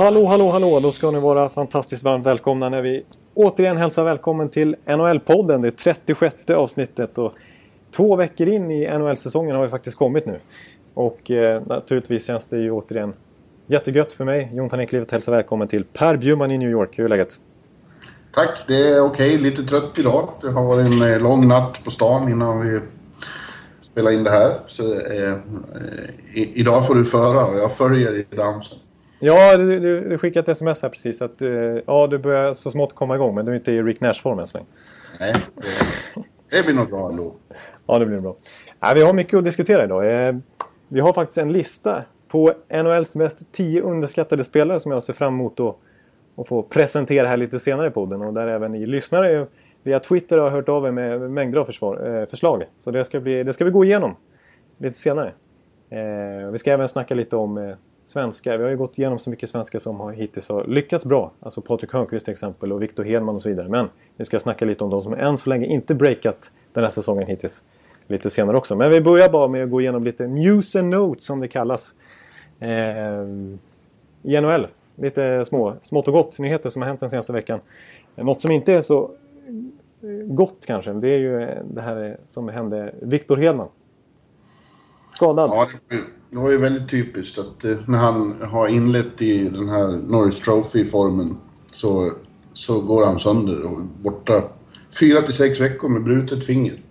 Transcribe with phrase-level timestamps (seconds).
[0.00, 0.80] Hallå, hallå, hallå!
[0.80, 3.02] Då ska ni vara fantastiskt varmt välkomna när vi
[3.34, 5.62] återigen hälsar välkommen till NHL-podden.
[5.62, 7.34] Det 36 avsnittet och
[7.96, 10.36] två veckor in i NHL-säsongen har vi faktiskt kommit nu.
[10.94, 13.12] Och eh, naturligtvis känns det ju återigen
[13.66, 16.98] jättegött för mig, Jonathan Ekliv, hälsa välkommen till Per Bjurman i New York.
[16.98, 17.40] Hur är läget?
[18.34, 19.38] Tack, det är okej.
[19.38, 20.28] Lite trött idag.
[20.42, 22.80] Det har varit en eh, lång natt på stan innan vi
[23.92, 24.58] spelade in det här.
[24.66, 25.34] Så eh,
[26.34, 28.78] i, idag får du föra och jag följer i dansen.
[29.22, 31.48] Ja, du, du, du skickade ett sms här precis att eh,
[31.86, 34.46] ja, du börjar så smått komma igång men du är inte i Rick Nash-form än
[34.46, 34.68] så länge.
[35.20, 35.34] Nej,
[36.50, 37.34] det, det blir nog bra ändå.
[37.86, 38.36] Ja, det blir bra.
[38.80, 40.28] Ja, vi har mycket att diskutera idag.
[40.28, 40.34] Eh,
[40.88, 45.34] vi har faktiskt en lista på NHLs mest 10 underskattade spelare som jag ser fram
[45.34, 45.76] emot att,
[46.36, 48.22] att få presentera här lite senare i podden.
[48.22, 49.46] Och där även ni lyssnare
[49.82, 52.64] via Twitter har hört av er med mängder av försvar, eh, förslag.
[52.78, 54.16] Så det ska, bli, det ska vi gå igenom
[54.78, 55.32] lite senare.
[55.90, 58.56] Eh, vi ska även snacka lite om eh, svenskar.
[58.56, 61.32] Vi har ju gått igenom så mycket svenskar som har hittills har lyckats bra.
[61.40, 63.68] Alltså Patrik Hörnqvist till exempel och Victor Hedman och så vidare.
[63.68, 66.90] Men vi ska snacka lite om de som än så länge inte breakat den här
[66.90, 67.64] säsongen hittills.
[68.06, 68.76] Lite senare också.
[68.76, 71.94] Men vi börjar bara med att gå igenom lite news and notes som det kallas.
[72.60, 72.68] Eh,
[74.22, 74.66] I NHL.
[74.96, 77.60] Lite små, smått och gott nyheter som har hänt den senaste veckan.
[78.14, 79.10] Något som inte är så
[80.26, 80.92] gott kanske.
[80.92, 83.68] Det är ju det här som hände Victor Hedman.
[85.10, 85.50] Skadad.
[85.50, 85.68] Ja,
[86.30, 90.40] det var ju väldigt typiskt att eh, när han har inlett i den här Norris
[90.40, 92.12] Trophy-formen så,
[92.52, 94.42] så går han sönder och borta
[95.00, 96.82] fyra till sex veckor med brutet finger.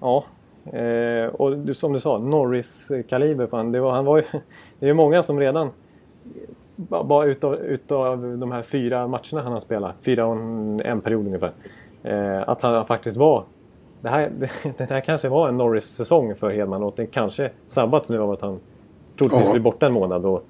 [0.00, 0.24] Ja,
[0.64, 3.72] eh, och som du sa, Norris-kaliber på han.
[3.72, 4.24] Det, var, han var ju,
[4.78, 5.70] det är ju många som redan,
[6.76, 10.36] bara utav, utav de här fyra matcherna han har spelat, fyra och
[10.86, 11.52] en, period ungefär,
[12.02, 13.44] eh, att han faktiskt var
[14.00, 14.32] det här,
[14.78, 18.40] det, här kanske var en Norris-säsong för Hedman och det kanske sabbats nu av att
[18.40, 18.60] han
[19.18, 19.52] troligtvis ja.
[19.52, 20.24] blir borta en månad.
[20.24, 20.46] Och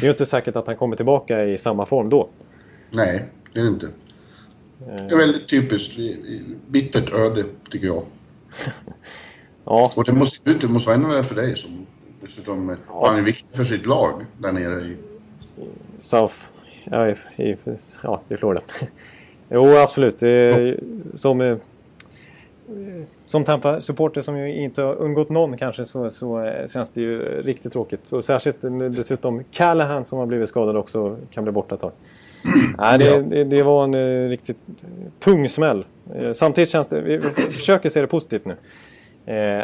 [0.00, 2.28] det är ju inte säkert att han kommer tillbaka i samma form då.
[2.90, 3.88] Nej, det är det inte.
[4.78, 5.98] Det är väldigt typiskt.
[6.66, 8.02] Bittert öde, tycker jag.
[9.64, 9.92] ja.
[9.96, 11.86] Och det måste, det måste vara ännu värre för dig som
[12.20, 13.08] dessutom ja.
[13.08, 14.96] han är viktig för sitt lag där nere i...
[15.98, 16.34] South...
[16.84, 17.56] Ja, i,
[18.02, 18.62] ja, i Florida.
[19.48, 20.22] jo, absolut.
[21.14, 21.58] Som
[23.26, 27.42] som Tampa-supporter som ju inte har undgått någon kanske så, så eh, känns det ju
[27.42, 28.12] riktigt tråkigt.
[28.12, 28.56] Och särskilt
[28.90, 31.92] dessutom Callahan som har blivit skadad också kan bli borta ett tag.
[32.78, 34.58] Nej, det, det, det, var en eh, riktigt
[35.18, 35.84] tung smäll.
[36.14, 38.56] Eh, samtidigt känns det, vi försöker se det positivt nu.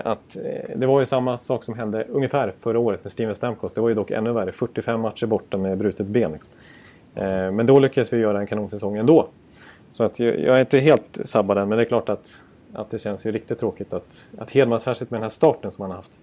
[0.05, 0.37] Att
[0.77, 3.75] det var ju samma sak som hände ungefär förra året med Steven Stamkos.
[3.75, 4.53] Det var ju dock ännu värre.
[4.53, 6.33] 45 matcher borta med brutet ben.
[6.33, 6.51] Liksom.
[7.57, 9.29] men då lyckades vi göra en kanonsäsong ändå.
[9.91, 12.37] Så att jag, jag är inte helt sabbad än, men det är klart att
[12.75, 15.83] att det känns ju riktigt tråkigt att, att Hedman, särskilt med den här starten som
[15.83, 16.21] han har haft.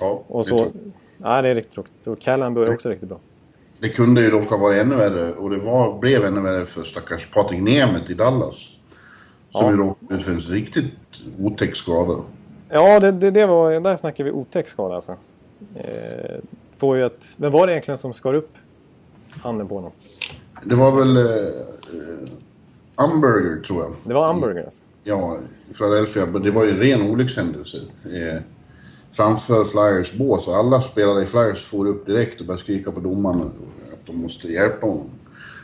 [0.00, 0.70] Ja, och så, det är
[1.16, 2.06] ja, det är riktigt tråkigt.
[2.06, 3.18] Och Callan börjar också riktigt bra.
[3.78, 6.82] Det kunde ju dock ha varit ännu värre och det var, blev ännu värre för
[6.82, 8.76] stackars Patrik Nemeth i Dallas.
[9.50, 9.70] Som ja.
[9.70, 10.94] ju råkade ut för en riktigt
[11.40, 12.22] otäck skada.
[12.74, 15.16] Ja, det, det, det var, där snackar vi otäck skada alltså.
[15.74, 16.36] Eh,
[16.76, 18.54] får ju ett, vem var det egentligen som skar upp
[19.42, 19.90] handen på honom?
[20.64, 21.52] Det var väl eh,
[23.04, 23.92] Umberger tror jag.
[24.04, 24.84] Det var Umberger alltså.
[25.04, 25.38] Ja,
[25.78, 26.26] Philadelphia.
[26.26, 27.78] Det var ju en ren olyckshändelse.
[28.04, 28.42] Eh,
[29.12, 33.00] framför Flyers bås och alla spelare i Flyers får upp direkt och började skrika på
[33.00, 33.40] domaren
[33.92, 35.10] att de måste hjälpa honom.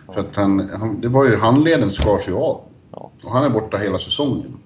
[0.07, 0.13] Ja.
[0.13, 2.61] För att han, han, det var ju handleden skars ju av.
[2.93, 3.11] Ja.
[3.25, 4.59] Och han är borta hela säsongen.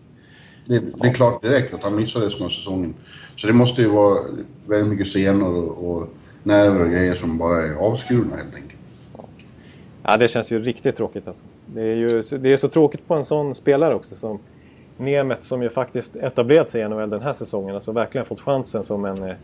[0.64, 2.94] Det, det är klart direkt att han missar resten av säsongen.
[3.36, 4.18] Så det måste ju vara
[4.66, 6.08] väldigt mycket senor och, och
[6.42, 8.72] nerver och grejer som bara är avskurna helt enkelt.
[10.02, 11.44] Ja, det känns ju riktigt tråkigt alltså.
[11.66, 14.38] Det är ju det är så tråkigt på en sån spelare också som
[14.96, 17.74] Nemet som ju faktiskt etablerat sig i NHL den här säsongen.
[17.74, 19.34] Alltså verkligen fått chansen som en, eh,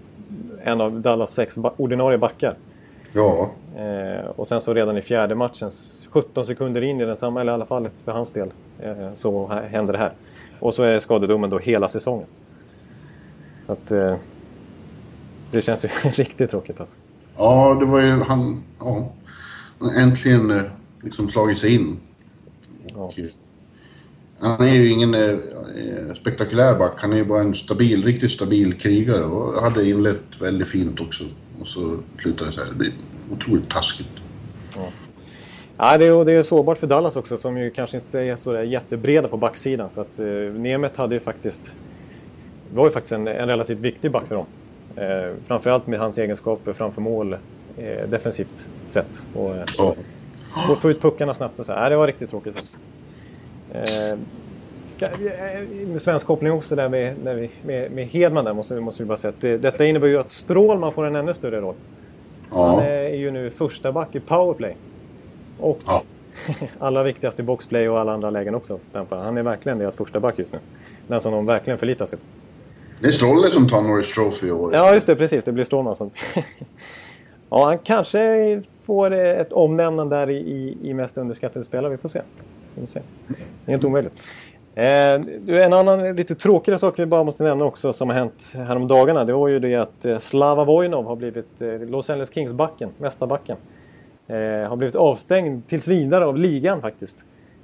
[0.65, 2.57] en av Dallas sex ordinarie backar.
[3.13, 3.51] Ja.
[3.77, 5.71] Eh, och sen så redan i fjärde matchen,
[6.11, 9.93] 17 sekunder in i densamma, eller i alla fall för hans del, eh, så händer
[9.93, 10.13] det här.
[10.61, 12.27] Och så är skadedomen då hela säsongen.
[13.61, 13.91] Så att...
[13.91, 14.17] Eh,
[15.51, 16.95] det känns ju riktigt tråkigt alltså.
[17.37, 18.63] Ja, det var ju han...
[18.81, 19.13] Ja.
[19.97, 20.63] Äntligen eh,
[21.03, 22.01] liksom slagit sig in.
[22.95, 23.25] Och, ja.
[24.41, 25.39] Han är ju ingen eh,
[26.21, 26.93] spektakulär back.
[26.97, 31.25] Han är ju bara en stabil, riktigt stabil krigare och hade inlett väldigt fint också.
[31.61, 32.69] Och så slutade det så här.
[32.69, 32.93] Det blir
[33.33, 34.13] otroligt taskigt.
[34.77, 34.89] Ja.
[35.81, 38.63] Ja, det, är, det är sårbart för Dallas också som ju kanske inte är så
[38.63, 39.91] jättebreda på backsidan.
[39.91, 41.75] Så att eh, Nemeth hade ju faktiskt,
[42.75, 44.47] var ju faktiskt en, en relativt viktig back för dem.
[44.97, 47.33] Eh, framförallt med hans egenskaper framför mål
[47.77, 49.27] eh, defensivt sett.
[49.35, 49.95] Och, eh, ja.
[50.81, 51.73] få ut puckarna snabbt och så.
[51.73, 52.79] Ja, det var riktigt tråkigt faktiskt.
[53.73, 54.19] Eh,
[54.83, 59.03] ska, eh, med svensk koppling också där med, vi, med, med Hedman där måste, måste
[59.03, 61.75] vi bara säga att det, detta innebär ju att Strålman får en ännu större roll.
[62.51, 62.67] Ja.
[62.67, 64.77] Han är ju nu första back i powerplay.
[65.59, 66.03] Och ja.
[66.79, 68.79] allra viktigast i boxplay och alla andra lägen också.
[69.11, 70.59] Han är verkligen deras första back just nu.
[71.07, 72.25] Den som de verkligen förlitar sig på.
[73.01, 74.75] Det är Strolle som tar Norris Trophy i år.
[74.75, 75.17] Ja, just det.
[75.17, 75.45] Precis.
[75.45, 76.11] Det blir Strålman som...
[77.51, 81.91] ja, han kanske får ett omnämnande där i, i mest underskattade spelare.
[81.91, 82.21] Vi får se.
[82.81, 83.01] Får se.
[83.67, 84.23] Inte omöjligt.
[84.75, 85.21] Eh,
[85.65, 89.25] en annan lite tråkigare sak vi bara måste nämna också som har hänt häromdagarna.
[89.25, 93.57] Det var ju det att eh, Slava Vojnov har blivit eh, Los Angeles Kings-backen, mästarbacken.
[94.27, 94.37] Eh,
[94.69, 97.17] har blivit avstängd tills vidare av ligan faktiskt.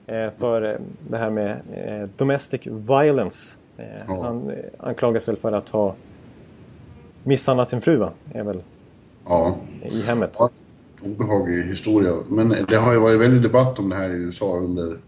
[0.07, 0.79] Eh, för eh,
[1.09, 3.57] det här med eh, domestic violence.
[3.77, 4.23] Ja.
[4.23, 5.95] Han anklagas väl för att ha
[7.23, 8.11] misshandlat sin fru va?
[8.33, 8.63] Är väl
[9.25, 9.57] ja.
[9.83, 10.37] i hemmet.
[10.39, 10.51] Ja,
[11.05, 12.15] obehaglig historia.
[12.29, 14.99] Men det har ju varit väldigt debatt om det här i USA under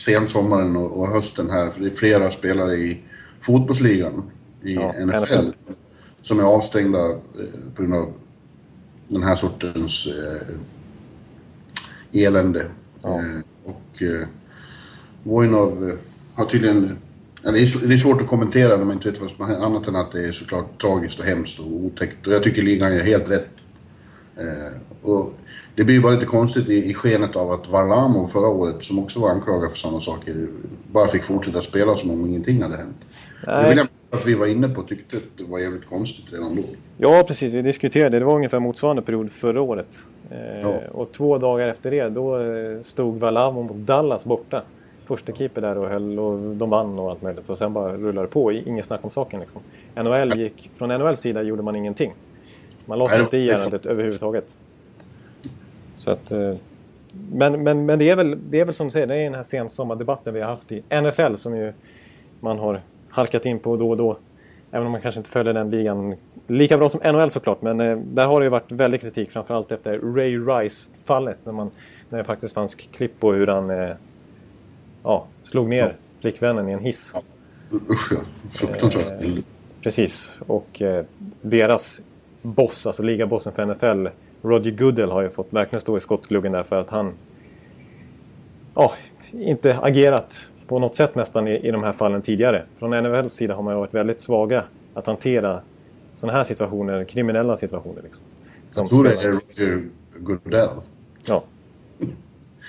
[0.00, 1.70] sensommaren och, och hösten här.
[1.70, 3.00] För det är flera spelare i
[3.40, 4.22] fotbollsligan
[4.62, 5.50] i ja, NFL, NFL,
[6.22, 6.98] som är avstängda
[7.74, 8.12] på grund av
[9.08, 10.56] den här sortens eh,
[12.12, 12.66] elände.
[13.02, 13.18] Ja.
[13.18, 14.26] Eh, och eh,
[15.22, 15.96] Vojnov eh,
[16.34, 16.96] har tydligen...
[17.42, 19.64] Det, är, det är svårt att kommentera när man inte vet vad som har hänt,
[19.64, 22.26] annat än att det är såklart tragiskt och hemskt och otäckt.
[22.26, 23.48] Och jag tycker ligan gör helt rätt.
[24.36, 24.72] Eh,
[25.02, 25.34] och
[25.80, 28.98] det blir ju bara lite konstigt i, i skenet av att Varlamov förra året, som
[28.98, 30.48] också var anklagad för samma saker,
[30.92, 32.96] bara fick fortsätta spela som om ingenting hade hänt.
[33.46, 33.62] Nej.
[33.62, 36.56] Det vill jag att vi var inne på tyckte att det var jävligt konstigt redan
[36.56, 36.62] då.
[36.96, 37.54] Ja, precis.
[37.54, 38.18] Vi diskuterade.
[38.18, 39.86] Det var ungefär motsvarande period förra året.
[40.30, 40.74] Eh, ja.
[40.92, 44.62] Och två dagar efter det, då eh, stod Valamo mot Dallas borta.
[45.06, 47.48] Första keeper där och höll och de vann och allt möjligt.
[47.48, 48.52] Och sen bara rullade det på.
[48.52, 49.60] Inget snack om saken liksom.
[49.94, 52.12] NHL gick, från NHLs sida gjorde man ingenting.
[52.86, 54.56] Man sig inte i ärendet överhuvudtaget.
[56.00, 56.32] Så att...
[56.32, 56.54] Eh,
[57.32, 59.34] men, men, men det, är väl, det är väl som du säger, det är den
[59.34, 61.72] här sensommardebatten vi har haft i NFL som ju
[62.40, 64.16] man har halkat in på då och då.
[64.70, 66.16] Även om man kanske inte följer den ligan
[66.46, 67.62] lika bra som NHL såklart.
[67.62, 69.30] Men eh, där har det ju varit väldigt kritik.
[69.30, 71.38] Framförallt efter Ray Rice-fallet.
[71.44, 71.70] När, man,
[72.08, 73.90] när det faktiskt fanns klipp på hur han eh,
[75.02, 75.90] ja, slog ner ja.
[76.20, 77.12] flickvännen i en hiss.
[77.14, 77.22] Ja.
[77.90, 78.18] Usch ja,
[78.50, 79.22] fruktansvärt.
[79.22, 79.34] Eh,
[79.82, 80.36] precis.
[80.46, 81.04] Och eh,
[81.40, 82.00] deras
[82.42, 84.06] boss, alltså ligabossen för NFL,
[84.42, 87.12] Roger Goodell har ju fått verkligen stå i skottgluggen där för att han
[88.74, 88.92] ja,
[89.32, 92.64] inte agerat på något sätt nästan i, i de här fallen tidigare.
[92.78, 94.64] Från NHLs sida har man varit väldigt svaga
[94.94, 95.60] att hantera
[96.14, 98.02] sådana här situationer, kriminella situationer.
[98.02, 98.22] Liksom,
[98.70, 99.32] som jag tror det är
[99.66, 99.88] Roger
[100.18, 100.68] Goodell.
[101.26, 101.42] Ja.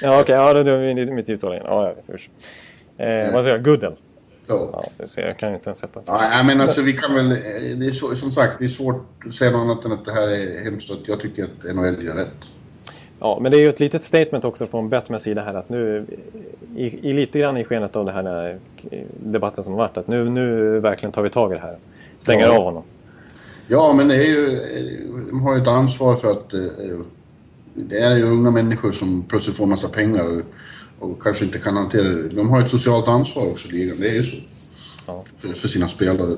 [0.02, 0.22] Ja, okej.
[0.22, 0.72] Okay, ja, det
[1.02, 1.66] är mitt uttal igen.
[1.68, 2.10] Ja, jag vet.
[2.98, 3.64] Eh, vad säger jag?
[3.64, 3.96] Goodell?
[4.54, 5.08] Ja.
[5.08, 7.30] ser, jag kan inte ens sätta Ja, men alltså vi kan väl...
[7.80, 10.14] Det är så, som sagt, det är svårt att säga något annat än att det
[10.14, 10.92] här är hemskt.
[11.06, 12.34] Jag tycker att NHL gör rätt.
[13.20, 16.06] Ja, men det är ju ett litet statement också från Batmans sida här att nu,
[16.76, 18.60] i, i, lite grann i skenet av den här
[19.20, 21.78] debatten som har varit, att nu, nu verkligen tar vi tag i det här.
[22.20, 22.58] Stänger ja.
[22.58, 22.84] av honom.
[23.68, 24.60] Ja, men det är ju,
[25.30, 27.00] de har ju ett ansvar för att eh,
[27.74, 30.44] det är ju unga människor som plötsligt får massa pengar
[31.02, 32.30] och, kanske inte kan hantera det.
[32.30, 33.98] De har ett socialt ansvar också, ligan.
[34.00, 34.38] Det är ju så.
[35.08, 35.24] Ja.
[35.56, 36.38] För, sina spelare.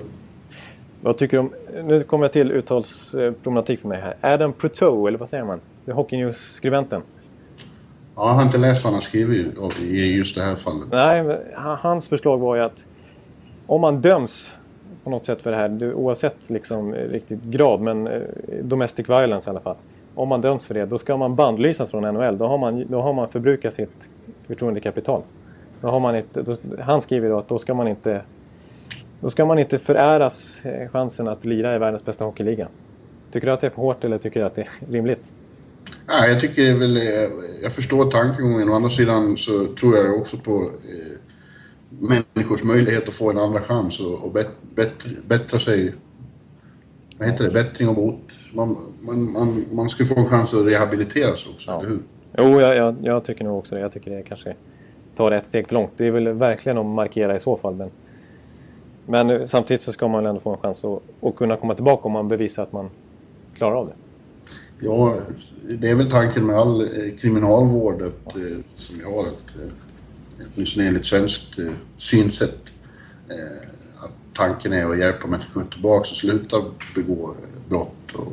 [1.01, 1.53] Vad tycker du om,
[1.87, 4.15] nu kommer jag till uttalsproblematik för mig här.
[4.21, 5.59] Adam Proteau, eller vad säger man?
[5.85, 7.01] Hockey News-skribenten.
[8.15, 9.47] Ja, jag har inte läst vad han har skrivit
[9.81, 10.87] i just det här fallet.
[10.91, 12.85] Nej, hans förslag var ju att
[13.67, 14.59] om man döms
[15.03, 18.21] på något sätt för det här, oavsett liksom riktigt grad, men eh,
[18.61, 19.75] domestic violence i alla fall.
[20.15, 22.37] Om man döms för det, då ska man bandlysas från NHL.
[22.37, 24.09] Då har man, då har man förbrukat sitt
[24.47, 25.21] förtroendekapital.
[25.81, 28.21] Då har man inte, då, han skriver då att då ska man inte
[29.23, 32.67] då ska man inte föräras eh, chansen att lira i världens bästa hockeyliga.
[33.31, 35.31] Tycker du att det är för hårt eller tycker du att det är rimligt?
[36.07, 37.03] Ja, jag tycker väl, eh,
[37.61, 38.69] jag förstår tankegången.
[38.69, 41.17] Å andra sidan så tror jag också på eh,
[41.89, 44.91] människors möjlighet att få en andra chans och, och bet, bet,
[45.27, 45.93] bättra sig.
[47.17, 47.51] Vad heter det?
[47.51, 48.21] Bättring och bot.
[48.53, 51.79] Man, man, man, man ska få en chans att rehabiliteras också, ja.
[51.79, 51.99] eller hur?
[52.37, 53.81] Jo, jag, jag, jag, tycker nog också det.
[53.81, 54.53] Jag tycker det kanske
[55.15, 55.91] tar ett steg för långt.
[55.97, 57.75] Det är väl verkligen att markera i så fall.
[57.75, 57.89] Men,
[59.05, 62.11] men samtidigt så ska man ändå få en chans att, att kunna komma tillbaka om
[62.11, 62.89] man bevisar att man
[63.57, 63.93] klarar av det.
[64.85, 65.17] Ja,
[65.69, 68.35] det är väl tanken med all eh, kriminalvård att.
[68.35, 68.41] Eh,
[68.75, 69.21] som vi har.
[69.21, 69.71] Att, eh,
[70.55, 72.59] åtminstone enligt svenskt eh, synsätt.
[73.29, 76.57] Eh, att tanken är att hjälpa människor tillbaka och sluta
[76.95, 78.27] begå eh, brott och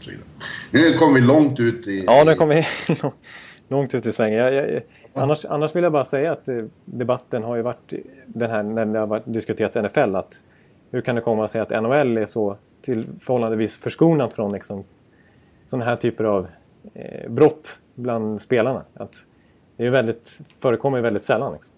[0.00, 0.26] så vidare.
[0.70, 2.04] Nu kom vi långt ut i...
[2.06, 2.66] Ja, nu kom vi
[3.68, 4.38] långt ut i svängen.
[4.38, 4.82] Jag, jag,
[5.14, 7.92] annars, annars vill jag bara säga att eh, debatten har ju varit
[8.26, 10.16] den här när det har varit, diskuterats NFL.
[10.16, 10.42] Att
[10.90, 14.84] hur kan det komma sig att NHL är så till förhållandevis förskonat från liksom,
[15.66, 16.46] sådana här typer av
[16.94, 18.82] eh, brott bland spelarna?
[18.94, 19.26] Att
[19.76, 21.52] det är väldigt, förekommer väldigt sällan.
[21.52, 21.74] Liksom.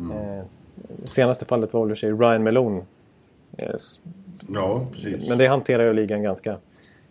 [0.00, 0.38] Mm.
[0.38, 0.44] Eh,
[1.04, 2.82] senaste fallet var väl sig Ryan Malone.
[3.56, 3.74] Eh,
[4.48, 5.28] ja, precis.
[5.28, 6.56] Men det hanterar ju ligan ganska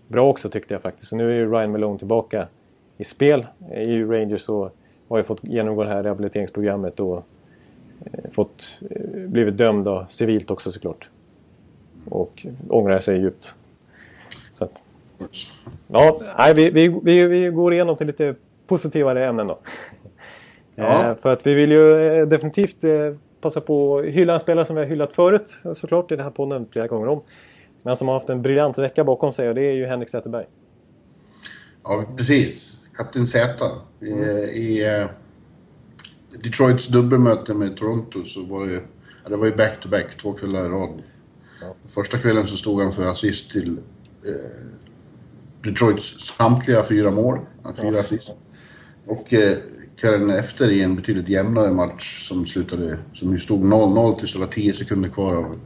[0.07, 1.09] bra också tyckte jag faktiskt.
[1.09, 2.47] Så nu är ju Ryan Malone tillbaka
[2.97, 4.75] i spel i Rangers och
[5.07, 7.25] har ju fått genomgå det här rehabiliteringsprogrammet och
[8.05, 11.09] eh, fått, eh, blivit dömd av civilt också såklart.
[12.09, 13.55] Och ångrar sig djupt.
[14.51, 14.83] Så att,
[15.87, 18.35] ja, nej, vi, vi, vi, vi går igenom till lite
[18.67, 19.57] positivare ämnen då.
[20.75, 21.09] Ja.
[21.09, 22.77] Eh, för att vi vill ju definitivt
[23.41, 26.31] passa på att hylla en spelare som vi har hyllat förut såklart i den här
[26.31, 27.21] podden flera gånger om.
[27.83, 30.45] Men som har haft en briljant vecka bakom sig och det är ju Henrik Zetterberg.
[31.83, 32.74] Ja, precis.
[32.97, 33.39] Kapten Z.
[34.01, 34.49] I, mm.
[34.49, 35.09] i uh,
[36.43, 38.81] Detroits dubbelmöte med Toronto så var det,
[39.23, 41.03] ja, det var ju back-to-back, -back, två kvällar i rad.
[41.61, 41.75] Ja.
[41.87, 43.77] Första kvällen så stod han för assist till
[44.27, 44.35] uh,
[45.63, 47.39] Detroits samtliga fyra mål,
[47.77, 47.99] fyra ja.
[47.99, 48.31] assist.
[49.05, 49.57] Och uh,
[49.95, 54.39] kvällen efter i en betydligt jämnare match som slutade, som ju stod 0-0 tills det
[54.39, 55.59] var 10 sekunder kvar av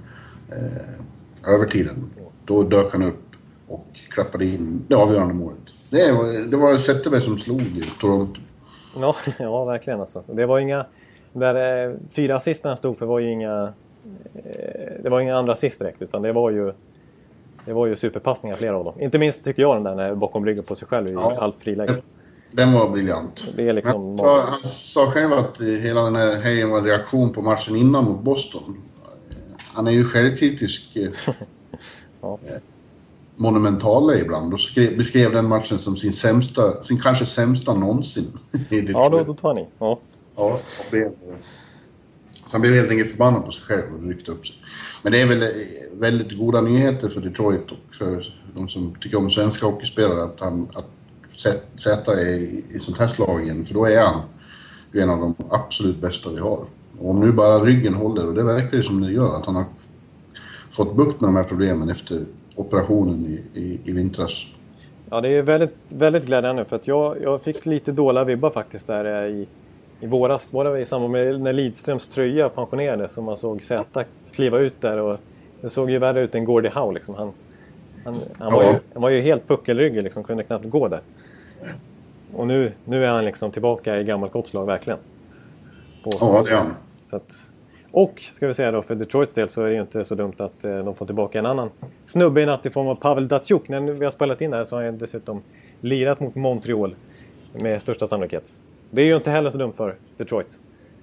[1.48, 2.10] övertiden.
[2.46, 3.24] Då dök han upp
[3.68, 5.60] och klappade in det avgörande målet.
[5.90, 8.42] Det var, det var Zetterberg som slog i Toronto.
[9.00, 10.24] Ja, ja verkligen alltså.
[10.28, 10.86] Det var inga...
[11.34, 13.74] Där eh, fyra assisterna stod för var ju inga...
[14.36, 16.74] Eh, det var inga andra assist direkt utan det var ju...
[17.66, 18.94] Det var ju superpassningar flera av dem.
[19.00, 21.62] Inte minst tycker jag den där när bakom ryggen på sig själv i ja, halvt
[21.62, 22.02] friläge.
[22.52, 23.48] Den var briljant.
[23.56, 26.86] Det är liksom han, sa, han sa själv att hela den här helgen var en
[26.86, 28.82] reaktion på matchen innan mot Boston.
[29.74, 30.98] Han är ju självkritisk.
[32.22, 32.40] ja.
[33.40, 38.40] Monumentala ibland och skrev, beskrev den matchen som sin sämsta, sin kanske sämsta någonsin.
[38.70, 39.68] ja, då, då tar ni.
[39.80, 40.00] Ja.
[40.36, 40.60] Ja,
[40.92, 41.12] blev,
[42.52, 44.56] han blev helt enkelt förbannad på sig själv och ryckte upp sig.
[45.02, 45.50] Men det är väl eh,
[45.94, 50.68] väldigt goda nyheter för Detroit och för de som tycker om svenska hockeyspelare att, han,
[50.74, 50.90] att
[51.76, 54.22] sätta är i, i sånt här slag igen, för då är han
[54.92, 56.66] en av de absolut bästa vi har.
[57.00, 59.56] Och om nu bara ryggen håller, och det verkar ju som det gör, att han
[59.56, 59.66] har
[60.72, 62.26] fått bukt med de här problemen efter
[62.60, 64.46] operationen i, i, i vintras.
[65.10, 68.88] Ja, det är väldigt, väldigt glädjande för att jag, jag fick lite dåliga vibbar faktiskt
[68.88, 69.48] där i,
[70.00, 70.54] i våras.
[70.54, 74.82] Var det i samband med när Lidströms tröja pensionerades som man såg Z kliva ut
[74.82, 75.18] där och
[75.62, 77.16] det såg ju värre ut än Gordie Howe liksom.
[77.16, 77.32] Han,
[78.06, 81.00] han, han, var, ju, han var ju helt puckelryggig liksom, kunde knappt gå där.
[82.34, 85.00] Och nu, nu är han liksom tillbaka i gammalt gott slag verkligen.
[86.04, 86.74] På, ja, det är han.
[87.04, 87.49] Så att,
[87.92, 90.34] och ska vi säga då för Detroits del så är det ju inte så dumt
[90.38, 91.70] att eh, de får tillbaka en annan
[92.06, 93.70] snubbe i natt i form av Pavel Datsjuk.
[93.70, 95.42] När vi har spelat in det här så har han dessutom
[95.82, 96.96] lirat mot Montreal
[97.54, 98.56] med största sannolikhet.
[98.92, 100.60] Det är ju inte heller så dumt för Detroit.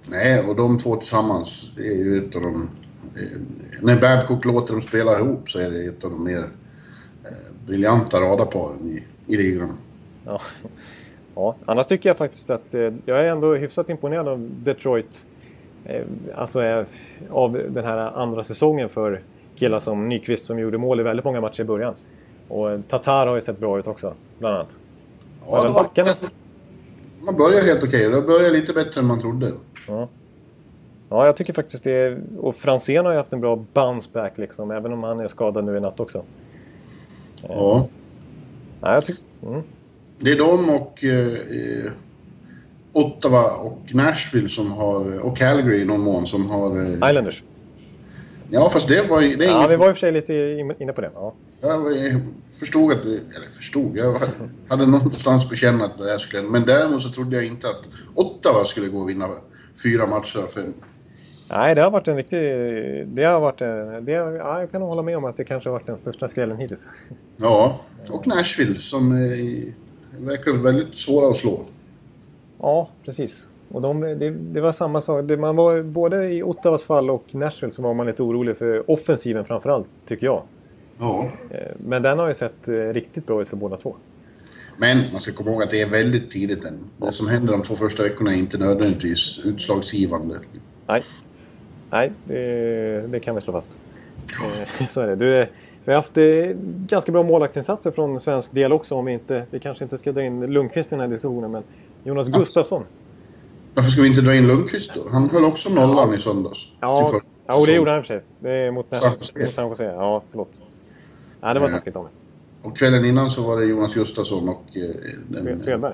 [0.09, 2.69] Nej, och de två tillsammans är ju ett av de...
[3.15, 3.39] Eh,
[3.81, 6.43] när Babcock låter dem spela ihop så är det ett av de mer
[7.23, 7.31] eh,
[7.65, 9.03] briljanta radarparen i,
[9.33, 9.77] i ligan.
[10.25, 10.41] Ja.
[11.35, 15.25] ja, annars tycker jag faktiskt att eh, jag är ändå hyfsat imponerad av Detroit
[16.35, 16.85] alltså eh,
[17.29, 19.21] av den här andra säsongen för
[19.55, 21.93] killar som Nyqvist som gjorde mål i väldigt många matcher i början.
[22.47, 24.77] Och Tatar har ju sett bra ut också, bland annat.
[25.49, 26.13] Ja, Men backarna...
[27.21, 28.07] Man börjar helt okej.
[28.07, 28.21] Okay.
[28.21, 29.51] Det börjar lite bättre än man trodde.
[29.87, 30.07] Ja.
[31.09, 32.17] Ja, jag tycker faktiskt det.
[32.37, 35.65] Och Franzén har ju haft en bra bounce back liksom, även om han är skadad
[35.65, 36.23] nu i natt också.
[37.41, 37.87] Ja.
[38.81, 39.23] Ja, jag tycker...
[39.47, 39.61] Mm.
[40.19, 41.91] Det är de och eh,
[42.97, 46.79] Ottawa och Nashville som har, och Calgary i någon mån som har...
[46.79, 47.43] Eh, Islanders.
[48.51, 49.21] Ja, fast det var.
[49.21, 50.33] Det ja, vi var i och för sig lite
[50.79, 51.11] inne på det.
[51.13, 51.33] Ja.
[51.61, 52.21] Jag
[52.59, 53.05] förstod att...
[53.05, 54.15] Eller förstod, jag
[54.67, 56.43] hade någonstans på känn att det här skulle...
[56.43, 57.83] Men däremot så trodde jag inte att
[58.15, 59.27] Ottawa skulle gå och vinna
[59.83, 60.73] fyra matcher av fem.
[61.49, 62.39] Nej, det har varit en riktig...
[63.07, 65.73] Det har varit en, det, ja, jag kan hålla med om att det kanske har
[65.73, 66.87] varit den största skrällen hittills.
[67.37, 69.63] Ja, och Nashville som är,
[70.19, 71.65] verkar väldigt svåra att slå.
[72.61, 73.47] Ja, precis.
[73.71, 75.25] Och de, det, det, var samma sak.
[75.25, 78.91] Det, man var, både i Ottawas fall och Nashville så var man lite orolig för
[78.91, 80.41] offensiven framförallt, tycker jag.
[80.99, 81.31] Ja.
[81.49, 83.95] Eh, men den har ju sett eh, riktigt bra ut för båda två.
[84.77, 86.79] Men man ska komma ihåg att det är väldigt tidigt än.
[86.97, 90.35] Det som händer de två första veckorna är inte nödvändigtvis utslagsgivande.
[90.87, 91.03] Nej,
[91.89, 93.77] Nej det, det kan vi slå fast.
[94.79, 95.15] Eh, så är det.
[95.15, 95.47] Du,
[95.85, 96.17] vi har haft
[96.87, 98.95] ganska bra målaktsinsatser från svensk del också.
[98.95, 101.51] Om vi, inte, vi kanske inte ska dra in Lundqvist i den här diskussionen.
[101.51, 101.63] Men
[102.07, 102.83] Jonas Gustafsson.
[103.73, 105.09] Varför ska vi inte dra in Lundqvist då?
[105.11, 106.67] Han höll också nollan i söndags.
[106.79, 108.23] Ja, ja det gjorde han i och för sig.
[108.39, 109.39] Det är mot, San Jose.
[109.39, 109.83] mot San Jose.
[109.83, 110.61] Ja, förlåt.
[111.41, 111.73] Nej, det var Ja.
[111.73, 112.11] taskigt av mig.
[112.61, 114.83] Och kvällen innan så var det Jonas Gustafsson och eh,
[115.27, 115.93] den, Svedberg.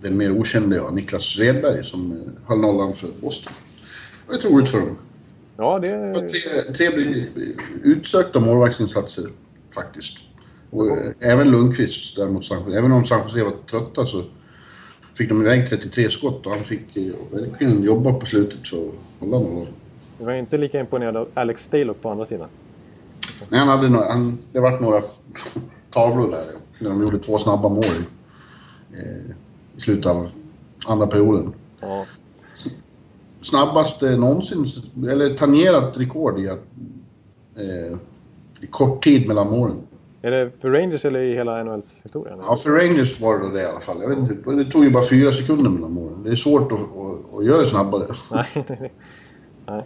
[0.00, 2.18] den mer okände ja, Niklas Svedberg som eh,
[2.48, 3.52] höll nollan för Boston.
[4.28, 4.96] Det var roligt för dem.
[5.56, 7.28] Ja, Det var tre, trevlig,
[7.82, 9.24] utsökta målvaktsinsatser
[9.74, 10.18] faktiskt.
[10.70, 12.78] Och eh, även Lundqvist däremot, San Jose.
[12.78, 14.22] även om San Jose var trötta så
[15.16, 16.96] fick de iväg 33 skott och han fick
[17.30, 19.66] verkligen jobba på slutet för att hålla nollan.
[20.18, 22.48] Jag var inte lika imponerad av Alex Stalock på andra sidan.
[23.48, 25.02] Nej, han hade några, han, det vart några
[25.90, 26.44] tavlor där
[26.78, 27.84] när de gjorde två snabba mål
[28.92, 29.30] eh,
[29.76, 30.28] i slutet av
[30.86, 31.52] andra perioden.
[31.80, 32.06] Ja.
[33.42, 34.66] Snabbast eh, någonsin,
[35.08, 36.64] eller tangerat rekord i att
[37.56, 37.98] eh,
[38.60, 39.85] i kort tid mellan målen.
[40.26, 42.38] Är det för Rangers eller i hela NHLs historia?
[42.46, 43.96] Ja, för Rangers var det det i alla fall.
[44.00, 46.22] Jag vet inte, det tog ju bara fyra sekunder mellan målen.
[46.24, 48.02] Det är svårt att, att, att göra det snabbare.
[48.32, 48.46] Nej.
[49.66, 49.82] Nej.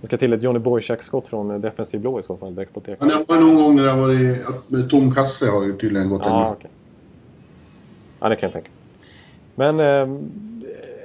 [0.00, 2.80] Det ska till ett Johnny Boychuk-skott från eh, defensiv blå i så fall, direkt på
[2.80, 3.00] tek.
[3.00, 4.38] Men det var någon gång när det har varit...
[4.68, 6.52] Med tom kasse har det tydligen gått Ja, ännu.
[6.58, 6.70] okej.
[8.20, 8.70] Ja, det kan jag tänka.
[9.54, 10.20] Men eh,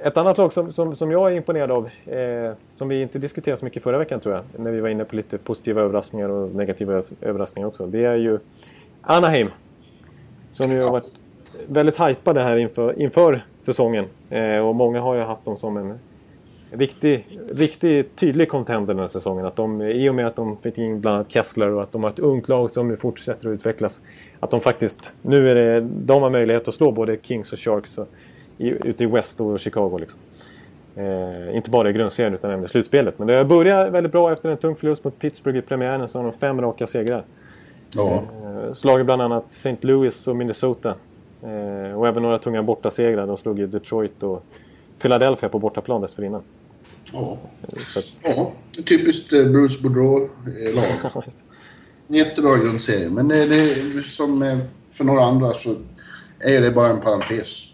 [0.04, 3.58] ett annat lag som, som, som jag är imponerad av, eh, som vi inte diskuterade
[3.58, 6.54] så mycket förra veckan tror jag, när vi var inne på lite positiva överraskningar och
[6.54, 8.38] negativa överraskningar också, det är ju
[9.02, 9.48] Anaheim.
[10.50, 11.16] Som ju har varit
[11.68, 14.04] väldigt hypade här inför, inför säsongen.
[14.30, 15.98] Eh, och många har ju haft dem som en
[16.70, 19.46] riktig, riktig tydlig contender den här säsongen.
[19.46, 22.02] Att de, I och med att de fick in bland annat Kessler och att de
[22.02, 24.00] har ett ungt lag som nu fortsätter att utvecklas.
[24.40, 27.98] Att de faktiskt, nu är det, de har möjlighet att slå både Kings och Sharks
[27.98, 28.08] och,
[28.66, 29.98] i, ute i West och Chicago.
[29.98, 30.20] Liksom.
[30.96, 33.18] Eh, inte bara i grundserien utan även i slutspelet.
[33.18, 36.08] Men det börjar väldigt bra efter en tung förlust mot Pittsburgh i premiären.
[36.08, 37.24] Så har de fem raka segrar.
[37.94, 38.22] Ja.
[38.42, 39.76] Eh, slagit bland annat St.
[39.80, 40.94] Louis och Minnesota.
[41.42, 43.26] Eh, och även några tunga bortasegrar.
[43.26, 44.44] De slog ju Detroit och
[45.02, 46.42] Philadelphia på bortaplan dessförinnan.
[47.12, 47.38] Ja.
[47.86, 48.52] Så att, ja.
[48.84, 50.84] Typiskt eh, Bruce Boudreau-lag.
[52.06, 52.16] det.
[52.16, 54.58] Jättebra grundserie, men det, som eh,
[54.90, 55.76] för några andra så
[56.38, 57.71] är det bara en parentes.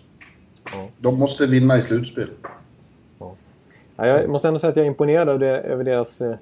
[0.72, 0.88] Ja.
[0.98, 2.28] De måste vinna i slutspel.
[3.97, 6.36] Ja, jag måste ändå säga att jag är imponerad över, det, över deras eh,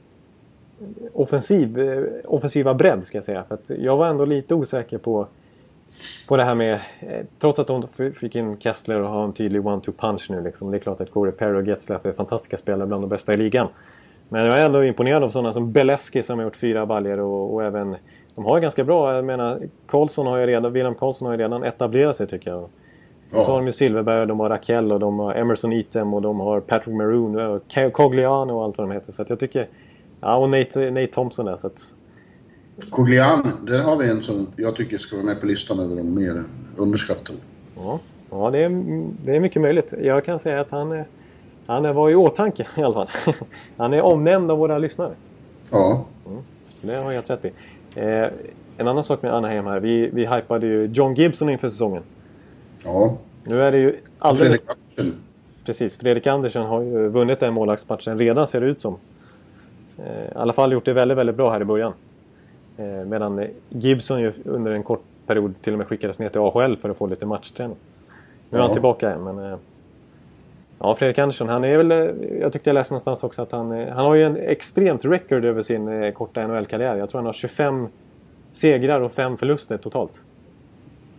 [1.12, 3.04] offensiv, eh, offensiva bredd.
[3.04, 3.44] Ska jag, säga.
[3.48, 5.26] För jag var ändå lite osäker på,
[6.28, 6.74] på det här med...
[7.00, 10.42] Eh, trots att de fick in Kessler och har en tydlig one-two punch nu.
[10.42, 10.70] Liksom.
[10.70, 13.36] Det är klart att Corey Perry och Getzlaff är fantastiska spelare, bland de bästa i
[13.36, 13.68] ligan.
[14.28, 17.54] Men jag är ändå imponerad av sådana som Beleski som har gjort fyra baljor och,
[17.54, 17.96] och även...
[18.34, 21.64] De har ganska bra, jag menar, Karlsson har ju redan, William Karlsson har ju redan
[21.64, 22.68] etablerat sig tycker jag.
[23.32, 26.22] Och så har de ju Silverberg, de har Rakell och de har Emerson Etem och
[26.22, 29.12] de har Patrick Maroon och Cogliano och allt vad de heter.
[29.12, 29.68] Så att jag tycker...
[30.20, 31.56] Ja, och Nate, Nate Thompson där.
[31.56, 31.94] Så att,
[32.90, 36.14] Cogliano, där har vi en som jag tycker ska vara med på listan över de
[36.14, 36.42] mer
[36.76, 37.38] underskattade.
[37.76, 37.98] ja,
[38.30, 38.82] ja det, är,
[39.24, 39.94] det är mycket möjligt.
[40.02, 41.04] Jag kan säga att han,
[41.66, 43.08] han var i åtanke i alla fall.
[43.76, 45.12] Han är omnämnd av våra lyssnare.
[45.70, 46.04] Ja,
[46.80, 47.52] Så det har jag helt rätt i.
[47.94, 48.28] Eh,
[48.78, 49.80] en annan sak med Anaheim här.
[49.80, 52.02] Vi, vi hypade ju John Gibson inför säsongen.
[52.86, 53.16] Ja.
[53.44, 54.64] Nu är det ju alldeles...
[54.94, 55.14] Fredrik.
[55.64, 58.96] Precis, Fredrik Andersson har ju vunnit den målvaktsmatchen redan ser det ut som.
[59.98, 61.92] Eh, I alla fall gjort det väldigt, väldigt bra här i början.
[62.76, 66.76] Eh, medan Gibson ju under en kort period till och med skickades ner till AHL
[66.76, 67.76] för att få lite matchträning.
[68.50, 68.74] Nu är han Ja.
[68.74, 69.52] tillbaka igen men...
[69.52, 69.58] Eh,
[70.78, 71.90] ja, Fredrik Andersson, han är väl...
[72.40, 73.70] Jag tyckte jag läste någonstans också att han...
[73.70, 76.96] Han har ju en extremt record över sin korta NHL-karriär.
[76.96, 77.88] Jag tror han har 25
[78.52, 80.12] segrar och 5 förluster totalt.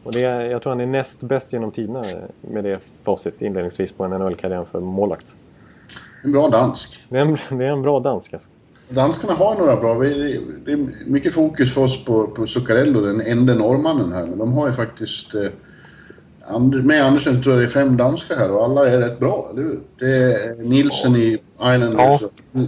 [0.08, 2.04] Och det, är- jag tror han är näst bäst genom tiderna
[2.42, 5.36] med det facit inledningsvis på en NHL-karriär för målvakt.
[6.24, 7.04] En bra dansk.
[7.10, 8.50] Det är en, det är en bra dansk alltså.
[8.90, 9.94] Danskarna har några bra.
[9.94, 14.26] vi- Det är mycket fokus för oss på, på Zuccarello, den enda norrmannen här.
[14.26, 15.36] Men de har ju faktiskt...
[15.36, 15.42] Eh,
[16.50, 19.48] And- med Andersen tror jag det är fem danskar här och alla är rätt bra,
[19.54, 19.80] eller hur?
[20.00, 22.22] Det är Nilsson i Islanders,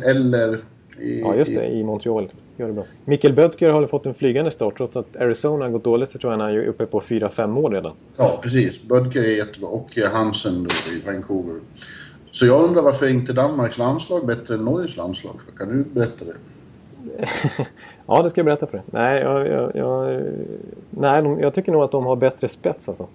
[0.05, 0.59] eller
[0.99, 1.19] i...
[1.21, 1.67] Ja, just det.
[1.67, 2.29] I Montreal.
[2.59, 2.83] Gör det bra.
[3.05, 4.77] Mikkel Böttger har fått en flygande start.
[4.77, 7.73] Trots att Arizona har gått dåligt så tror jag han är uppe på 4-5 mål
[7.73, 7.91] redan.
[8.17, 8.83] Ja, precis.
[8.83, 9.69] Bödker är jättebra.
[9.69, 11.59] Och eh, Hansen då i Vancouver.
[12.31, 15.35] Så jag undrar varför inte Danmarks landslag bättre än Norges landslag?
[15.57, 16.35] Kan du berätta det?
[18.07, 18.85] Ja, det ska jag berätta för dig.
[18.91, 20.23] Nej, jag, jag, jag,
[20.89, 23.07] nej de, jag tycker nog att de har bättre spets alltså.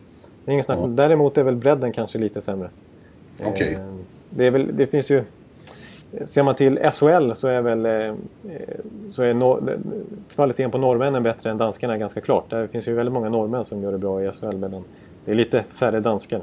[0.44, 0.78] Det är ingen snack.
[0.82, 0.86] Ja.
[0.86, 2.70] Däremot är väl bredden kanske lite sämre.
[3.44, 3.74] Okej.
[3.74, 3.80] Eh,
[4.30, 5.22] det, det finns ju...
[6.24, 8.14] Ser man till SHL så är väl eh,
[9.10, 9.76] så är nor-
[10.34, 12.50] kvaliteten på norrmännen bättre än danskarna ganska klart.
[12.50, 14.84] Det finns ju väldigt många norrmän som gör det bra i SHL medan
[15.24, 16.40] det är lite färre danskar.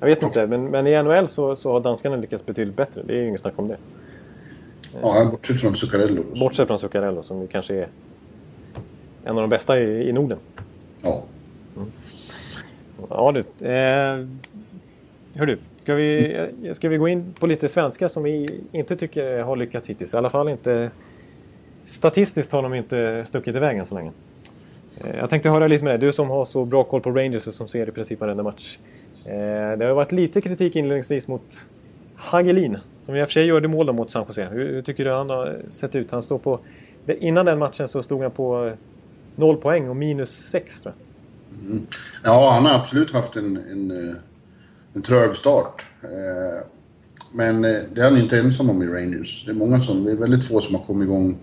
[0.00, 3.02] Jag vet inte, men, men i NHL så, så har danskarna lyckats betydligt bättre.
[3.06, 3.76] Det är ju inget snack om det.
[5.02, 6.22] Ja, bortsett från Zuccarello.
[6.40, 7.86] Bortsett från Zuccarello som ju kanske är
[9.24, 10.38] en av de bästa i, i Norden.
[11.02, 11.22] Ja.
[13.08, 13.66] Ja du.
[13.68, 14.26] Eh,
[15.34, 19.56] hörru, ska vi, ska vi gå in på lite svenska som vi inte tycker har
[19.56, 20.14] lyckats hittills?
[20.14, 20.90] I alla fall inte...
[21.84, 24.12] Statistiskt har de inte stuckit iväg än så länge.
[24.98, 27.46] Eh, jag tänkte höra lite med dig, du som har så bra koll på Rangers
[27.46, 28.78] och som ser i princip varenda match.
[29.24, 31.66] Eh, det har varit lite kritik inledningsvis mot
[32.14, 34.48] Hagelin, som i och för sig gjorde mål mot San Jose.
[34.52, 36.10] Hur, hur, tycker du han har sett ut?
[36.10, 36.60] Han står på...
[37.06, 38.72] Innan den matchen så stod han på
[39.36, 41.70] noll poäng och minus sex tror jag.
[41.70, 41.86] Mm.
[42.22, 44.14] Ja, han har absolut haft en, en, eh,
[44.94, 45.84] en trög start.
[47.32, 49.44] Men det är han inte ensam om i Rangers.
[49.46, 51.38] Det är många som, det är väldigt få som har kommit igång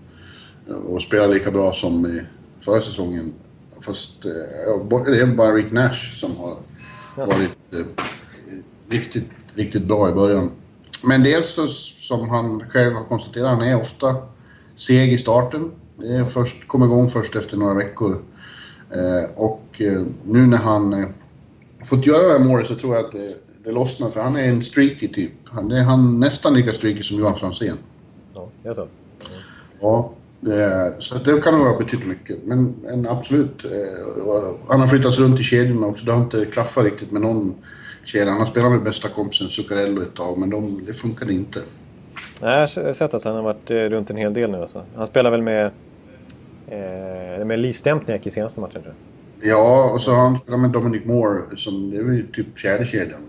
[0.86, 2.20] och spelar lika bra som
[2.60, 3.32] förra säsongen.
[3.80, 6.56] Fast eh, det är bara Rick Nash som har
[7.16, 8.04] varit eh,
[8.88, 10.50] riktigt, riktigt bra i början.
[11.04, 14.16] Men dels så, som han själv har konstaterat, han är ofta
[14.76, 15.70] seg i starten.
[15.96, 18.22] Det är först, kommer igång först efter några veckor.
[18.90, 21.08] Eh, och eh, nu när han eh,
[21.84, 23.14] fått göra det här målet så tror jag att
[23.64, 25.32] det, lossnar för han är en streaky typ.
[25.44, 27.76] Han är han nästan lika streaky som Johan Franzén.
[28.34, 28.88] Ja, det är så.
[29.80, 30.12] Ja,
[30.98, 32.38] så det kan nog ha betytt mycket.
[32.44, 33.64] Men, men absolut.
[33.64, 33.70] Eh,
[34.68, 36.04] han har flyttats runt i kedjorna också.
[36.04, 37.54] Det har inte klaffat riktigt med någon
[38.04, 38.30] kedja.
[38.30, 41.62] Han har spelat med bästa kompisen Zuccarello ett tag, men de, det funkade inte.
[42.42, 44.82] Nej, jag har sett att han har varit eh, runt en hel del nu alltså.
[44.94, 45.70] Han spelar väl med,
[46.66, 48.94] eh, med Lee Stempniak i senaste matchen tror
[49.40, 49.48] jag.
[49.50, 52.84] Ja, och så har han spelat med Dominic Moore som det är väl typ fjärde
[52.84, 53.20] kedjan.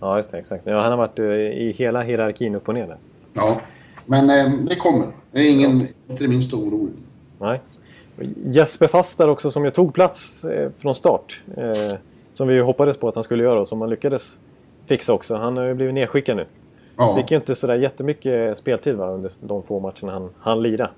[0.00, 0.38] Ja, just det.
[0.38, 0.66] Exakt.
[0.66, 2.96] Ja, han har varit i hela hierarkin upp och ner där.
[3.32, 3.60] Ja.
[4.06, 5.06] Men eh, det kommer.
[5.32, 6.94] Det är ingen, inte det minsta orolig.
[7.38, 7.60] Nej.
[8.44, 11.42] Jesper Fast där också som ju tog plats eh, från start.
[11.56, 11.98] Eh,
[12.32, 14.38] som vi hoppades på att han skulle göra och som han lyckades
[14.86, 15.36] fixa också.
[15.36, 16.46] Han har ju blivit nedskickad nu.
[16.96, 17.16] Ja.
[17.16, 20.90] Fick ju inte sådär jättemycket speltid va, under de få matcherna han, han lirade.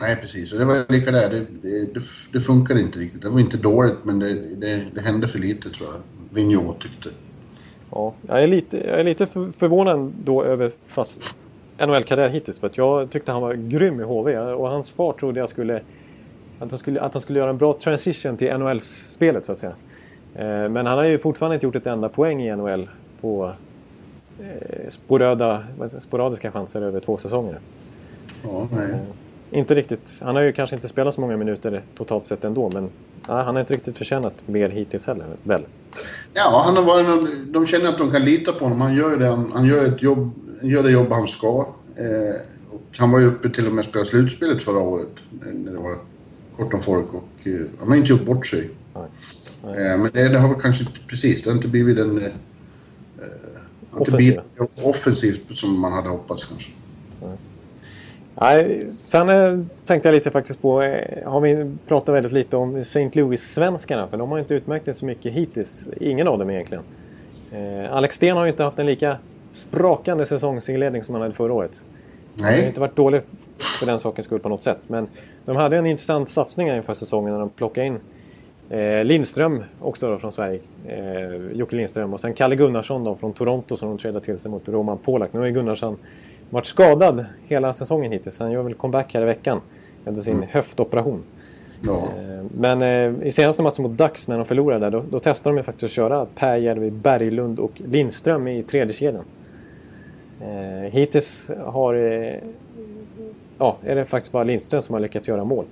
[0.00, 0.52] Nej, precis.
[0.52, 1.30] Och det var lika där.
[1.30, 2.00] Det, det,
[2.32, 3.22] det funkade inte riktigt.
[3.22, 6.00] Det var inte dåligt, men det, det, det hände för lite tror jag.
[6.34, 7.08] Vigneault tyckte.
[7.90, 11.34] Ja, jag är lite, jag är lite förvånad då över fast
[11.78, 12.60] NHL-karriär hittills.
[12.60, 15.80] För att jag tyckte han var grym i HV och hans fart trodde jag skulle
[16.58, 19.72] att han skulle, att han skulle göra en bra transition till NHL-spelet så att säga.
[20.34, 22.88] Eh, men han har ju fortfarande inte gjort ett enda poäng i NHL
[23.20, 23.52] på
[24.40, 25.64] eh, sporöda,
[25.98, 27.58] sporadiska chanser över två säsonger.
[28.44, 28.68] Ja.
[28.72, 28.98] Eh,
[29.50, 30.20] inte riktigt.
[30.22, 32.90] Han har ju kanske inte spelat så många minuter totalt sett ändå men
[33.28, 35.62] nej, han har inte riktigt förtjänat mer hittills heller, väl?
[36.34, 38.80] Ja, han har varit någon, de känner att de kan lita på honom.
[38.80, 40.30] Han gör, det, han, han gör ett jobb
[40.62, 41.68] gör det jobb han ska.
[41.96, 42.40] Eh,
[42.96, 45.12] han var ju uppe till och med och spelade slutspelet förra året.
[45.40, 45.96] När det var
[46.56, 48.70] kort om folk och eh, han har inte gjort bort sig.
[48.94, 49.04] Nej.
[49.64, 49.86] Nej.
[49.86, 52.18] Eh, men det, det, har väl kanske inte precis, det har inte blivit den...
[52.18, 52.32] Eh,
[53.90, 54.40] offensiv.
[54.82, 56.70] offensivt som man hade hoppats kanske.
[57.22, 57.36] Nej,
[58.90, 63.10] sen eh, tänkte jag lite faktiskt på, eh, har vi pratat väldigt lite om St.
[63.12, 65.86] Louis-svenskarna, för de har inte utmärkt det så mycket hittills.
[66.00, 66.84] Ingen av dem egentligen.
[67.52, 69.16] Eh, Alex Sten har ju inte haft en lika
[69.50, 71.84] sprakande säsongsinledning som han hade förra året.
[72.34, 72.50] Nej.
[72.50, 73.22] Han har inte varit dålig
[73.58, 74.78] för den sakens skull på något sätt.
[74.86, 75.08] Men
[75.44, 77.98] de hade en intressant satsning inför säsongen när de plockade in
[78.70, 80.60] eh, Lindström också då från Sverige.
[80.86, 84.50] Eh, Jocke Lindström och sen Kalle Gunnarsson då från Toronto som de tradade till sig
[84.50, 85.32] mot Roman Polak.
[85.32, 85.96] Nu ju Gunnarsson
[86.50, 88.38] varit skadad hela säsongen hittills.
[88.38, 89.60] Han gör väl comeback här i veckan
[90.04, 90.48] efter sin mm.
[90.52, 91.22] höftoperation.
[91.82, 92.08] Ja.
[92.18, 95.56] Eh, men eh, i senaste matchen mot Dax när de förlorade där, då, då testade
[95.56, 99.24] de faktiskt att köra Per Berglund och Lindström i tredje kedjan.
[100.40, 101.94] Eh, hittills har
[103.58, 105.64] ja, är det faktiskt bara Lindström som har lyckats göra mål.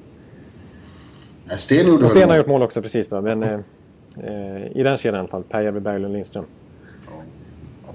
[1.48, 3.58] Ja, Sten, och Sten har gjort mål också precis då, men eh,
[4.74, 5.42] i den kedjan i alla fall.
[5.42, 6.44] Per Berglund Lindström.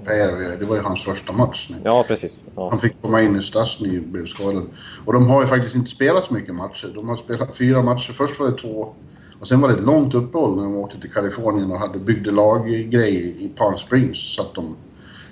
[0.04, 1.68] Ja, Per, det var ju hans första match.
[1.70, 1.76] Nu.
[1.84, 2.42] Ja, precis.
[2.56, 2.68] Ja.
[2.70, 4.64] Han fick komma in i Stasny blev skadad.
[5.04, 6.92] Och de har ju faktiskt inte spelat så mycket matcher.
[6.94, 8.12] De har spelat fyra matcher.
[8.12, 8.94] Först var det två
[9.42, 12.30] och sen var det ett långt uppehåll när de åkte till Kalifornien och hade byggde
[12.30, 14.34] laggrej i Palm Springs.
[14.34, 14.76] Så att de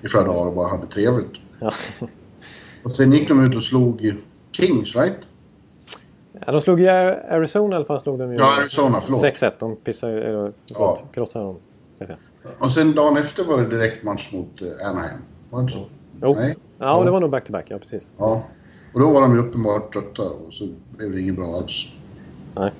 [0.02, 1.32] i flera dagar och bara hade trevligt.
[1.60, 1.72] Ja.
[2.82, 4.14] Och sen gick de ut och slog
[4.52, 5.18] Kings, right?
[6.46, 8.00] Ja, de slog ju Arizona i alla fall.
[8.00, 9.22] Slog de ju ja, Arizona, förlåt.
[9.22, 9.52] 6-1.
[9.58, 10.98] De pissade ju, eller ja.
[11.12, 11.56] krossade dem.
[12.58, 15.18] Och sen dagen efter var det direkt match mot uh, Anaheim.
[15.50, 15.84] Var det så?
[16.22, 16.34] Jo.
[16.34, 16.56] Nej?
[16.78, 17.64] Ja, ja, det var nog back-to-back.
[17.64, 17.72] -back.
[17.72, 18.10] Ja, precis.
[18.18, 18.42] Ja.
[18.94, 21.92] Och då var de ju uppenbart trötta och så blev det inget bra alls.
[22.54, 22.72] Nej.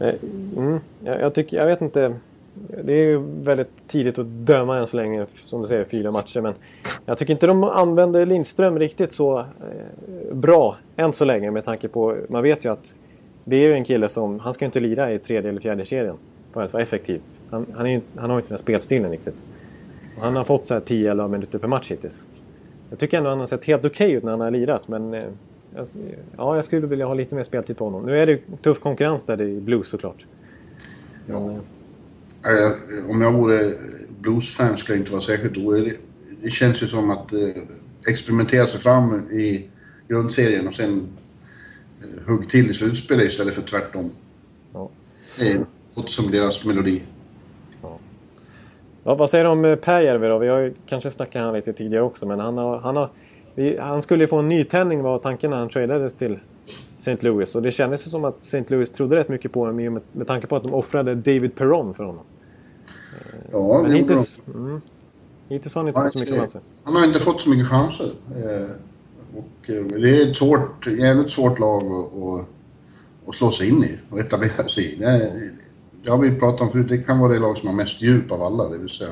[0.00, 0.14] Eh,
[0.56, 2.14] mm, jag, jag, tycker, jag vet inte
[2.54, 6.40] det är ju väldigt tidigt att döma än så länge, som du säger, fyra matcher.
[6.40, 6.54] Men
[7.06, 11.88] jag tycker inte de använder Lindström riktigt så eh, bra än så länge med tanke
[11.88, 12.94] på, man vet ju att
[13.44, 16.16] det är ju en kille som, han ska inte lira i tredje eller fjärde kedjan
[16.52, 17.20] för att vara effektiv.
[17.52, 19.34] Han, han, är, han har inte den spelstilen riktigt.
[20.16, 22.24] Och han har fått så här 10-11 minuter per match hittills.
[22.90, 25.14] Jag tycker ändå han har sett helt okej okay ut när han har lirat, men
[25.14, 25.22] eh,
[26.36, 28.06] ja, jag skulle vilja ha lite mer speltid på honom.
[28.06, 30.26] Nu är det tuff konkurrens där i Blues såklart.
[31.26, 31.56] Ja.
[32.42, 33.74] Men, om jag vore
[34.20, 35.94] Blues-fans ska inte vara särskilt oroliga.
[36.42, 37.62] Det känns ju som att eh,
[38.06, 39.68] experimentera sig fram i
[40.08, 41.08] grundserien och sen
[42.02, 44.10] eh, hugg till i slutspelet istället för tvärtom.
[44.72, 44.90] Ja.
[45.38, 47.02] Det är något som deras melodi.
[49.04, 50.38] Ja, vad säger du om eh, Pääjärvi då?
[50.38, 53.10] Vi har ju kanske snackat han lite tidigare också, men han, har, han, har,
[53.54, 56.38] vi, han skulle ju få en nytändning var tanken när han tradades till
[56.96, 57.16] St.
[57.20, 57.54] Louis.
[57.54, 58.64] Och det kändes ju som att St.
[58.68, 61.94] Louis trodde rätt mycket på honom med, med tanke på att de offrade David Perron
[61.94, 62.24] för honom.
[63.52, 64.80] Ja, Men det hittills, mm,
[65.48, 66.60] hittills har han inte Ja, fått så mycket chanser.
[66.84, 68.12] Han har inte fått så mycket chanser.
[68.36, 68.70] Eh,
[69.38, 72.46] och eh, det är ett svårt, jävligt svårt lag att, att,
[73.28, 75.04] att slå sig in i och etablera sig i.
[76.06, 78.42] Har vi pratat om förut, det kan vara det lag som har mest djup av
[78.42, 78.68] alla.
[78.68, 79.10] Det vill säga,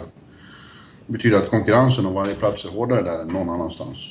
[1.06, 4.10] det betyder att konkurrensen om varje plats är hårdare där än någon annanstans.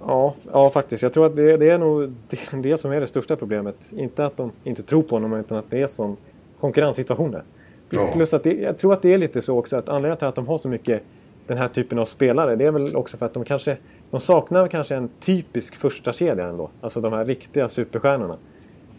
[0.00, 1.02] Ja, ja, faktiskt.
[1.02, 3.92] Jag tror att det, det är nog det, det som är det största problemet.
[3.96, 6.16] Inte att de inte tror på honom, utan att det är sån
[6.60, 7.42] konkurrenssituation där.
[7.90, 8.10] Ja.
[8.12, 10.34] Plus att det, jag tror att det är lite så också att anledningen till att
[10.34, 11.02] de har så mycket
[11.46, 13.76] den här typen av spelare, det är väl också för att de kanske
[14.10, 16.70] de saknar kanske en typisk första kedja ändå.
[16.80, 18.36] Alltså de här riktiga superstjärnorna.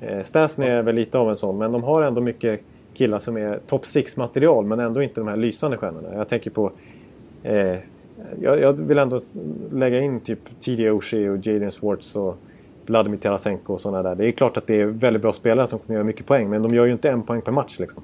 [0.01, 2.61] Eh, Stasny är väl lite av en sån, men de har ändå mycket
[2.95, 6.15] killar som är top 6 material men ändå inte de här lysande stjärnorna.
[6.15, 6.71] Jag tänker på
[7.43, 7.77] eh,
[8.41, 9.19] jag, jag vill ändå
[9.71, 12.37] lägga in typ TD Oshie och Jaden Swartz och
[12.85, 14.15] Vladimir Tarasenko och sådana där.
[14.15, 16.61] Det är klart att det är väldigt bra spelare som kommer göra mycket poäng, men
[16.61, 18.03] de gör ju inte en poäng per match liksom.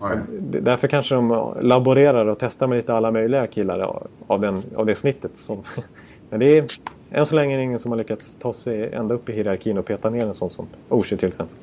[0.00, 0.18] Nej.
[0.40, 4.94] Därför kanske de laborerar och testar med lite alla möjliga killar av, den, av det
[4.94, 5.36] snittet.
[5.36, 5.62] Som,
[6.30, 6.66] men det är
[7.10, 10.10] än så länge ingen som har lyckats ta sig ända upp i hierarkin och peta
[10.10, 11.56] ner en sån som Oshie till exempel.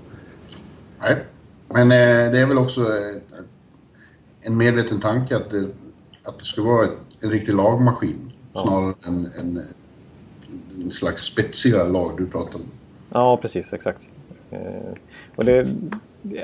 [1.00, 1.18] Nej.
[1.70, 3.22] Men eh, det är väl också eh,
[4.42, 5.68] en medveten tanke att det,
[6.24, 9.62] att det ska vara ett, en riktig lagmaskin snarare än en,
[10.84, 12.66] en slags spetsiga lag du pratar om.
[13.10, 13.74] Ja, precis.
[13.74, 14.10] Exakt.
[14.52, 14.60] Eh,
[15.36, 15.68] och, det,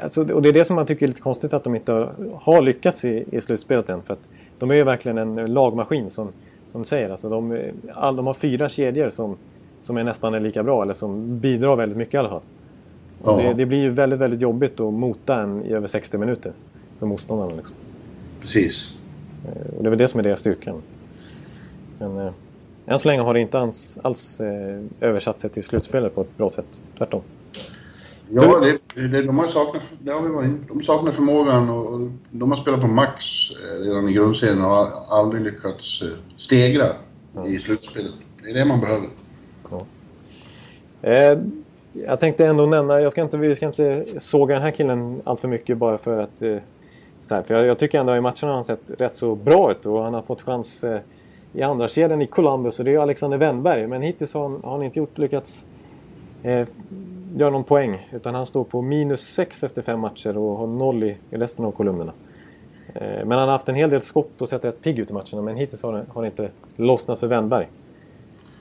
[0.01, 2.61] alltså, och det är det som man tycker är lite konstigt att de inte har,
[2.61, 4.01] lyckats i, i slutspelet än.
[4.01, 6.29] För att de är ju verkligen en lagmaskin som,
[6.71, 7.09] som säger.
[7.09, 9.37] Alltså, de, all, de har fyra kedjor som,
[9.81, 12.41] som är nästan lika bra eller som bidrar väldigt mycket i alla fall.
[13.23, 13.43] Och Ja.
[13.47, 16.51] det, det blir ju väldigt, väldigt jobbigt att mota en i över 60 minuter
[16.99, 17.55] för motståndarna.
[17.55, 17.75] Liksom.
[18.41, 18.93] Precis.
[19.45, 20.73] Eh, Och det är väl det som är deras styrka.
[21.99, 22.31] Men eh,
[22.85, 26.37] än så länge har det inte alls, alls eh, översatt sig till slutspelet på ett
[26.37, 26.81] bra sätt.
[26.97, 27.21] Tvärtom.
[28.29, 28.59] Ja,
[28.95, 30.51] det, det, de har saknat, det har vi varit.
[30.67, 34.69] De saknar förmågan och, och de har spelat på max eh, redan i grundserien och
[34.69, 36.07] har aldrig lyckats eh,
[36.37, 36.85] stegra
[37.47, 38.11] i slutspelet.
[38.43, 39.07] Det är det man behöver.
[41.01, 41.39] Eh,
[41.93, 45.39] jag tänkte ändå nämna, jag ska inte, vi ska inte såga den här killen allt
[45.39, 46.41] för mycket bara för att...
[46.41, 46.57] Eh,
[47.23, 49.71] så här, för jag, jag tycker ändå i matcherna har han sett rätt så bra
[49.71, 50.99] ut och han har fått chans eh,
[51.53, 53.87] i andra kedjan i Columbus och det är Alexander Wennberg.
[53.87, 55.65] Men hittills har han, har han inte gjort, lyckats
[56.43, 56.67] eh,
[57.35, 58.09] göra någon poäng.
[58.11, 61.65] Utan han står på minus 6 efter fem matcher och har noll i, i resten
[61.65, 62.13] av kolumnerna.
[62.93, 65.13] Eh, men han har haft en hel del skott och sett rätt pigg ut i
[65.13, 67.67] matcherna men hittills har det, har det inte lossnat för Wennberg.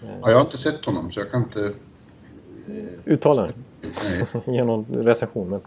[0.02, 1.72] Ja, jag har inte sett honom så jag kan inte...
[3.05, 3.53] Uttala det.
[3.83, 4.27] Nej.
[4.57, 5.48] ge någon recension.
[5.51, 5.61] Men...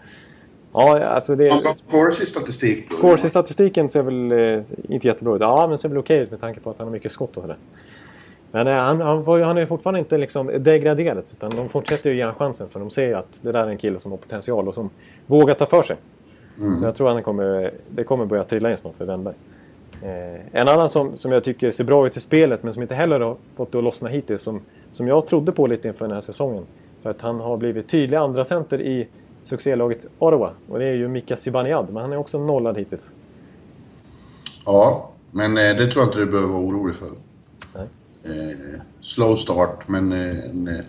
[0.74, 1.50] Ja, alltså det...
[1.50, 2.90] Han har Corsi statistik.
[3.02, 5.42] Corsi-statistiken ser väl eh, inte jättebra ut.
[5.42, 7.42] Ja, men ser väl okej ut med tanke på att han har mycket skott och
[7.44, 7.58] sådär.
[8.52, 11.32] Men eh, han, han, får, ju- han är fortfarande inte liksom degraderat.
[11.32, 12.70] Utan de fortsätter ju ge honom chansen.
[12.70, 14.90] För de ser ju att det där är en kille som har potential och som
[15.28, 15.98] vågar ta för sig.
[16.80, 19.36] Så jag tror att han kommer, det kommer börja trilla in snart för Wennberg.
[20.02, 22.96] Eh, en annan som, som jag tycker ser bra ut i spelet men som inte
[22.96, 24.42] heller har fått det att lossna hittills.
[24.42, 26.64] Som, som jag trodde på lite inför den här säsongen.
[27.06, 29.08] För att han har blivit tydlig andra center i
[29.44, 30.52] succélaget Ottawa.
[30.70, 31.86] Och det är ju Mika Zibanejad.
[31.86, 33.12] Men han är också nollad hittills.
[34.66, 37.10] Ja, men eh, det tror jag inte du behöver vara orolig för.
[37.74, 37.88] Nej.
[38.26, 40.86] Eh, slow start, men eh, eh,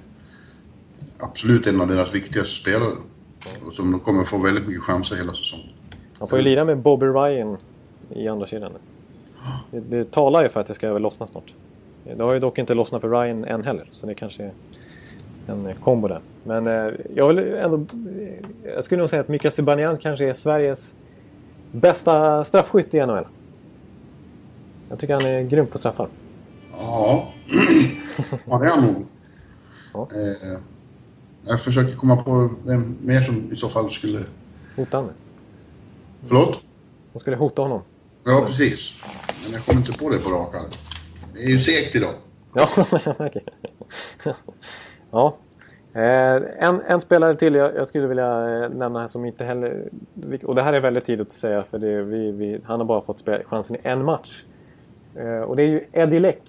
[1.19, 2.93] absolut en av deras viktigaste spelare.
[3.67, 5.69] Och som de kommer få väldigt mycket chanser hela säsongen.
[6.19, 7.57] Han får ju lira med Bobby Ryan
[8.11, 8.73] i andra kedjan.
[9.71, 11.55] Det, det talar ju för att det ska lossna snart.
[12.17, 13.89] Det har ju dock inte lossnat för Ryan än heller.
[13.91, 14.53] Så det kanske är
[15.47, 16.21] en eh, kombo där.
[16.45, 17.87] Men eh, jag vill ändå...
[18.65, 20.95] Jag skulle nog säga att Mika Zibanejad kanske är Sveriges
[21.73, 23.27] bästa straffskytt i NHL.
[24.89, 26.09] Jag tycker han är grym på straffar.
[26.73, 27.33] Ja,
[28.45, 29.07] ja det är han nog.
[29.93, 30.09] Ja.
[30.13, 30.59] Eh,
[31.47, 34.25] jag försöker komma på vem mer som i så fall skulle...
[34.77, 35.13] Hota honom.
[36.27, 36.57] Förlåt?
[37.05, 37.83] Som skulle hota honom.
[38.25, 39.01] Ja, precis.
[39.45, 40.71] Men jag kommer inte på det på rak arm.
[41.35, 42.15] Det är ju segt idag.
[42.55, 42.69] Ja,
[43.19, 43.45] okej.
[45.11, 45.37] Ja.
[45.97, 49.89] Eh, en, en spelare till jag, jag skulle vilja eh, nämna här som inte heller...
[50.45, 53.01] Och det här är väldigt tidigt att säga för det, vi, vi, han har bara
[53.01, 54.45] fått spela chansen i en match.
[55.15, 56.43] Eh, och det är ju Eddie Leck.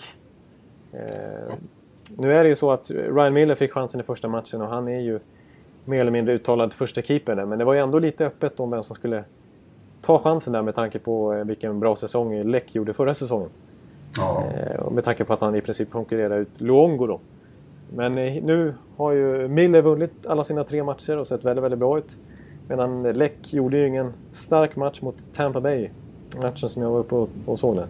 [2.17, 4.87] Nu är det ju så att Ryan Miller fick chansen i första matchen och han
[4.87, 5.19] är ju
[5.85, 7.45] mer eller mindre uttalad första keeper.
[7.45, 9.23] Men det var ju ändå lite öppet om vem som skulle
[10.01, 13.49] ta chansen där med tanke på vilken bra säsong Läck gjorde förra säsongen.
[14.17, 14.43] Ja.
[14.91, 17.19] Med tanke på att han i princip konkurrerar ut Luongo då.
[17.95, 21.79] Men eh, nu har ju Miller vunnit alla sina tre matcher och sett väldigt, väldigt
[21.79, 22.17] bra ut.
[22.67, 25.89] Medan Läck gjorde ju ingen stark match mot Tampa Bay.
[26.41, 27.87] Matchen som jag var uppe och, och såg den.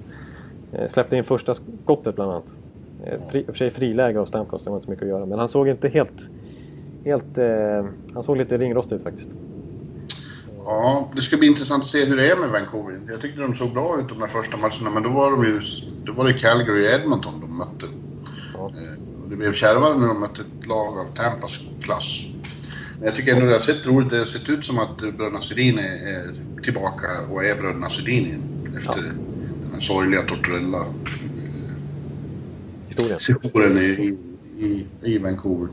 [0.72, 2.56] Eh, släppte in första skottet bland annat.
[3.06, 5.26] Eh, fri, för sig friläge av Stamkos, det var inte mycket att göra.
[5.26, 6.30] Men han såg inte helt...
[7.06, 9.36] helt eh, han såg lite ringrostig ut faktiskt.
[10.66, 13.00] Ja, det ska bli intressant att se hur det är med Vancouver.
[13.10, 15.62] Jag tyckte de såg bra ut de här första matcherna, men då var de ju...
[16.04, 17.86] Då var det Calgary och Edmonton de mötte.
[18.54, 18.72] Ja.
[19.28, 22.26] Eh, det blev kärvare när de mötte ett lag av Tampas klass.
[22.98, 25.42] Men jag tycker ändå det har sett roligt Det har sett ut som att bröderna
[25.42, 28.44] Sedin är, tillbaka och är bröderna Sedin.
[28.78, 29.02] Efter Ja.
[29.64, 30.86] den här sorgliga Tortorella
[32.88, 33.20] Historien.
[33.20, 34.18] sessionen i,
[34.60, 35.68] i, i Vancouver.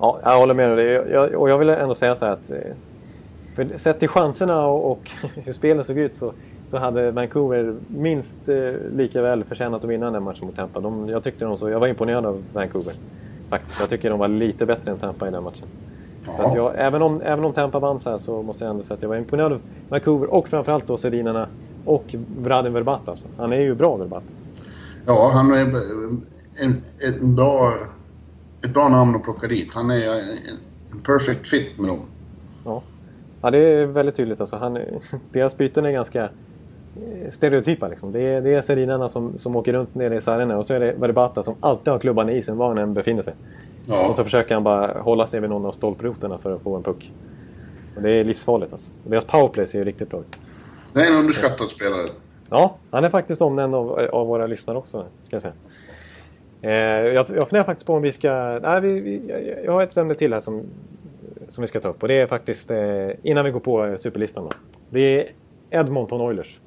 [0.00, 0.86] Ja, jag håller med dig.
[0.86, 2.50] Jag, och jag vill ändå säga så här att...
[2.50, 2.56] eh,
[3.54, 6.32] För sett till chanserna och, och hur spelet såg ut så,
[6.74, 10.80] så hade Vancouver minst eh, lika väl förtjänat att vinna den matchen mot Tampa.
[10.80, 12.94] De, jag, tyckte de så, jag var imponerad av Vancouver.
[13.50, 13.80] Faktiskt.
[13.80, 15.66] Jag tycker de var lite bättre än Tampa i den matchen.
[16.36, 18.82] Så att jag, även, om, även om Tampa vann så här så måste jag ändå
[18.82, 21.48] säga att jag var imponerad av Vancouver och framförallt då Sedinarna
[21.84, 23.10] och Vradin Verbata.
[23.10, 23.28] Alltså.
[23.36, 24.26] Han är ju bra Verbata.
[25.06, 25.60] Ja, han är
[26.54, 27.74] en, en bra,
[28.64, 29.68] ett bra namn att plocka dit.
[29.74, 30.38] Han är en,
[30.92, 32.00] en perfect fit med dem.
[32.64, 32.82] Ja.
[33.42, 34.40] ja, det är väldigt tydligt.
[34.40, 34.56] Alltså.
[34.56, 34.78] Han,
[35.32, 36.30] deras byten är ganska eh,
[37.30, 37.88] stereotypa.
[37.88, 38.12] Liksom.
[38.12, 40.80] Det, är, det är Sedinarna som, som åker runt nere i sargerna och så är
[40.80, 43.34] det Verbata som alltid har klubban i isen var han än befinner sig.
[43.88, 46.76] Och Ja, så försöker han bara hålla sig vid någon av stolproterna för att få
[46.76, 47.12] en puck.
[47.96, 48.92] Och det är livsfarligt alltså.
[49.04, 50.38] Och deras powerplay ser ju riktigt bra ut.
[50.92, 52.06] det är en underskattad spelare.
[52.50, 55.54] Ja, han är faktiskt omnämnd av, av våra lyssnare också, ska jag säga.
[56.62, 56.70] Eh,
[57.14, 58.58] jag, jag funderar faktiskt på om vi ska...
[58.62, 60.62] Nej, vi, vi, jag, jag har ett ämne till här som,
[61.48, 62.02] som vi ska ta upp.
[62.02, 64.50] Och det är faktiskt, eh, innan vi går på eh, superlistan då.
[64.90, 65.30] Det är
[65.70, 66.60] Edmonton Oilers.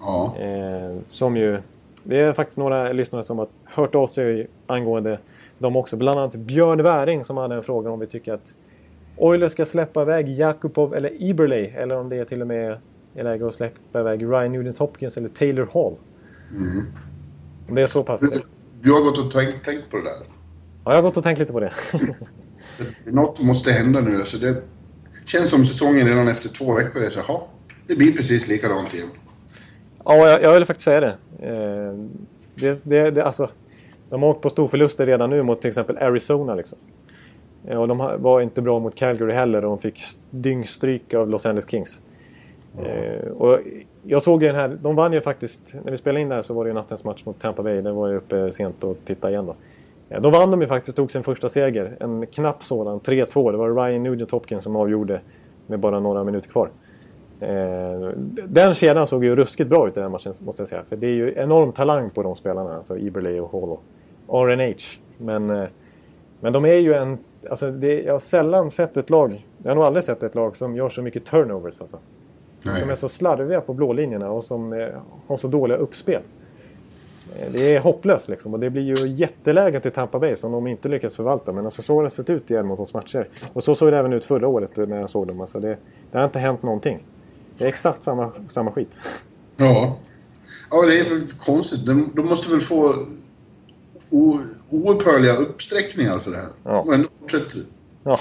[0.00, 1.58] Ja, Eh, som ju...
[2.02, 5.18] Det är faktiskt några lyssnare som har hört av sig angående
[5.58, 5.96] dem också.
[5.96, 8.54] Bland annat Björn Wäring som hade en fråga om vi tycker att
[9.16, 11.66] Oilers ska släppa iväg Jakubov eller Eberle.
[11.66, 12.78] Eller om det är till och med
[13.14, 15.94] är läge att släppa iväg Ryan Nugent Hopkins eller Taylor Hall.
[17.68, 18.20] Om det är så pass...
[18.20, 18.40] du,
[18.82, 20.12] du har gått och tänkt, tänkt på det där.
[20.84, 21.72] Ja, jag har gått och tänkt lite på det.
[23.04, 24.16] Något måste hända nu.
[24.16, 24.62] Alltså det
[25.24, 27.40] känns som säsongen redan efter två veckor är så "Jaha,
[27.86, 29.08] det blir precis likadant igen.
[30.06, 31.16] Ja, jag, jag vill faktiskt säga det.
[31.40, 31.94] Eh,
[32.54, 33.50] det, det, det alltså,
[34.10, 36.54] de har åkt på storförluster redan nu mot till exempel Arizona.
[36.54, 36.78] Liksom.
[37.66, 41.46] Eh, och de var inte bra mot Calgary heller och de fick dyngstryk av Los
[41.46, 42.02] Angeles Kings.
[42.78, 43.58] Eh, och
[44.02, 46.54] jag såg ju den här, de vann ju faktiskt, när vi spelade in där så
[46.54, 47.80] var det ju nattens match mot Tampa Bay.
[47.80, 49.54] Den var ju uppe sent och tittade igen då.
[50.20, 51.96] Då vann de ju faktiskt, tog sin första seger.
[52.00, 53.52] En knapp sådan, 3-2.
[53.52, 55.20] Det var Ryan Nugent Hopkins som avgjorde
[55.66, 56.68] med bara några minuter kvar.
[57.40, 58.10] Eh,
[58.46, 60.82] den kedjan såg ju ruskigt bra ut i den matchen måste jag säga.
[60.88, 63.82] För det är ju enorm talang på de spelarna, alltså Eberle och
[64.26, 64.76] och RNH.
[65.18, 65.68] Men, eh,
[66.40, 67.18] men de är ju en...
[67.50, 70.56] Alltså det, jag har sällan sett ett lag, jag har nog aldrig sett ett lag
[70.56, 71.98] som gör så mycket turnovers alltså.
[72.62, 72.80] Nej.
[72.80, 74.88] Som är så slarviga på blålinjerna och som eh,
[75.26, 76.22] har så dåliga uppspel.
[77.52, 80.88] Det är hopplöst liksom och det blir ju jättelägen till Tampa Bay som de inte
[80.88, 81.52] lyckas förvalta.
[81.52, 83.28] Men alltså så har det sett ut i Edmontons matcher.
[83.52, 85.40] Och så såg det även ut förra året när jag såg dem.
[85.40, 85.76] Alltså det,
[86.10, 87.02] det har inte hänt någonting.
[87.58, 89.00] Det är exakt samma, samma skit.
[89.56, 89.98] Ja.
[90.70, 91.86] Ja, det är konstigt.
[91.86, 93.06] De, de måste väl få
[94.10, 94.40] o,
[94.70, 96.48] oupphörliga uppsträckningar för det här.
[96.64, 96.80] Ja.
[96.80, 97.62] Och ändå fortsätter.
[98.04, 98.18] Ja,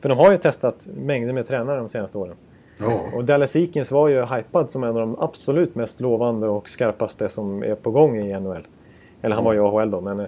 [0.00, 2.36] för de har ju testat mängder med tränare de senaste åren.
[2.78, 3.04] Ja.
[3.14, 7.28] Och Dallas Eakins var ju hypad som en av de absolut mest lovande och skarpaste
[7.28, 8.66] som är på gång i NHL.
[9.22, 10.26] Eller han var ju i AHL då, men eh,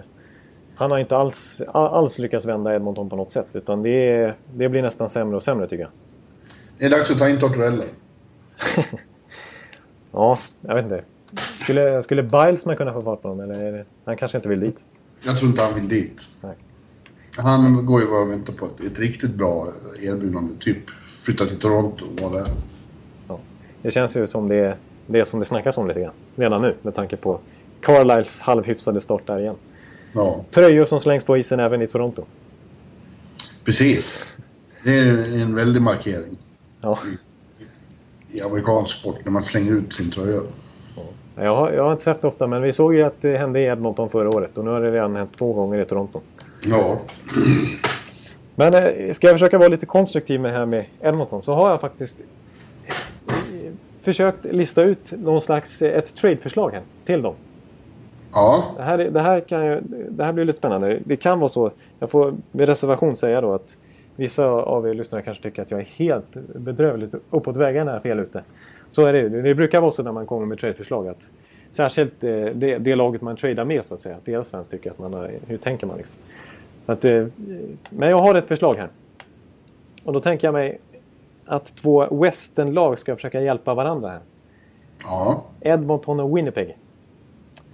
[0.75, 3.47] han har inte alls, alls lyckats vända Edmonton på något sätt.
[3.53, 5.91] Utan det, är, det blir nästan sämre och sämre tycker jag.
[6.77, 7.83] Det är dags att ta in Tortorella.
[10.11, 11.03] Ja, jag vet inte.
[11.63, 13.51] Skulle, skulle Bilesman kunna få fart på honom?
[13.51, 14.85] Eller han kanske inte vill dit?
[15.25, 16.21] Jag tror inte han vill dit.
[16.41, 16.55] Nej.
[17.35, 19.67] Han går ju bara och väntar på ett, ett riktigt bra
[20.01, 20.53] erbjudande.
[20.59, 20.77] Typ
[21.19, 22.51] flytta till Toronto och vara där.
[23.27, 23.39] Ja.
[23.81, 26.13] Det känns ju som det, det som det snackas om lite grann.
[26.35, 27.39] Redan nu med tanke på
[27.81, 29.55] Carlisles halvhyfsade start där igen.
[30.13, 32.23] Ja, Tröjor som slängs på isen även i Toronto.
[33.63, 34.25] precis.
[34.83, 35.07] Det är
[35.41, 36.37] en väldig markering
[36.81, 36.99] Ja.
[38.33, 40.41] I amerikansk sport när man slänger ut sin tröja.
[41.35, 43.59] Jag har, jag har inte sett det ofta, men vi såg ju att det hände
[43.59, 44.57] i Edmonton förra året.
[44.57, 46.19] Och nu har det redan hänt två gånger i Toronto.
[46.65, 46.99] Ja,
[48.55, 51.69] Men eh, ska jag försöka vara lite konstruktiv med det här med Edmonton så har
[51.69, 52.17] jag faktiskt
[53.27, 53.71] eh,
[54.01, 57.33] försökt lista ut någon slags eh, ett tradeförslag här till dem.
[58.33, 60.99] ja, Det här, är- det, här kan ju, det här blir lite spännande.
[61.05, 63.77] Det kan vara så, jag får med reservation säga då att
[64.15, 68.43] Vissa av er lyssnare kanske tycker att jag är helt bedrövligt uppåt väggarna fel ute.
[68.89, 71.31] Så är det Det brukar vara så när man kommer med tradeförslag att
[71.71, 74.15] särskilt eh, det, det laget man tradar med så att säga.
[74.15, 76.17] Att deras fans tycker att man har, hur tänker man liksom.
[76.85, 77.25] Så att, eh,
[77.89, 78.89] men jag har ett förslag här.
[80.03, 80.79] Och då tänker jag mig
[81.45, 84.19] att två westernlag ska försöka hjälpa varandra här.
[85.03, 85.43] Ja.
[85.61, 86.77] Edmonton och Winnipeg.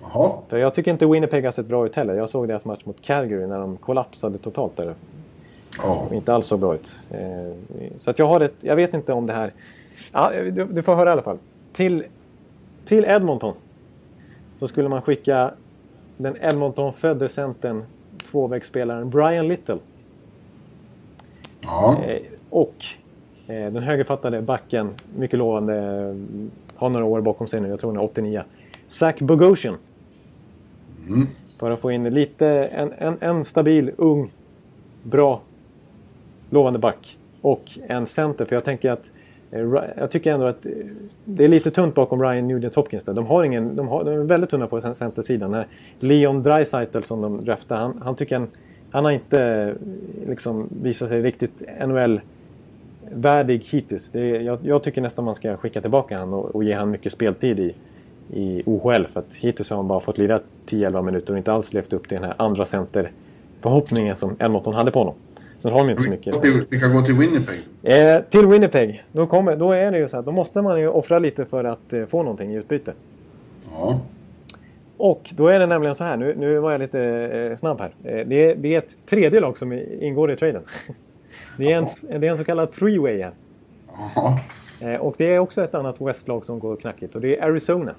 [0.01, 0.31] Jaha.
[0.47, 2.15] För jag tycker inte Winnipeg har sett bra ut heller.
[2.15, 4.93] Jag såg deras match mot Calgary när de kollapsade totalt där.
[5.84, 6.07] Ja.
[6.11, 6.91] Inte alls så bra ut.
[7.11, 7.51] Eh,
[7.97, 8.55] Så att jag har ett...
[8.59, 9.53] Jag vet inte om det här...
[10.13, 11.38] Ja, du, du får höra i alla fall.
[11.73, 12.03] Till,
[12.86, 13.53] till Edmonton
[14.55, 15.51] så skulle man skicka
[16.17, 17.84] den Edmonton-födde centern,
[18.32, 19.78] tvåvägsspelaren Brian Little.
[21.61, 22.03] Ja.
[22.03, 22.86] Eh, och
[23.47, 25.73] eh, den högerfattade backen, mycket lovande,
[26.75, 28.43] har några år bakom sig nu, jag tror han är 89.
[28.88, 29.78] Zach Bogosian.
[31.07, 31.28] Mm.
[31.59, 34.32] För att få in lite, en, en, en stabil, ung,
[35.03, 35.41] bra,
[36.49, 37.17] lovande back.
[37.41, 39.11] Och en center, för jag tänker att
[39.51, 39.61] eh,
[39.97, 40.71] jag tycker ändå att eh,
[41.25, 43.13] det är lite tunt bakom Ryan Nugent Hopkins där.
[43.13, 45.63] De har ingen, de, har, de är väldigt tunna på centersidan.
[45.99, 48.47] Leon Draisaitl som de draftade, han, han tycker en,
[48.91, 49.73] han har inte eh,
[50.29, 54.09] liksom visat sig riktigt NHL-värdig hittills.
[54.09, 56.91] Det är, jag, jag tycker nästan man ska skicka tillbaka honom och, och ge honom
[56.91, 57.73] mycket speltid i,
[58.33, 59.05] i OHL.
[59.13, 62.07] För att hittills har han bara fått lira 10-11 minuter och inte alls levt upp
[62.07, 65.15] till den här andra center-förhoppningen som Edmonton hade på honom.
[65.57, 66.43] Sen har de inte så mycket.
[66.69, 67.59] Vi, kan gå till Winnipeg.
[67.83, 70.87] Eh, till Winnipeg, då, kommer, då är det ju så att då måste man ju
[70.87, 72.93] offra lite för att eh, få någonting i utbyte.
[73.71, 73.99] Ja.
[74.97, 77.91] Och då är det nämligen så här, nu, nu var jag lite eh, snabb här.
[78.03, 80.63] Eh, det, är, det är ett tredje lag som ingår i traden.
[81.57, 81.87] Det är en,
[82.19, 83.31] det är en så kallad three-way här.
[84.15, 84.39] Ja.
[84.81, 87.93] Eh, och det är också ett annat West-lag som går knackigt och det är Arizona.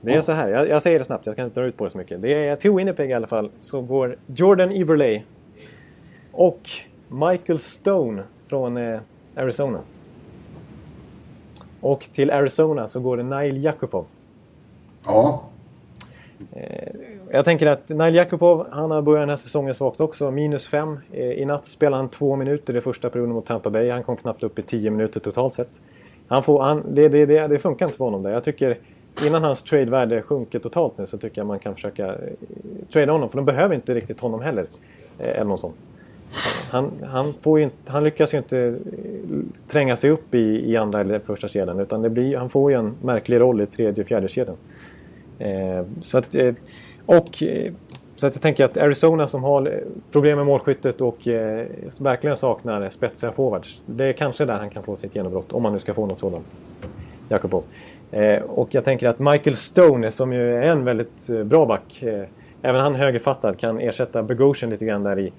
[0.00, 1.84] Det är så här, jag, jag säger det snabbt, jag ska inte dra ut på
[1.84, 2.22] det så mycket.
[2.22, 5.22] Det är till Winnipeg i alla fall så går Jordan Everley
[6.32, 6.70] och
[7.08, 9.00] Michael Stone från eh,
[9.36, 9.78] Arizona.
[11.80, 14.04] Och till Arizona så går det Nail Jakubov.
[15.04, 15.42] Ja.
[17.30, 20.30] Jag tänker att Nail Jakubov, han har börjat den här säsongen svagt också.
[20.30, 20.98] Minus fem.
[21.12, 23.90] Eh, I natt spelade han två minuter i första perioden mot Tampa Bay.
[23.90, 25.80] Han kom knappt upp i tio minuter totalt sett.
[26.28, 28.30] Han får, han, det, det, det, det funkar inte för honom där.
[28.30, 28.78] Jag tycker
[29.26, 32.14] innan hans tradevärde sjunker totalt nu så tycker jag man kan försöka eh,
[32.92, 33.28] trada honom.
[33.28, 34.66] För de behöver inte riktigt honom heller.
[35.18, 35.70] Eh, Edmonton.
[36.70, 38.74] Han, han, får ju inte, han lyckas ju inte eh,
[39.68, 41.80] tränga sig upp i, i andra eller första kedjan.
[41.80, 44.56] Utan det blir, han får ju en märklig roll i tredje och fjärde kedjan.
[45.38, 46.54] Eh, så att, eh,
[47.06, 47.72] och, eh,
[48.14, 49.72] så att jag tänker att Arizona som har eh,
[50.12, 51.66] problem med målskyttet och eh,
[52.00, 53.80] verkligen saknar spetsiga forwards.
[53.86, 56.18] Det är kanske där han kan få sitt genombrott, om han nu ska få något
[56.18, 56.58] sådant.
[57.28, 57.64] Jakobov.
[58.10, 62.24] Eh, och jag tänker att Michael Stone, som ju är en väldigt bra back, eh,
[62.62, 65.32] även han högerfattad, kan ersätta Bogosian lite grann där i,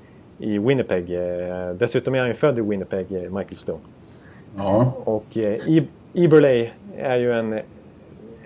[0.43, 1.11] i Winnipeg.
[1.11, 3.79] Eh, dessutom är han ju född i Winnipeg, eh, Michael Stone.
[4.57, 4.93] Ja.
[5.03, 7.59] Och eh, I- Eberle är ju en,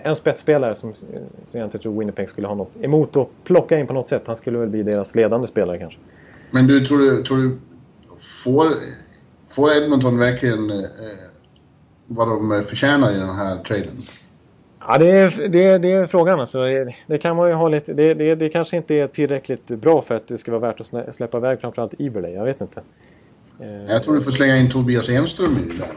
[0.03, 3.87] en spetsspelare som, som jag inte tror Winnipeg skulle ha något emot att plocka in
[3.87, 4.23] på något sätt.
[4.27, 5.99] Han skulle väl bli deras ledande spelare kanske.
[6.51, 7.57] Men du, tror du, tror du
[8.43, 8.67] får,
[9.49, 10.85] får Edmonton verkligen eh,
[12.07, 13.97] vad de förtjänar i den här traden?
[14.89, 16.59] Ja, det är, det är, det är frågan alltså.
[17.07, 17.93] Det, kan man ju ha lite...
[17.93, 21.15] Det, det, det kanske inte är tillräckligt bra för att det ska vara värt att
[21.15, 22.29] släppa iväg framförallt Eberle.
[22.31, 22.81] Jag vet inte.
[23.59, 25.87] Eh, Jag tror du får slänga in Tobias Enström i det där.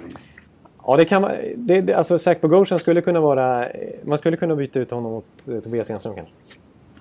[0.87, 1.31] Ja, det kan man...
[1.57, 3.69] Det, det, alltså Zach Bogosian skulle kunna vara...
[4.03, 6.35] Man skulle kunna byta ut honom mot eh, Tobias Enström kanske.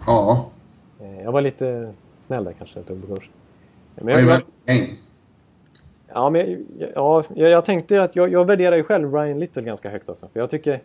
[0.05, 0.49] Ja.
[1.01, 3.31] Eh, Jag var lite snäll där kanske, tog Bogosian.
[3.95, 4.97] Men jag, värt poäng?
[6.13, 6.65] Ja, men
[6.95, 10.27] ja, jag, jag tänkte att jag, jag värderar ju själv Ryan Little ganska högt alltså.
[10.33, 10.81] För jag tycker...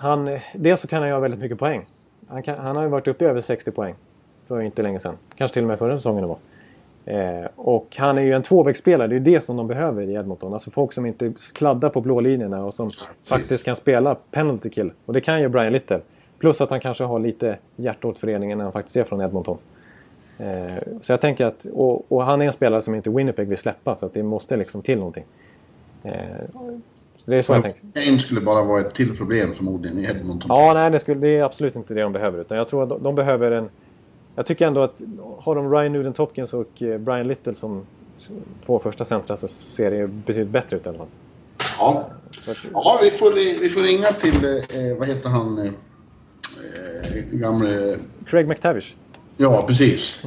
[0.00, 1.86] Han, dels så kan han göra väldigt mycket poäng.
[2.28, 3.94] Han, kan, han har ju varit uppe i över 60 poäng.
[4.46, 5.16] För inte länge sedan.
[5.34, 6.38] Kanske till och med förra säsongen det var.
[7.04, 9.08] Eh, och han är ju en tvåvägsspelare.
[9.08, 10.52] Det är ju det som de behöver i Edmonton.
[10.52, 12.90] Alltså folk som inte kladdar på blålinjerna och som
[13.24, 14.92] faktiskt kan spela penalty kill.
[15.06, 16.00] Och det kan ju Brian Little.
[16.38, 19.58] Plus att han kanske har lite hjärta åt föreningen när han faktiskt är från Edmonton.
[20.38, 23.58] Eh, så jag tänker att, och, och han är en spelare som inte Winnipeg vill
[23.58, 25.24] släppa så att det måste liksom till någonting.
[26.02, 26.12] Eh,
[27.30, 27.80] det är så jag tänker.
[28.04, 30.46] Kane skulle bara vara ett till problem förmodligen i Edmonton.
[30.48, 32.40] Ja, nej, det, skulle, det är absolut inte det de behöver.
[32.40, 33.68] Utan jag tror att de, de behöver en...
[34.34, 35.00] Jag tycker ändå att
[35.38, 37.86] har de Ryan Nugent Hopkins och eh, Brian Little som
[38.66, 41.06] två första centra så ser det ju betydligt bättre ut i alla fall.
[41.78, 42.10] Ja.
[42.44, 47.22] Så att, Ja, vi får, vi får ringa till, eh, vad heter han, eh, eh,
[47.30, 47.96] gamle...
[48.26, 48.94] Craig McTavish.
[49.36, 50.24] Ja, precis.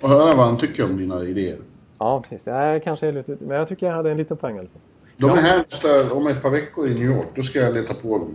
[0.00, 1.58] Och höra vad han tycker om dina idéer.
[1.98, 2.46] Ja, precis.
[2.46, 4.80] Jag kanske är lite, men jag tycker jag hade en liten poäng i alla fall.
[5.16, 7.26] De är här nästa, om ett par veckor i New York.
[7.34, 8.34] Då ska jag leta på dem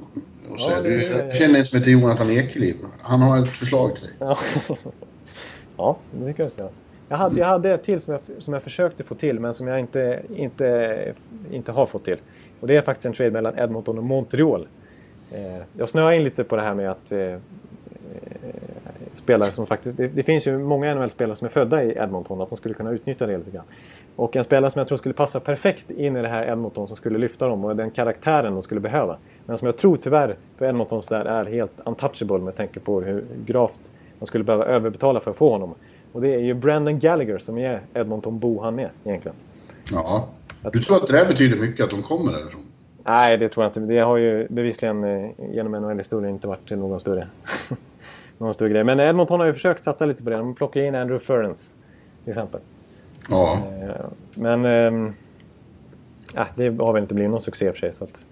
[0.51, 2.75] och säga, Ja, det- du jag känner en som heter Jonathan Ekeliv.
[3.01, 4.13] Han har ett förslag till dig.
[4.19, 4.37] Ja,
[5.77, 6.69] ja det tycker jag ska.
[7.09, 9.67] Jag hade, jag hade ett till som jag, som jag försökte få till men som
[9.67, 11.13] jag inte, inte,
[11.51, 12.17] inte har fått till.
[12.59, 14.67] Och det är faktiskt en trade mellan Edmonton och Montreal.
[15.31, 17.35] Eh, jag snöade in lite på det här med att eh,
[19.19, 19.97] spelare som faktiskt...
[19.97, 22.91] Det, det finns ju många NHL-spelare som är födda i Edmonton, att de skulle kunna
[22.91, 23.65] utnyttja det lite grann.
[24.15, 26.95] Och en spelare som jag tror skulle passa perfekt in i det här Edmonton som
[26.95, 29.17] skulle lyfta dem och den karaktären de skulle behöva.
[29.45, 33.25] Men som jag tror tyvärr för Edmontons där är helt untouchable med tanke på hur
[33.45, 35.75] gravt man skulle behöva överbetala för att få honom.
[36.11, 39.35] Och det är ju Brandon Gallagher som är Edmonton-bo han med egentligen.
[39.91, 40.27] Ja.
[40.71, 42.61] Du tror att det här betyder mycket att de kommer därifrån?
[43.03, 43.79] Nej, det tror jag inte.
[43.79, 47.27] Det har ju bevisligen eh, genom NHL-historien inte varit någon större,
[48.39, 48.83] någon större grej.
[48.83, 50.35] Men Edmonton har ju försökt satsa lite på det.
[50.35, 51.75] De plockar in Andrew Ferens
[52.23, 52.59] till exempel.
[53.29, 53.61] Ja.
[53.81, 54.05] Eh,
[54.37, 54.65] men
[56.35, 57.93] äh, det har väl inte blivit någon succé för sig.
[57.93, 58.25] Så att,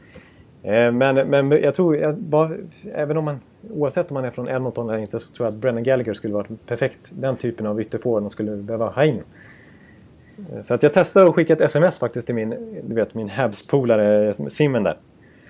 [0.63, 2.51] äh, men, men jag tror, jag, bara,
[2.93, 3.39] även om man,
[3.73, 6.33] oavsett om man är från Edmonton eller inte, så tror jag att Brennan Gallagher skulle
[6.33, 9.21] vara perfekt den typen av ytterforward man skulle behöva ha in.
[10.61, 12.49] Så att jag testade att skicka ett sms faktiskt till min,
[12.87, 14.97] du vet, min Habs-polare Simmen där.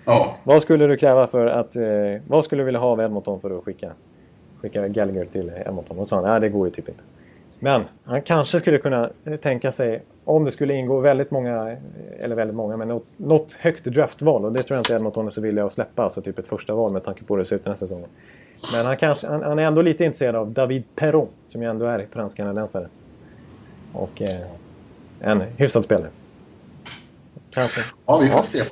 [0.06, 0.36] Ja.
[0.44, 1.76] Vad skulle du kräva för att...
[1.76, 1.84] Eh,
[2.28, 3.92] vad skulle du vilja ha av Edmonton för att skicka,
[4.62, 6.00] skicka Gallagher till Edmonton?
[6.00, 7.04] Och sa han, nej det går ju typ inte.
[7.60, 11.78] Men han kanske skulle kunna eh, tänka sig, om det skulle ingå väldigt många, eh,
[12.20, 14.46] eller väldigt många, men något, något högt draftval.
[14.46, 16.76] Och det tror jag inte Edmonton är så villiga att släppa, alltså typ ett första
[16.76, 18.10] val med tanke på hur det ser ut den här säsongen.
[18.74, 21.86] Men han, kanske, han, han är ändå lite intresserad av David Perron, som ju ändå
[21.86, 22.88] är fransk-kanadensare.
[23.94, 24.48] Och eh,
[25.20, 26.10] en hyfsad spelare.
[27.52, 27.82] Kanske.
[28.06, 28.64] Ja, vi får se.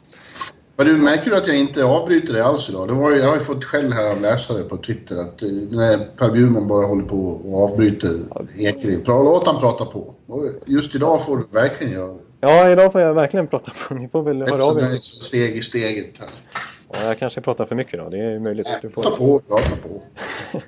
[0.78, 2.88] Men du, märker du att jag inte avbryter dig alls idag?
[2.88, 6.18] Det var, jag har ju fått skäll här av läsare på Twitter att eh, när
[6.18, 8.20] Per Bjurman bara håller på och avbryter
[8.58, 9.04] Ekeliv.
[9.08, 10.14] Låt han prata på.
[10.28, 12.20] Och just idag får du verkligen göra det.
[12.42, 13.94] Ja, idag får jag verkligen prata på.
[13.94, 14.96] Ni får väl höra av Eftersom er.
[14.96, 16.30] är så steg i steget här.
[16.94, 18.10] Ja, jag kanske pratar för mycket då.
[18.10, 18.68] Det är möjligt.
[18.82, 19.04] Du får...
[19.04, 20.02] Prata på, prata på.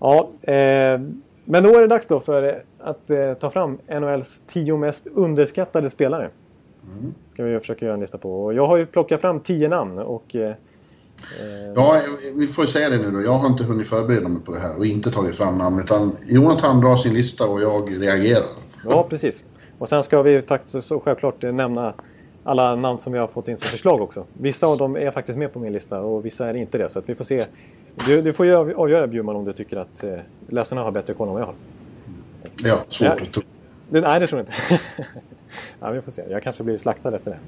[0.00, 1.00] Ja, eh,
[1.44, 5.90] men då är det dags då för att eh, ta fram NHLs tio mest underskattade
[5.90, 6.30] spelare.
[7.28, 8.52] Ska vi försöka göra en lista på.
[8.52, 10.36] Jag har ju plockat fram tio namn och...
[10.36, 10.56] Eh, eh,
[11.74, 12.00] Ja,
[12.34, 13.22] vi får säga det nu då.
[13.22, 15.80] Jag har inte hunnit förbereda mig på det här och inte tagit fram namn.
[15.80, 18.46] Utan Jonathan drar sin lista och jag reagerar.
[18.84, 19.44] ja, precis.
[19.78, 21.94] Och sen ska vi faktiskt så självklart eh, nämna
[22.44, 24.24] alla namn som vi har fått in som förslag också.
[24.32, 26.88] Vissa av dem är faktiskt med på min lista och vissa är inte det.
[26.88, 27.44] Så att vi får se.
[28.06, 30.14] Du, du får ju av- avgöra Bjurman om du tycker att eh,
[30.48, 31.54] läsarna har bättre koll än vad jag har.
[32.64, 33.42] Ja, svårt att tro.
[33.88, 34.84] Nej, det tror jag inte.
[35.80, 36.22] ja, vi får se.
[36.30, 37.38] Jag kanske blir slaktad efter det.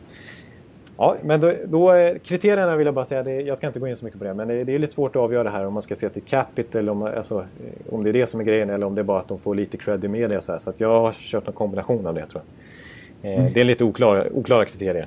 [0.97, 3.89] Ja, men då, då, eh, kriterierna vill jag bara säga, det, jag ska inte gå
[3.89, 5.73] in så mycket på det, men det, det är lite svårt att avgöra här om
[5.75, 7.45] man ska se till capital, om, alltså,
[7.91, 9.55] om det är det som är grejen eller om det är bara att de får
[9.55, 10.41] lite cred i media.
[10.41, 10.59] Så, här.
[10.59, 12.43] så jag har kört en kombination av det tror
[13.23, 13.33] jag.
[13.33, 15.07] Eh, Det är lite oklara, oklara kriterier.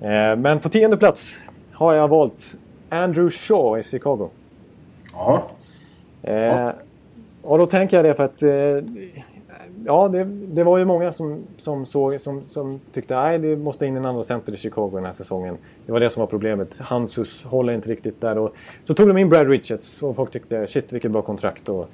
[0.00, 1.38] Eh, men på tionde plats
[1.72, 2.54] har jag valt
[2.88, 4.28] Andrew Shaw i Chicago.
[5.12, 5.46] Ja.
[6.22, 6.68] Eh,
[7.42, 8.88] och då tänker jag det för att eh,
[9.86, 13.86] ja, det, det var ju många som, som, såg, som, som tyckte att det måste
[13.86, 15.56] in en andra center i Chicago den här säsongen.
[15.86, 16.78] Det var det som var problemet.
[16.78, 18.38] Hansus håller inte riktigt där.
[18.38, 18.54] Och,
[18.84, 21.68] så tog de in Brad Richards och folk tyckte shit vilket bra kontrakt.
[21.68, 21.88] Och,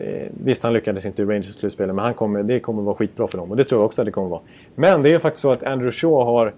[0.00, 3.28] eh, visst, han lyckades inte i Rangers slutspel, men han kommer, det kommer vara skitbra
[3.28, 3.50] för dem.
[3.50, 4.40] Och det tror jag också att det kommer vara.
[4.74, 6.52] Men det är faktiskt så att Andrew Shaw har,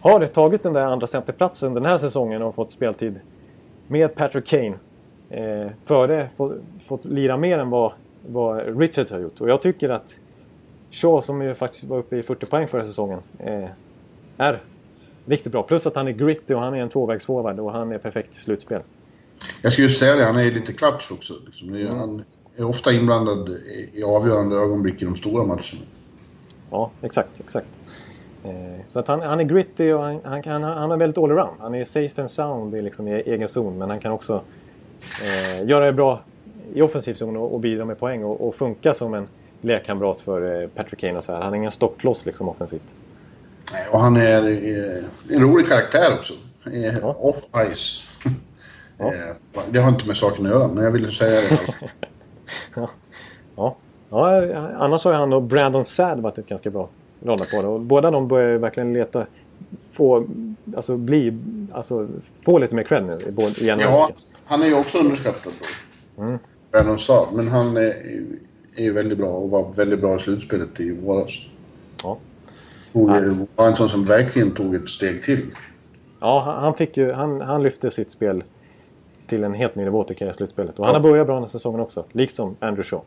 [0.00, 3.20] har tagit den där andra centerplatsen den här säsongen och fått speltid
[3.86, 4.74] med Patrick Kane
[5.30, 6.52] eh, före fått,
[6.86, 7.92] fått lira mer än vad,
[8.28, 9.40] vad Richard har gjort.
[9.40, 10.14] Och jag tycker att
[10.90, 13.64] Shaw, som ju faktiskt var uppe i 40 poäng förra säsongen, eh,
[14.36, 14.62] är
[15.26, 15.62] riktigt bra.
[15.62, 18.40] Plus att han är gritty och han är en tvåvägsforward och han är perfekt i
[18.40, 18.80] slutspel.
[19.62, 21.34] Jag skulle just säga det, han är lite klatsch också.
[21.46, 21.74] Liksom.
[21.74, 22.24] Är- Han
[22.56, 25.82] är ofta inblandad i- i avgörande ögonblick i de stora matcherna.
[26.70, 27.68] Ja, exakt, exakt.
[28.44, 28.52] Eh,
[28.88, 31.56] så att han, han är gritty och han, han, kan, han är väldigt allround.
[31.60, 34.42] Han är safe and sound i, liksom, i egen zon, men han kan också
[35.24, 36.20] eh, göra det bra
[36.74, 39.28] i offensiv zon och, och bidra med poäng och, och funka som en
[39.60, 41.40] lekkamrat för eh, Patrick Kane och så här.
[41.42, 42.94] Han är ingen stockkloss liksom offensivt.
[43.72, 46.32] Nej, Och han är eh, en rolig karaktär också.
[46.72, 47.16] Eh, Ja.
[47.18, 47.44] Off
[47.74, 48.04] ice.
[48.98, 49.12] Ja.
[49.70, 51.58] Det har inte med saken att göra, men jag ville säga det.
[53.56, 53.76] Ja.
[54.10, 54.42] ja,
[54.78, 56.88] annars har han och Brandon Sad varit ett ganska bra
[57.24, 57.66] radarpar.
[57.66, 59.26] Och båda de börjar ju verkligen leta,
[59.92, 60.26] få,
[60.76, 61.38] alltså bli,
[61.72, 62.08] alltså
[62.44, 63.82] få lite mer cred nu i, både.
[63.82, 64.08] Ja,
[64.44, 65.52] han är ju också underskattad
[66.16, 66.22] då.
[66.22, 66.38] Mm.
[66.74, 67.94] Brandon Saad, men han är,
[68.76, 71.46] är väldigt bra och var väldigt bra i slutspelet i våras.
[72.02, 72.18] Ja.
[72.92, 73.10] Tog,
[73.56, 75.46] var en sån som verkligen tog ett steg till.
[76.20, 78.44] Ja, han, fick ju, han, han lyfte sitt spel
[79.26, 80.78] till en helt ny nivå tycker jag i slutspelet.
[80.78, 83.02] Och han har börjat bra den här säsongen också, liksom Andrew Shaw.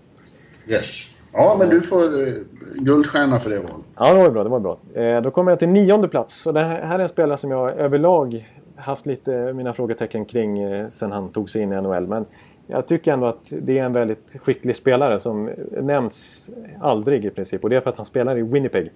[0.67, 1.13] Yes.
[1.33, 2.33] Ja, men du får eh,
[2.75, 3.85] guldstjärna för det valet.
[3.95, 4.43] Ja, det var bra.
[4.43, 4.77] Det var bra.
[4.93, 6.45] Eh, då kommer jag till nionde plats.
[6.45, 8.45] Och det här, här är en spelare som jag överlag
[8.75, 12.07] haft lite mina frågetecken kring eh, sen han tog sig in i NHL.
[12.07, 12.25] Men
[12.67, 15.49] jag tycker ändå att det är en väldigt skicklig spelare som
[15.81, 16.49] nämns
[16.81, 17.63] aldrig i princip.
[17.63, 18.91] Och det är för att han spelar i Winnipeg.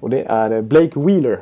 [0.00, 1.40] Och det är Blake Wheeler.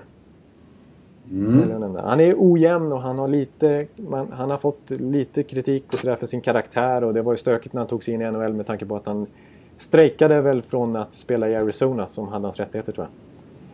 [1.30, 1.96] Mm.
[1.96, 3.86] Han är ojämn och han har, lite,
[4.30, 7.04] han har fått lite kritik och sådär för sin karaktär.
[7.04, 8.96] Och det var ju stökigt när han tog sig in i NHL med tanke på
[8.96, 9.26] att han
[9.76, 13.12] strejkade väl från att spela i Arizona som hade hans rättigheter tror jag.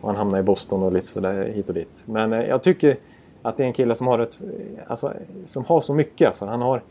[0.01, 2.03] Och han hamnade i Boston och lite sådär hit och dit.
[2.05, 2.97] Men eh, jag tycker
[3.41, 4.41] att det är en kille som har, ett,
[4.87, 5.13] alltså,
[5.45, 6.27] som har så mycket.
[6.27, 6.81] Alltså, han, har,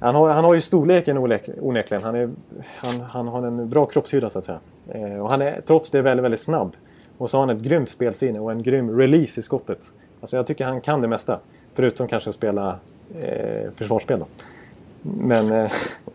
[0.00, 1.18] han, har, han har ju storleken
[1.60, 2.02] onekligen.
[2.02, 2.30] Han, är,
[2.76, 4.60] han, han har en bra kroppshydda så att säga.
[4.88, 6.76] Eh, och han är trots det väldigt, väldigt snabb.
[7.18, 9.92] Och så har han ett grymt spelsinne och en grym release i skottet.
[10.20, 11.38] Alltså jag tycker han kan det mesta.
[11.74, 12.78] Förutom kanske att spela
[13.20, 14.26] eh, försvarsspel då.
[15.02, 15.72] Men, eh,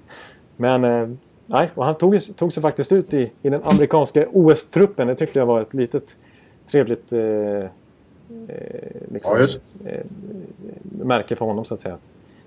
[0.57, 1.09] men eh,
[1.45, 5.07] nej, och han tog, tog sig faktiskt ut i, i den amerikanska OS-truppen.
[5.07, 6.15] Det tyckte jag var ett litet
[6.71, 7.69] trevligt eh,
[8.47, 10.05] Eh, liksom, ja, eh,
[10.81, 11.97] märke för honom så att säga.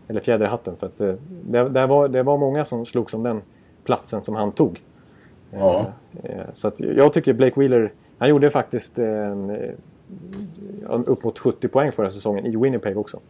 [0.08, 0.76] Eller fjäder i hatten.
[0.76, 3.42] För att, eh, det, det, var, det var många som slogs om den
[3.84, 4.82] platsen som han tog.
[5.50, 5.86] Ja.
[6.54, 9.50] Så att jag tycker Blake Wheeler, han gjorde faktiskt en,
[10.86, 13.20] upp mot 70 poäng förra säsongen i Winnipeg också.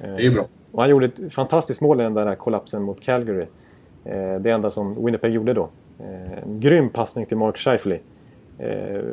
[0.00, 0.44] Det är bra.
[0.72, 3.46] Och han gjorde ett fantastiskt mål i den där kollapsen mot Calgary.
[4.40, 5.68] Det enda som Winnipeg gjorde då.
[6.44, 7.98] En grym passning till Mark Scheifele.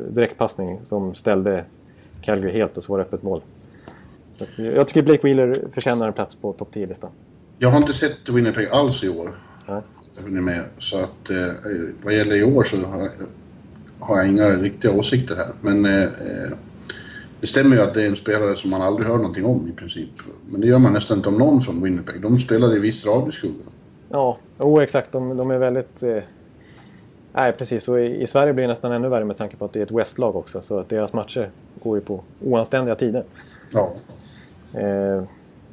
[0.09, 1.63] Direktpassning som ställde
[2.21, 3.41] Calgary helt och så var det öppet mål.
[4.37, 7.09] Så jag tycker Blake Wheeler förtjänar en plats på topp 10-listan.
[7.57, 9.31] Jag har inte sett Winnipeg alls i år.
[9.67, 10.41] Nej.
[10.41, 10.63] med.
[10.77, 11.37] Så att eh,
[12.03, 13.09] vad gäller i år så har,
[13.99, 15.47] har, jag inga riktiga åsikter här.
[15.61, 16.51] Men eh, eh,
[17.41, 19.71] det stämmer ju att det är en spelare som man aldrig hör någonting om i
[19.71, 20.09] princip.
[20.49, 22.21] Men det gör man nästan inte om någon från Winnipeg.
[22.21, 23.63] De spelar i viss radioskugga.
[24.09, 25.11] Ja, oh, exakt.
[25.11, 26.03] De, de är väldigt...
[26.03, 26.23] Eh
[27.37, 27.87] Nej, precis.
[27.87, 29.83] Och i, i, Sverige blir det nästan ännu värre med tanke på att det är
[29.83, 30.61] ett Westlag också.
[30.61, 31.49] Så att deras matcher
[31.83, 33.23] går ju på oanständiga tider.
[33.73, 33.93] Ja.
[34.77, 35.23] Eh,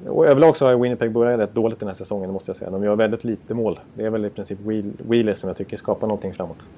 [0.06, 2.70] och överlag så har Winnipeg börjat rätt dåligt den här säsongen, måste jag säga.
[2.70, 3.80] De gör väldigt lite mål.
[3.94, 4.58] Det är väl i princip
[4.98, 6.68] Wheeler som jag tycker skapar någonting framåt.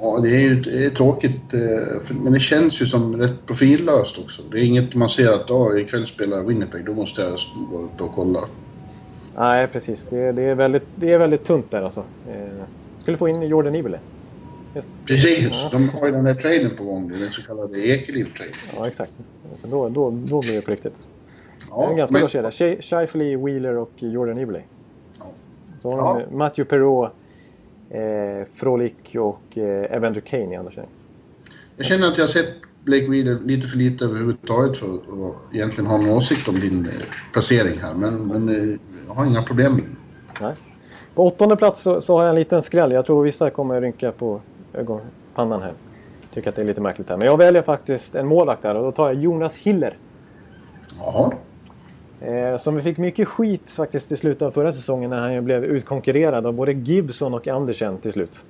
[0.00, 1.54] Ja, det är ju det är tråkigt.
[1.54, 4.42] Eh, men det känns ju som rätt profillöst också.
[4.50, 7.38] Det är inget man ser att oh, ikväll spelar Winnipeg, då måste jag
[7.70, 8.40] gå upp och kolla.
[9.36, 10.06] Nej, precis.
[10.06, 12.04] Det, det, är, väldigt, det är väldigt tunt där alltså.
[12.28, 12.64] Eh,
[13.02, 13.98] skulle få in Jordan Ibele.
[15.06, 15.68] Precis, ja.
[15.72, 18.52] de har ju den där traden på gång, den så kallade Ekeliv-traden.
[18.76, 19.12] Ja, exakt.
[19.62, 21.08] Då, då, då blir det på riktigt.
[21.70, 22.20] Ja, en ganska men...
[22.20, 22.80] bra kedja.
[22.80, 24.62] Scheifele, Wheeler och Jordan Ibele.
[25.18, 25.24] Ja.
[25.78, 26.26] Så har ja.
[26.30, 27.10] de Matthew Perrault,
[27.90, 30.90] eh, Frolik och eh, Evander Kane i andra kedjan.
[31.76, 32.54] Jag känner att jag har sett
[32.84, 36.92] Blake Wheeler lite för lite överhuvudtaget för att egentligen ha någon åsikt om din eh,
[37.32, 37.94] placering här.
[37.94, 39.84] Men, men eh, jag har inga problem med
[40.40, 40.56] det.
[41.14, 42.92] På åttonde plats så, så, har jag en liten skräll.
[42.92, 44.40] Jag tror vissa kommer rynka på
[44.74, 45.72] ögonpannan här.
[46.34, 47.16] Tycker att det är lite märkligt här.
[47.16, 49.96] Men jag väljer faktiskt en målvakt där och då tar jag Jonas Hiller.
[50.98, 51.32] Jaha.
[52.20, 55.64] Eh, som vi fick mycket skit faktiskt i slutet av förra säsongen när han blev
[55.64, 58.44] utkonkurrerad av både Gibson och Andersen till slut.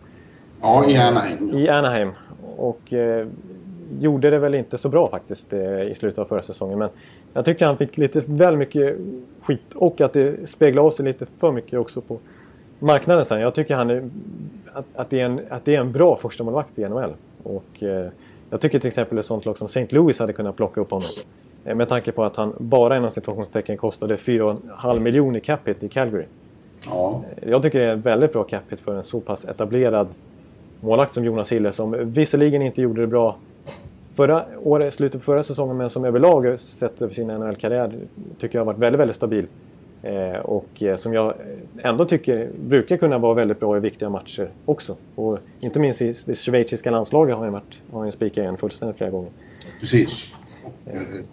[0.60, 1.50] Ja, i Anaheim.
[1.54, 2.10] I Anaheim.
[2.56, 3.26] Och eh,
[3.98, 6.78] gjorde det väl inte så bra faktiskt eh, i slutet av förra säsongen.
[6.78, 6.88] Men
[7.32, 8.96] jag tycker han fick lite väl mycket
[9.42, 12.18] skit och att det speglade av sig lite för mycket också på
[12.80, 13.40] marknaden sen.
[13.40, 14.08] Jag tycker han är,
[14.72, 17.12] att, att, det är en, att det är en bra första målvakt i NHL.
[17.42, 18.08] Och, eh,
[18.50, 19.86] jag tycker till exempel ett sånt lag som St.
[19.90, 21.08] Louis hade kunnat plocka upp honom.
[21.64, 25.88] Eh, med tanke på att han bara inom situationstecken kostade 4,5 miljoner i capita i
[25.88, 26.24] Calgary.
[26.86, 27.22] Ja.
[27.36, 30.08] Eh, jag tycker det är en väldigt bra capita för en så pass etablerad
[30.80, 33.36] målvakt som Jonas Hille som visserligen inte gjorde det bra
[34.14, 37.92] förra året, slutet på förra säsongen men som överlag sett över sin NHL-karriär
[38.38, 39.46] tycker jag har varit väldigt, väldigt stabil.
[40.02, 41.34] Eh, och eh, som jag
[41.78, 44.96] ändå tycker brukar kunna vara väldigt bra i viktiga matcher också.
[45.14, 48.96] Och inte minst i det schweiziska landslaget har han, varit, har han spikat igen fullständigt
[48.96, 49.30] flera gånger.
[49.80, 50.32] Precis.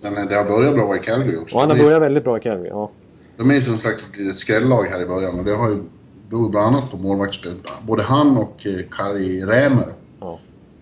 [0.02, 1.56] Men det har börjat bra i Calgary också.
[1.56, 2.90] Och han har börjat väldigt bra i Calgary, ja.
[3.38, 5.82] De är ju som sagt ett skrällag här i början och det har ju
[6.30, 7.58] beror bland annat på målvaktsspelet.
[7.82, 9.84] Både han och eh, Kari Rämö
[10.20, 10.40] ja.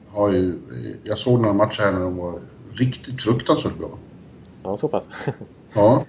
[0.09, 0.53] har ju...
[1.03, 2.39] Jag såg några matcher här när de var
[2.73, 3.89] riktigt fruktansvärt bra.
[4.63, 5.07] Ja, så pass.
[5.73, 6.05] ja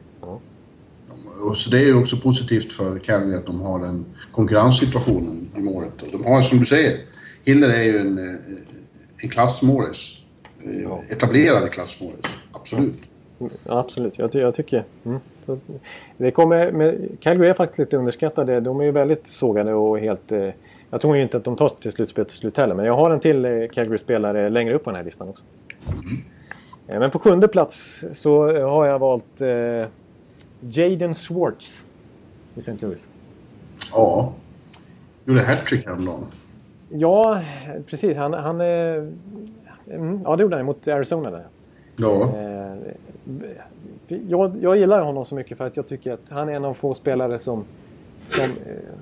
[1.40, 5.92] och så det är också positivt för Calgary att de har den konkurrenssituationen i målet.
[6.12, 7.00] de har, som du säger,
[7.44, 8.34] Hiller är ju en, eh,
[9.16, 10.12] en klassmålis.
[10.64, 11.02] Eh, ja.
[11.08, 13.02] Etablerad klassmålis, absolut.
[13.38, 14.84] Ja, absolut, jag, jag tycker...
[15.04, 15.18] Mm.
[15.46, 15.58] Så,
[16.16, 18.60] det kommer, med, Calgary är faktiskt lite underskattade.
[18.60, 20.32] De är ju väldigt sågade och helt...
[20.32, 20.50] Eh,
[20.90, 22.74] jag tror ju inte att de tar till slutspel till slut heller.
[22.74, 25.44] Men jag har en till eh, Calgary-spelare längre upp på den här listan också.
[26.88, 27.00] Mm.
[27.00, 29.88] Men på sjunde plats så har jag valt eh,
[30.60, 31.84] Jaden Swartz
[32.54, 32.76] i St.
[32.80, 33.08] Louis.
[33.92, 34.32] Ja.
[35.24, 36.26] Gjorde hattrick häromdagen.
[36.88, 37.40] Ja,
[37.86, 38.16] precis.
[38.16, 38.32] Han...
[38.32, 41.46] han mm, ja, det gjorde han mot Arizona där.
[41.96, 42.32] Ja.
[42.36, 42.76] Eh,
[44.28, 46.74] jag, jag gillar honom så mycket för att jag tycker att han är en av
[46.74, 47.64] få spelare som
[48.28, 48.50] som eh,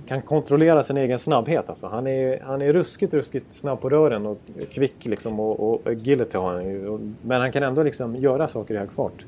[0.07, 1.71] kan kontrollera sin egen snabbhet.
[1.71, 1.87] Alltså.
[1.87, 4.39] Han, är, han är ruskigt, ruskigt snabb på rören och
[4.71, 6.99] kvick liksom och, och agility har han ju.
[7.23, 9.25] Men han kan ändå liksom göra saker i hög fart.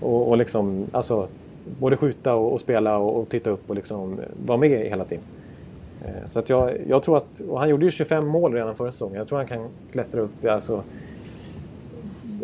[0.00, 1.28] Och, och liksom, alltså,
[1.78, 5.24] både skjuta och, och spela och, och, titta upp och liksom vara med hela tiden.
[6.04, 8.92] Eh, så att jag, jag tror att, och han gjorde ju 25 mål redan förra
[8.92, 9.16] säsongen.
[9.16, 10.82] Jag tror han kan klättra upp, alltså,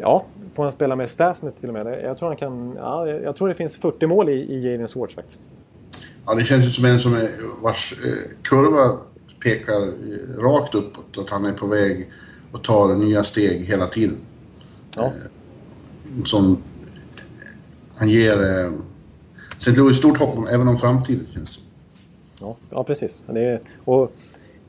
[0.01, 2.01] ja, får han spela med Stasnet till och med.
[2.05, 5.15] Jag tror han kan, ja, jag tror det finns 40 mål i, i Jaden Swartz
[5.15, 5.41] faktiskt.
[6.27, 7.31] Ja, det känns ju som en som är,
[7.63, 8.99] vars eh, kurva
[9.43, 11.19] pekar eh, rakt uppåt.
[11.19, 12.11] Att han är på väg
[12.53, 14.17] och tar nya steg hela tiden.
[14.97, 15.05] Ja.
[15.05, 16.63] Eh, som
[17.97, 18.71] han ger
[19.61, 19.81] eh, St.
[19.81, 21.63] Louis stort hopp om, även om framtiden känns det
[22.41, 23.23] Ja, ja precis.
[23.27, 24.13] Det, och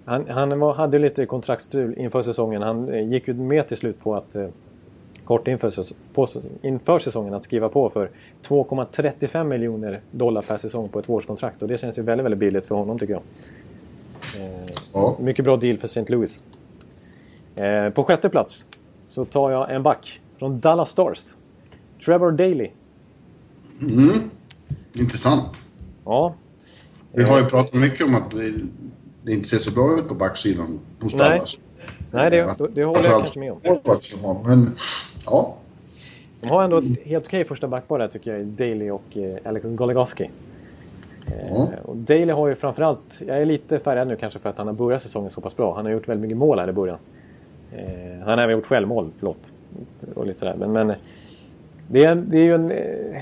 [0.05, 2.61] han, han hade lite kontraktstrul inför säsongen.
[2.61, 4.47] Han eh, gick ju med till slut på att eh,
[5.25, 5.73] kort inför,
[6.13, 6.27] på,
[6.61, 8.09] inför säsongen att skriva på för
[8.47, 11.61] 2,35 miljoner dollar per säsong på ett årskontrakt.
[11.61, 13.23] Och det känns ju väldigt, väldigt billigt för honom tycker jag.
[14.37, 15.17] Eh, ja.
[15.19, 16.05] Mycket bra deal för St.
[16.07, 16.43] Louis.
[17.93, 18.65] På sjätte plats
[19.07, 21.35] så tar jag en back från Dallas Stars.
[22.05, 22.69] Trevor Daley.
[23.91, 24.29] Mm.
[24.93, 25.49] Intressant.
[26.05, 26.33] Ja.
[27.11, 28.53] Vi har ju pratat mycket om att det,
[29.23, 31.29] det inte ser så bra ut på backsidan hos Nej.
[31.29, 31.59] Dallas.
[32.11, 34.43] Nej, det, det håller jag kanske med om.
[34.45, 34.75] Men,
[35.25, 35.55] ja.
[36.41, 39.65] De har ändå ett helt okej första backpar där tycker jag, Daley och eh, Alex
[39.69, 40.29] Goligoski.
[41.27, 44.67] Eh, och Daley har ju framförallt, jag är lite färgad nu kanske för att han
[44.67, 45.75] har börjat säsongen så pass bra.
[45.75, 46.97] Han har gjort väldigt mycket mål här i början.
[47.71, 49.51] Eh, han har även gjort självmål, förlåt.
[50.15, 50.55] Och lite sådär.
[50.55, 50.93] Men, men
[51.91, 53.21] det, är, det är ju, en, eh,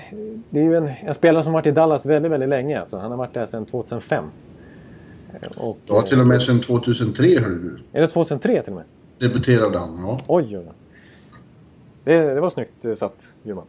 [0.49, 2.79] det är ju en, en, spelare som varit i Dallas väldigt, väldigt länge.
[2.79, 4.23] Alltså, han har varit där sedan 2005.
[5.57, 7.77] Och, ja, till och med sedan 2003 hörde du.
[7.93, 8.85] Är det 2003 till och med?
[9.19, 10.19] Debuterade han, ja.
[10.27, 10.65] Oj, oj.
[12.03, 13.65] Det, det var snyggt eh, satt, Bjurman.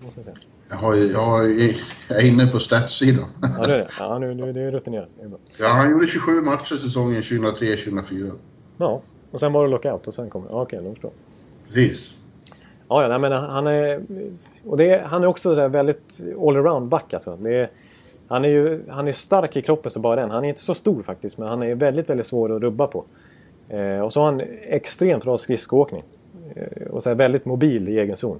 [0.00, 0.36] Måste jag säga.
[0.68, 1.50] Jag, har, jag,
[2.08, 3.28] är inne på statssidan.
[3.42, 3.88] Ja, det är det.
[3.98, 5.08] Ja, nu, nu, du är rutinerad.
[5.58, 8.32] Ja, han gjorde 27 matcher säsongen 2003-2004.
[8.78, 10.44] Ja, och sen var det lockout och sen kom...
[10.50, 11.10] Ja, okej, då förstår
[11.66, 12.14] Precis.
[12.92, 14.00] Ja, ja men han är...
[14.66, 17.30] Och är, han är också så väldigt allround back alltså.
[17.46, 17.70] Är,
[18.28, 20.30] han är ju han är stark i kroppen så bara den.
[20.30, 23.04] Han är inte så stor faktiskt, men han är väldigt, väldigt svår att rubba på.
[23.68, 26.02] Eh, och så har han extremt bra skridskoåkning.
[26.54, 28.38] Eh, och så är väldigt mobil i egen zon.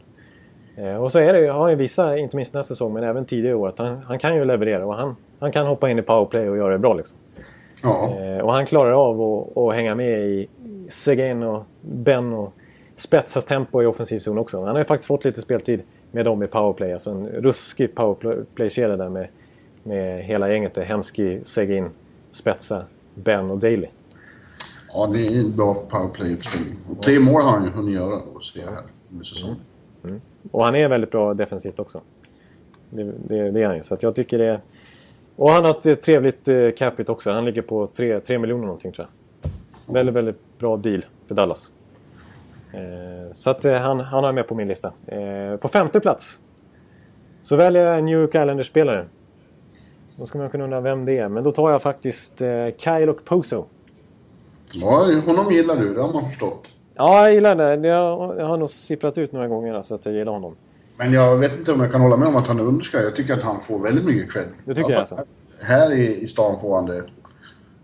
[0.76, 3.56] Eh, och så är det, har han visat, inte minst nästa säsong, men även tidigare
[3.56, 4.86] år, att han, han kan ju leverera.
[4.86, 7.18] Och han, han kan hoppa in i powerplay och göra det bra liksom.
[7.82, 8.18] Ja.
[8.20, 10.48] Eh, och han klarar av att, hänga med i
[10.88, 12.52] Seguin och Ben och
[13.02, 14.58] spetsas tempo i offensiv zon också.
[14.58, 16.92] Han har ju faktiskt fått lite speltid med dem i powerplay.
[16.92, 19.28] Alltså en ruskig powerplay-kedja där med,
[19.82, 20.76] med hela gänget.
[20.78, 21.90] Hemski, Seguin,
[22.32, 22.84] Spetsa,
[23.14, 23.86] Ben och Daly.
[24.88, 26.76] Ja, det är en bra powerplay-uppställning.
[27.04, 29.56] Tre mål har han ju hunnit göra då, ser jag här, under säsongen.
[30.04, 30.20] Mm.
[30.50, 32.00] Och han är väldigt bra defensivt också.
[32.90, 33.82] Det, det, det är han ju.
[33.82, 34.60] Så jag tycker det...
[35.36, 37.30] Och han har ett trevligt eh, capita också.
[37.30, 39.06] Han ligger på 3, 3 miljoner någonting tror
[39.42, 39.50] jag.
[39.94, 41.70] Väldigt, väldigt bra deal för Dallas.
[42.72, 44.92] Eh, så att eh, han, han har med på min lista.
[45.06, 46.38] Eh, på femte plats
[47.42, 49.06] så väljer jag en New York Islanders-spelare.
[50.18, 51.28] Då ska man kunna undra vem det är.
[51.28, 52.48] Men då tar jag faktiskt eh,
[52.78, 53.64] Kyle och Poso.
[54.72, 55.94] Ja, honom gillar du.
[55.94, 56.66] Det har man förstått.
[56.94, 57.88] Ja, jag gillar det.
[57.88, 60.56] Jag, jag har nog sipprat ut några gånger så att jag gillar honom.
[60.96, 63.06] Men jag vet inte om jag kan hålla med om att han är underskattad.
[63.06, 64.48] Jag tycker att han får väldigt mycket cred.
[64.64, 65.30] Du tycker alltså, alltså?
[65.60, 67.04] Här i, i stan får han det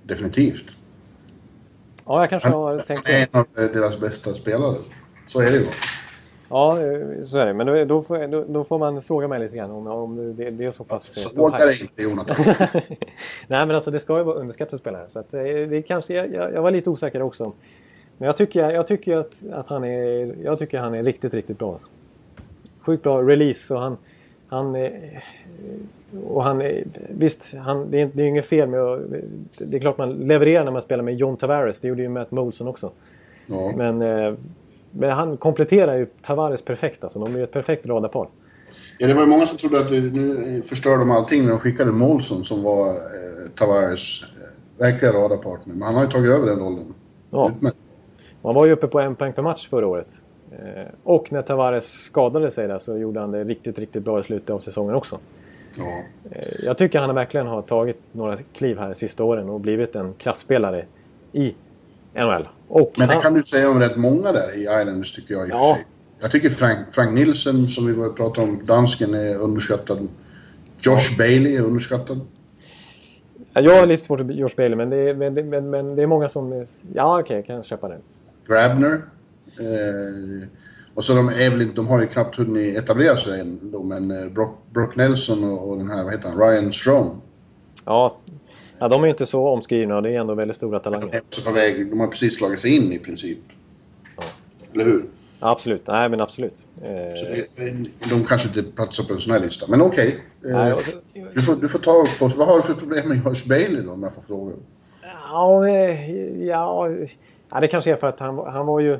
[0.02, 0.64] definitivt.
[2.08, 3.06] Ja, jag kanske har tänkt.
[3.06, 4.76] Han är en av deras bästa spelare.
[5.26, 5.66] Så är det ju.
[6.48, 7.54] Ja, eh, så är det.
[7.54, 10.64] Men då, då, får, då, får man fråga mig lite grann om, om det, det
[10.64, 11.32] är så pass...
[11.34, 12.36] Så är det inte, Jonathan.
[13.46, 15.08] Nej, men alltså det ska ju vara underskattade spelare.
[15.08, 17.52] Så att, eh, det kanske, jag, jag var lite osäker också.
[18.18, 20.34] Men jag tycker, jag tycker att, att han är...
[20.42, 21.72] Jag tycker han är riktigt, riktigt bra.
[21.72, 21.88] Alltså.
[22.80, 23.96] Sjukt bra release och han...
[24.48, 24.76] han
[26.26, 26.62] och han,
[27.08, 29.00] visst, han, det, är, det är inget fel med att...
[29.58, 31.80] Det är klart man levererar när man spelar med John Tavares.
[31.80, 32.90] Det gjorde ju Matt Molson också.
[33.46, 33.72] Ja.
[33.76, 33.98] Men,
[34.90, 37.04] men han kompletterar ju Tavares perfekt.
[37.04, 37.18] Alltså.
[37.18, 38.28] De är ju ett perfekt radarpar.
[38.98, 41.92] Ja, det var ju många som trodde att nu förstörde de allting när de skickade
[41.92, 45.74] Molson som var eh, Tavares eh, verkliga radarpartner.
[45.74, 46.94] Men han har ju tagit över den rollen.
[47.30, 47.52] Ja.
[48.42, 50.20] Han var ju uppe på en poäng per match förra året.
[50.52, 54.22] Eh, och när Tavares skadade sig där så gjorde han det riktigt, riktigt bra i
[54.22, 55.18] slutet av säsongen också.
[55.78, 56.02] Ja.
[56.30, 59.96] Eh, jag tycker han verkligen har tagit några kliv här de sista åren och blivit
[59.96, 60.84] en klasspelare
[61.32, 61.54] i
[62.14, 62.48] NHL.
[62.68, 63.22] Och Men det han...
[63.22, 65.74] kan du säga om rätt många där i Islanders tycker jag i ja.
[65.74, 65.86] sig.
[66.20, 70.08] Jag tycker Frank, Frank Nilsson, som vi pratade om, dansken, är underskattad.
[70.80, 71.16] Josh ja.
[71.18, 72.20] Bailey är underskattad.
[73.52, 76.06] Jag har lite svårt att Josh Bailey, men det är, men, men, men det är
[76.06, 76.66] många som...
[76.94, 77.98] Ja, okej, okay, jag kan köpa det.
[78.46, 79.02] Grabner.
[79.58, 80.48] Eh,
[80.98, 84.28] och så de, Evelyn, de har ju knappt hunnit etablera sig än då, men eh,
[84.32, 87.20] Brock, Brock Nelson och, och, den här, vad heter han, Ryan Strong.
[87.84, 88.16] Ja,
[88.78, 91.06] ja, de är inte så omskrivna och det är ändå väldigt stora talanger.
[91.10, 91.90] De är också på väg.
[91.90, 93.38] De har precis slagit sig in i princip.
[94.74, 95.04] Eller hur?
[95.40, 95.86] Ja, absolut.
[95.86, 96.66] Nej, men absolut.
[96.82, 96.88] Eh,
[97.56, 99.66] det- de kanske inte platsar på en sån här lista.
[99.68, 100.18] Men okej.
[100.40, 100.90] nej, Eh, så-
[101.34, 102.36] du, får, du får ta upp oss.
[102.36, 104.52] Vad har du för problem med Josh Bailey då, om jag får fråga?
[105.30, 106.88] Ja, eh, ja,
[107.50, 108.98] ja, det kanske är för att han, han var ju...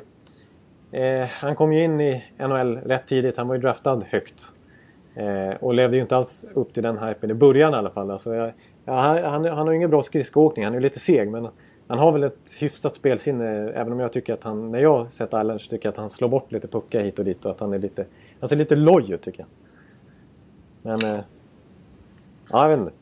[0.91, 3.37] Eh, han kom ju in i NHL rätt tidigt.
[3.37, 4.51] Han var ju draftad högt.
[5.15, 8.11] Eh, och levde ju inte alls upp till den hypen i början i alla fall.
[8.11, 8.53] Alltså, jag,
[8.85, 10.65] ja, han, han, han har ju ingen bra skridskoåkning.
[10.65, 11.31] Han är ju lite seg.
[11.31, 11.47] Men
[11.87, 13.71] han har väl ett hyfsat spelsinne.
[13.71, 14.71] Även om jag tycker att han...
[14.71, 17.25] När jag har sett Islanders tycker jag att han slår bort lite puckar hit och
[17.25, 17.45] dit.
[17.45, 18.05] Och att han är lite...
[18.39, 19.47] Han ser lite loj ut tycker jag.
[20.81, 21.15] Men...
[21.15, 21.21] Eh,
[22.51, 22.93] ja, jag vet inte.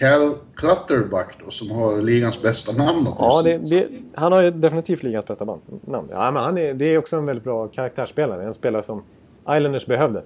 [0.00, 5.02] Cal Clutterbuck då, som har ligans bästa namn Ja, det, det, han har ju definitivt
[5.02, 5.60] ligans bästa band.
[5.84, 6.08] namn.
[6.10, 8.44] Ja, men han är, det är också en väldigt bra karaktärsspelare.
[8.44, 9.02] En spelare som
[9.42, 10.22] Islanders behövde.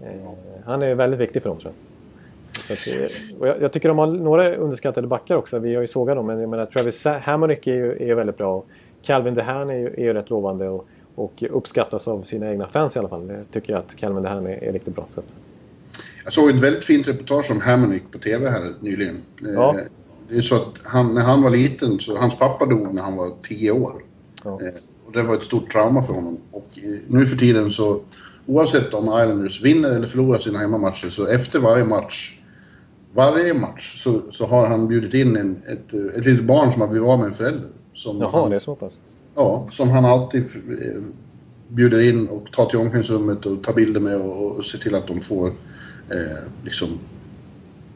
[0.00, 0.08] Eh,
[0.64, 1.78] han är väldigt viktig för dem tror jag.
[2.56, 5.58] Så att, eh, och jag, jag tycker de har några underskattade backar också.
[5.58, 6.26] Vi har ju sågat dem.
[6.26, 8.56] Men jag menar, Travis Hammonick är ju, är väldigt bra.
[8.56, 8.66] Och
[9.02, 12.96] Calvin DeHaan är ju, är ju rätt lovande och, och uppskattas av sina egna fans
[12.96, 13.26] i alla fall.
[13.26, 15.06] Det tycker jag att Calvin DeHaan är, är riktigt bra.
[15.10, 15.36] Så att,
[16.24, 19.16] jag såg ett väldigt fint reportage om Hammonick på TV här nyligen.
[19.42, 19.76] Eh, Ja.
[20.28, 23.16] Det är så att han, när han var liten, så hans pappa dog när han
[23.16, 24.02] var 10 år.
[24.44, 24.60] Ja.
[24.62, 24.68] Eh,
[25.06, 26.38] Och det var ett stort trauma för honom.
[26.50, 28.00] Och eh, nu för tiden så,
[28.46, 32.38] oavsett om Islanders vinner eller förlorar sina hemmamatcher, så efter varje match,
[33.14, 36.88] varje match, så, så har han bjudit in en, ett, ett litet barn som har
[36.88, 37.68] blivit av med en förälder.
[37.94, 39.00] Som jaha, han, det är så pass.
[39.34, 40.44] Ja, som han alltid
[41.68, 45.06] bjuder in och tar till omklädningsrummet och tar bilder med och, och ser till att
[45.06, 45.52] de får
[46.10, 46.98] eh, liksom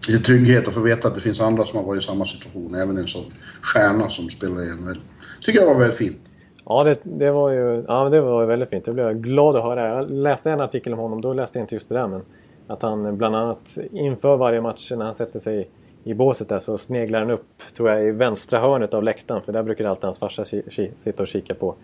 [0.08, 2.74] lite trygghet och får veta att det finns andra som har varit i samma situation.
[2.74, 3.24] Även en sån
[3.62, 5.00] stjärna som spelar i NHL.
[5.42, 6.18] Tycker jag var väldigt fint.
[6.64, 8.84] Ja, det, det var ju ja, det var väldigt fint.
[8.84, 9.96] Det blev jag glad att höra.
[9.96, 11.20] Jag läste en artikel om honom.
[11.20, 12.06] Då läste jag inte just det där.
[12.06, 12.22] Men
[12.66, 15.68] att han bland annat inför varje match när han sätter sig
[16.04, 19.42] i båset där så sneglar han upp, tror jag, i vänstra hörnet av läktaren.
[19.42, 20.44] För där brukar alltid hans farsa
[20.96, 21.74] sitta och kika på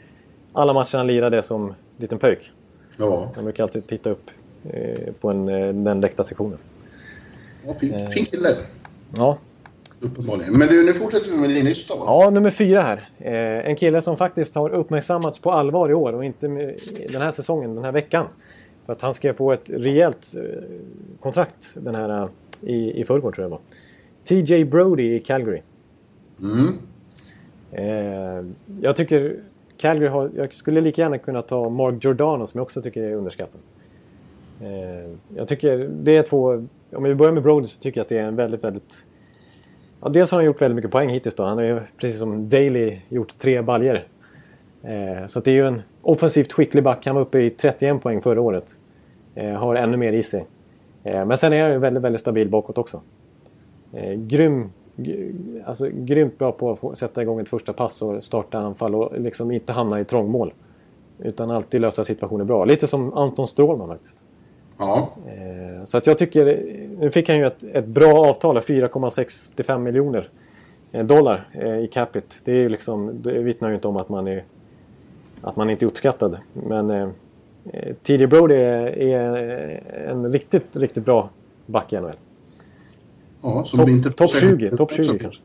[0.52, 2.50] alla matcher han lirade som liten pöjk.
[2.96, 4.30] Ja, Han brukar alltid titta upp
[5.20, 6.58] på en, eh, den läktarsektionen.
[7.66, 8.48] ja fin, fin kille.
[9.16, 9.38] Ja.
[10.00, 10.58] Uppenbarligen.
[10.58, 12.04] Men du, nu fortsätter vi med din lista va?
[12.06, 13.08] Ja, nummer fyra här.
[13.18, 16.46] Eh, en kille som faktiskt har uppmärksammats på allvar i år och inte
[17.12, 18.26] den här säsongen, den här veckan.
[18.86, 20.42] För att han skrev på ett rejält eh,
[21.20, 22.28] kontrakt den här eh,
[22.60, 23.60] i, i förrgår tror jag det var.
[24.24, 25.62] TJ Brody i Calgary.
[26.40, 26.78] Mm.
[27.72, 28.44] Eh,
[28.80, 29.36] jag tycker
[29.76, 30.30] Calgary har...
[30.36, 33.60] Jag skulle lika gärna kunna ta Mark Giordano som jag också tycker är underskattad.
[34.62, 36.66] Eh, jag tycker det är två...
[36.92, 39.04] Om vi börjar med Brody så tycker jag att det är en väldigt, väldigt...
[40.02, 41.44] Ja, dels har han gjort väldigt mycket poäng hittills då.
[41.44, 44.06] Han har ju precis som Daley gjort tre baljer.
[44.82, 47.06] Eh, så att det är ju en offensivt skicklig back.
[47.06, 48.78] Han var uppe i 31 poäng förra året.
[49.34, 50.46] Eh, har ännu mer i sig.
[51.04, 53.00] Eh, men sen är han ju väldigt, väldigt stabil bakåt också.
[53.92, 54.70] Eh, grym,
[55.64, 59.20] alltså, grymt bra på att få sätta igång ett första pass och starta anfall och
[59.20, 60.52] liksom inte hamna i trångmål.
[61.18, 62.64] Utan alltid lösa situationer bra.
[62.64, 64.18] Lite som Anton Strålman faktiskt.
[64.82, 65.12] Ja.
[65.26, 66.44] Eh, så att jag tycker,
[66.98, 70.28] nu fick han ju ett, ett bra avtal, 4,65 miljoner
[70.92, 72.26] eh, dollar eh, i capita.
[72.44, 74.44] Det, är liksom, det vittnar ju inte om att man, är,
[75.40, 76.36] att man inte är uppskattad.
[76.52, 77.08] Men eh,
[78.02, 81.30] TJ Brody är, är en riktigt, riktigt bra
[81.66, 82.12] back i NHL.
[83.42, 85.40] ja som Topp vi inte top 20, top 20 kanske.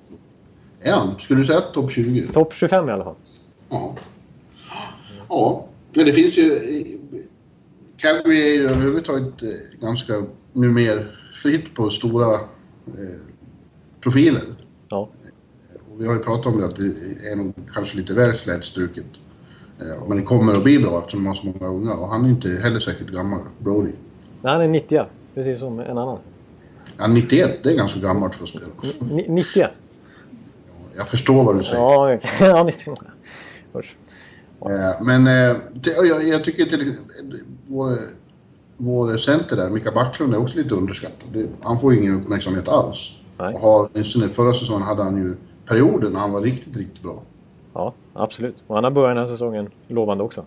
[0.82, 1.20] Är han?
[1.20, 2.28] Skulle du säga topp 20?
[2.28, 3.16] Topp 25 i alla fall.
[3.70, 3.96] Ja.
[5.30, 6.98] Ja, men det finns ju...
[7.98, 9.50] Calgary är ju överhuvudtaget eh,
[9.82, 10.24] ganska
[10.54, 11.04] numera
[11.44, 13.20] fritt på stora eh,
[14.02, 14.44] profiler.
[14.90, 15.10] Ja.
[15.92, 16.84] Och vi har ju pratat om det att det
[17.32, 19.06] är nog kanske lite väl slätstruket.
[19.80, 21.94] Eh, men det kommer att bli bra eftersom de har så många unga.
[21.94, 23.92] Och han är inte heller säkert gammal, Brody.
[24.42, 25.02] Nej, han är 90
[25.36, 26.18] precis som en annan.
[26.98, 28.66] Ja, 91, det är ganska gammalt för att spela.
[29.00, 29.68] Ni- 90
[30.96, 31.80] Jag förstår vad du säger.
[31.80, 32.30] Ja, okej.
[32.40, 32.96] ja 90.
[33.76, 33.96] Usch.
[34.62, 36.94] Eh, Men eh, jag, jag tycker till
[37.68, 38.00] vår,
[38.78, 41.48] vår center där, Mika Backlund, är också lite underskattad.
[41.62, 43.18] Han får ingen uppmärksamhet alls.
[43.38, 43.54] Nej.
[43.54, 45.36] Och har, åtminstone förra säsongen hade han ju
[45.66, 47.22] perioder när han var riktigt, riktigt bra.
[47.74, 48.56] Ja, absolut.
[48.68, 50.46] Och han har börjat den här säsongen lovande också.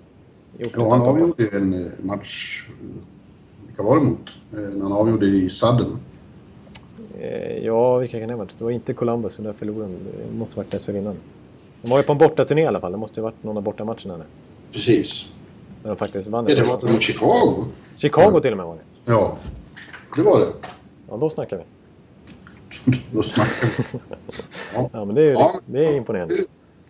[0.59, 2.67] Ja, han avgjorde ju en eh, match,
[3.67, 4.31] vilka var det mot?
[4.51, 5.97] När han avgjorde i Sudden.
[7.63, 8.59] Ja, vilka kan det ha varit?
[8.59, 9.99] Det var inte Columbus, så där förlorade de.
[10.33, 11.17] Det måste ha varit dessförinnan.
[11.83, 12.93] De var ju på en bortaturné i alla fall.
[12.93, 14.27] Det måste ju ha varit någon av bortamatcherna där.
[14.73, 15.29] Precis.
[15.83, 16.47] När de faktiskt vann.
[16.49, 17.65] Ja, det var mot Chicago.
[17.97, 19.13] Chicago till och med var det.
[19.13, 19.37] Ja,
[20.17, 20.47] det var det.
[21.09, 21.63] Ja, då snackar vi.
[23.13, 23.99] Då snackar vi.
[24.75, 24.91] Ja.
[24.93, 25.61] Ja, men det är, ju, Ja.
[25.67, 26.45] det är imponerande.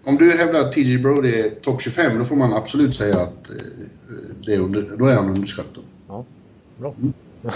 [0.04, 3.50] Om du hävdar att TJ Brody är topp 25, då får man absolut säga att
[3.50, 3.56] eh,
[4.46, 5.84] det är under, då är han underskattad.
[6.08, 6.24] Ja,
[6.78, 6.94] bra.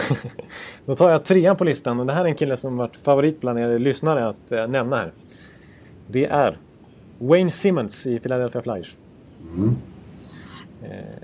[0.86, 3.40] Då tar jag trean på listan och det här är en kille som varit favorit
[3.40, 5.12] bland er lyssnare att eh, nämna här.
[6.06, 6.58] Det är
[7.28, 8.96] Wayne Simmons i Philadelphia Flyers.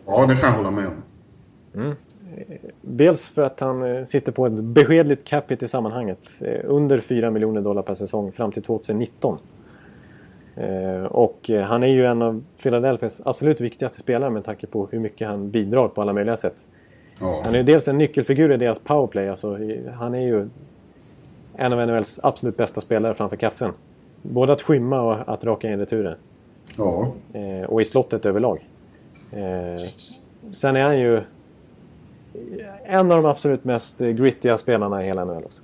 [0.06, 1.94] Ja, det kan jag hålla med om.
[2.82, 6.20] Dels för att han eh, sitter på ett beskedligt capita i sammanhanget.
[6.40, 9.38] eh, Under 4 miljoner dollar per säsong fram till 2019.
[10.56, 14.88] Eh, Och eh, han är ju en av Philadelphias absolut viktigaste spelare med tanke på
[14.90, 16.64] hur mycket han bidrar på alla möjliga sätt.
[17.20, 19.28] Ja, Han är ju dels en nyckelfigur i deras powerplay.
[19.28, 19.58] Alltså,
[19.98, 20.48] han är ju
[21.56, 23.72] en av NHLs absolut bästa spelare framför kassen.
[24.22, 26.16] Både att skymma och att raka in returer.
[26.76, 27.12] ja.
[27.32, 28.66] Eh, och i slottet överlag.
[29.32, 29.80] Eh,
[30.52, 31.22] sen är han ju
[32.84, 35.62] en av de absolut mest eh, grittiga spelarna i hela NHL också.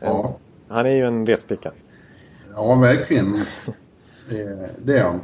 [0.00, 0.34] ja.
[0.68, 1.72] Han är ju en resklickare.
[2.54, 3.34] Ja, verkligen.
[3.36, 5.20] Eh, Det är han.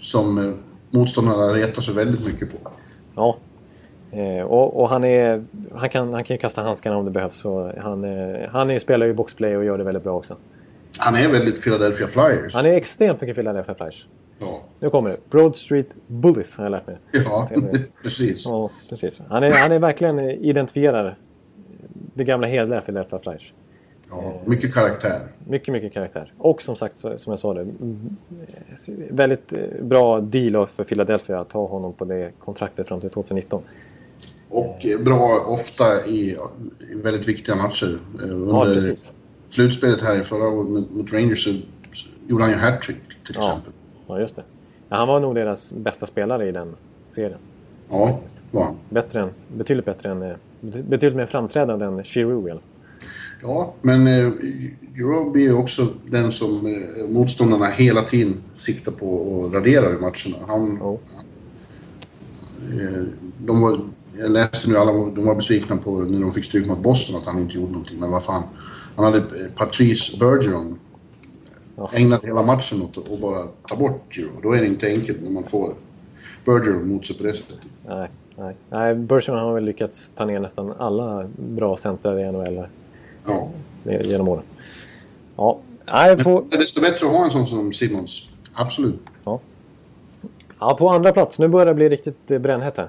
[0.00, 0.54] Som eh,
[0.90, 2.70] motståndarna retar sig väldigt mycket på.
[3.14, 3.36] Ja.
[4.10, 7.36] Eh, och och han, är, han, kan, han kan ju kasta handskarna om det behövs.
[7.36, 10.36] Så han, eh, han är, spelar ju boxplay och gör det väldigt bra också.
[10.96, 12.54] Han är väldigt Philadelphia Flyers.
[12.54, 14.06] Han är extremt mycket Philadelphia Flyers.
[14.38, 15.16] Ja, Nu kommer det.
[15.30, 16.96] Broad Street Bullies har jag lärt mig.
[17.12, 17.48] ja
[18.02, 18.44] precis.
[18.44, 19.20] Ja, precis.
[19.28, 21.18] Han är, han är verkligen identifierar
[22.14, 23.52] det gamla hederliga Philadelphia Flyers.
[24.10, 25.20] Ja, mycket karaktär.
[25.46, 26.32] Mycket, mycket karaktär.
[26.38, 27.66] Och som sagt, som jag sa det.
[29.10, 33.62] Väldigt eh, bra deal för Philadelphia att ha honom på det kontraktet fram till 2019.
[34.48, 36.36] Och eh, bra ofta i
[36.94, 37.98] väldigt viktiga matcher.
[38.22, 39.12] Eh, Ja, Under precis.
[39.50, 41.50] Slutspelet här i förra året mot- Rangers så
[42.26, 42.96] gjorde han ju hattrick
[43.26, 43.72] till exempel.
[44.06, 44.42] Ja, just det.
[44.88, 46.74] Ja, han var nog deras bästa spelare i den
[47.10, 47.38] serien.
[47.90, 48.20] Ja,
[48.50, 48.74] var han.
[48.90, 50.22] Bättre än, betydligt bättre än...
[50.22, 52.62] eh, Betydligt mer framträdande än Giroux.
[53.42, 54.32] Ja, men eh,
[54.94, 59.92] Giroud är ju också den som eh, motståndarna hela tiden siktar på att radera i
[59.92, 60.46] matcherna.
[60.46, 60.98] Han, Ja.
[62.80, 63.02] eh,
[63.38, 63.80] de var,
[64.18, 67.24] jag läste nu alla de var besvikna på när de fick stryk mot Boston att
[67.26, 68.00] han inte gjorde någonting.
[68.00, 68.42] Men vad fan.
[68.98, 70.78] Han hade Patrice Bergeron.
[71.76, 71.90] Ja.
[71.92, 74.42] Ägnat hela matchen åt att bara ta bort Giroud.
[74.42, 75.74] Då är det inte enkelt när man får
[76.44, 77.58] Bergeron mot sig på det sättet.
[77.86, 78.56] Nej, nej.
[78.70, 82.66] nej Bergeron har väl lyckats ta ner nästan alla bra centrar i NHL
[83.26, 83.50] Ja.
[83.84, 84.42] genom åren.
[85.36, 88.28] Ja, nej, på, Det är desto bättre att ha en sån som Simmons.
[88.52, 89.00] Absolut.
[89.24, 89.40] ja.
[90.58, 91.38] ja, på andra plats.
[91.38, 92.88] Nu börjar det bli riktigt eh, brännhett här.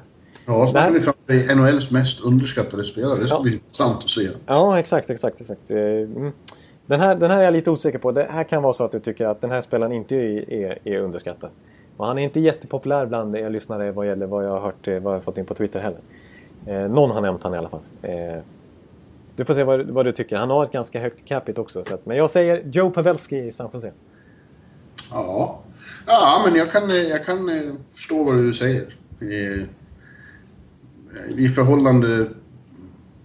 [0.50, 3.20] Ja, så är vi framme vid NHLs mest underskattade spelare.
[3.20, 3.41] Det ska Ja.
[3.41, 4.28] bli intressant att se.
[4.45, 5.72] Ja, exakt, exakt, exakt.
[5.72, 6.32] Eh, Mm.
[6.86, 8.12] Den, här, den här är jag lite osäker på.
[8.12, 10.80] Det här kan vara så att du tycker att den här spelaren inte är, är,
[10.84, 11.50] är underskattad.
[11.97, 15.00] Och han är inte jättepopulär bland er lyssnare vad gäller vad jag har hört, eh,
[15.00, 16.00] vad jag har fått in på Twitter heller.
[16.66, 17.80] Eh, någon har nämnt han i alla fall.
[18.02, 18.12] Eh,
[19.36, 20.36] du får se vad, vad du tycker.
[20.38, 21.84] Han har ett ganska högt capita också.
[21.84, 23.91] Så att, men jag säger Joe Pavelski i San Jose.
[25.12, 25.60] Ja,
[26.08, 27.50] ja men jag kan, eh, jag kan
[27.95, 28.82] förstå vad du säger.
[29.22, 29.66] Eh,
[31.38, 32.07] I förhållande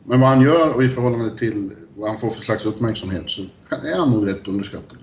[0.04, 3.42] med vad han gör och i förhållande till vad han får för slags uppmärksamhet så
[3.70, 4.98] är han nog rätt underskattad.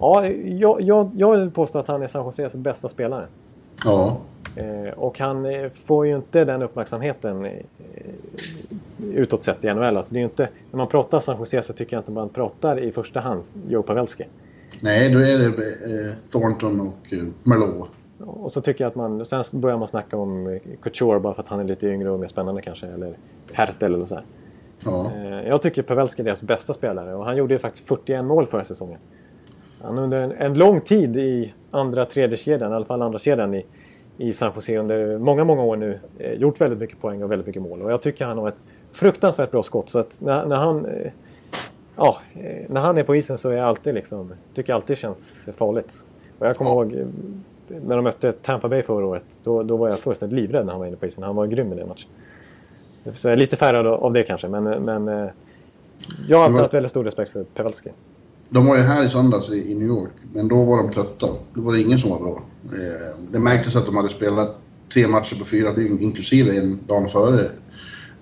[0.00, 3.26] Ja, jag, jag, jag vill påstå att han är San Joses bästa spelare.
[3.84, 4.20] Ja,
[4.58, 7.52] Eh, och han eh, får ju inte den uppmärksamheten eh,
[9.14, 9.96] utåt sett i NHL.
[9.96, 12.80] Alltså det är inte, när man pratar San Jose så tycker jag inte man pratar
[12.80, 14.24] i första hand Joe Pavelski.
[14.80, 17.90] nej då är det eh, Thornton och eh, Merlot.
[18.20, 21.42] Och så tycker jag att man, sen börjar man snacka om eh, Couture bara för
[21.42, 22.86] att han är lite yngre och mer spännande kanske.
[22.86, 23.14] Eller
[23.52, 24.24] Hertel eller så här.
[24.84, 28.24] Ja, Eh, jag tycker Pavelski är deras bästa spelare och han gjorde ju faktiskt 41
[28.24, 28.98] mål förra säsongen.
[29.82, 33.54] Han under en, en lång tid i andra, tredje kedjan, i alla fall andra kedjan
[33.54, 33.66] i,
[34.16, 37.46] i San Jose under många, många år nu eh, gjort väldigt mycket poäng och väldigt
[37.46, 37.82] mycket mål.
[37.82, 38.60] Och jag tycker han har ett
[38.92, 39.88] fruktansvärt bra skott.
[39.90, 40.86] Så att när, när han...
[41.96, 42.16] Ja,
[42.68, 44.32] när han är på isen så är jag alltid liksom...
[44.54, 46.02] Tycker jag alltid känns farligt.
[46.38, 46.74] Och jag kommer Ja.
[46.84, 47.06] ihåg
[47.86, 49.24] när de mötte Tampa Bay förra året.
[49.44, 51.24] Då, då var jag fullständigt livrädd när han var inne på isen.
[51.24, 52.08] Han var grym i den matchen.
[53.14, 55.30] Så jag är lite färgad av det kanske, men, men eh,
[56.28, 57.90] jag har alltid haft väldigt stor respekt för Pavelski.
[58.48, 61.26] de var ju här i söndags i, New York, men då var de trötta.
[61.54, 62.42] Då var det ingen som var bra.
[62.64, 64.56] Eh, det märktes att de hade spelat
[64.92, 67.44] tre matcher på fyra dygn, inklusive en dag före.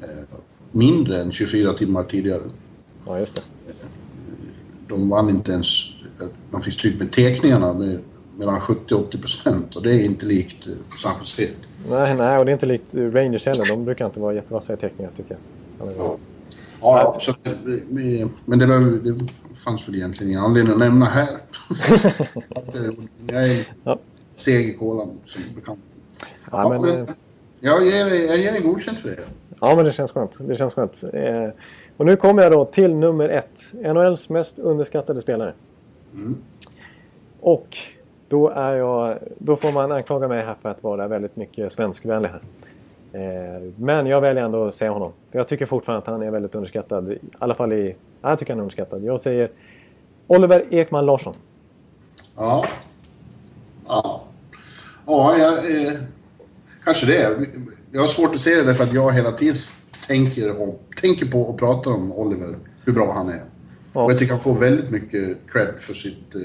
[0.01, 0.39] Eh,
[0.73, 2.43] mindre än 24 timmar tidigare.
[3.07, 3.43] Ja, just det.
[4.89, 5.67] De vann inte ens...
[6.51, 7.99] De fick stryk med tekningarna med
[8.37, 10.73] mellan 70 och 80 procent och det är inte likt eh,
[11.03, 11.49] San Jose.
[11.89, 13.77] Nej, nej, och det är inte likt Rangers heller.
[13.77, 15.37] De brukar inte vara jättevassa i teckningar, tycker
[15.79, 15.93] jag.
[15.99, 16.17] Ja.
[16.81, 19.27] Ja, så, eh, men det, var, det
[19.65, 21.29] fanns väl egentligen ingen anledning att nämna här.
[22.75, 22.91] Eh,
[23.27, 23.99] jag är Ja.
[24.37, 25.79] seg i kolan, som bekant.
[26.53, 27.09] Ja, men, men, eh,
[27.61, 29.19] jag ger jag ger dig godkänt för det.
[29.61, 30.37] ja, men det känns skönt.
[30.49, 31.05] Det känns skönt.
[31.13, 31.49] Eh,
[31.97, 33.61] och nu kommer jag då till nummer ett.
[33.73, 35.53] NHLs mest underskattade spelare.
[37.41, 37.77] Och
[38.29, 42.29] då, är jag, då får man anklaga mig här för att vara väldigt mycket svenskvänlig
[42.29, 42.41] här.
[43.13, 45.13] Eh, men jag väljer ändå att säga honom.
[45.33, 47.13] Jag tycker fortfarande att han är väldigt underskattad.
[47.13, 47.97] I alla fall i...
[48.23, 49.05] Ja, jag tycker han är underskattad.
[49.05, 49.51] Jag säger
[50.27, 51.35] Oliver Ekman Larsson.
[52.37, 52.65] Ja.
[53.89, 54.23] Ja.
[55.07, 55.93] Ja, jag, eh,
[56.85, 57.47] kanske det.
[57.93, 59.57] Jag har svårt att se det därför att jag hela tiden
[60.07, 62.55] tänker, och, tänker på och pratar om Oliver,
[62.85, 63.43] hur bra han är.
[63.93, 64.03] Ja.
[64.03, 66.41] Och jag tycker han får väldigt mycket cred för sitt, eh,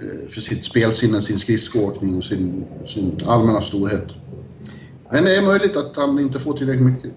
[0.00, 4.06] Eh, för sitt spelsinne, sin skridskoåkning och sin, sin allmänna storhet.
[5.10, 7.10] Men det är möjligt att han inte får tillräckligt mycket.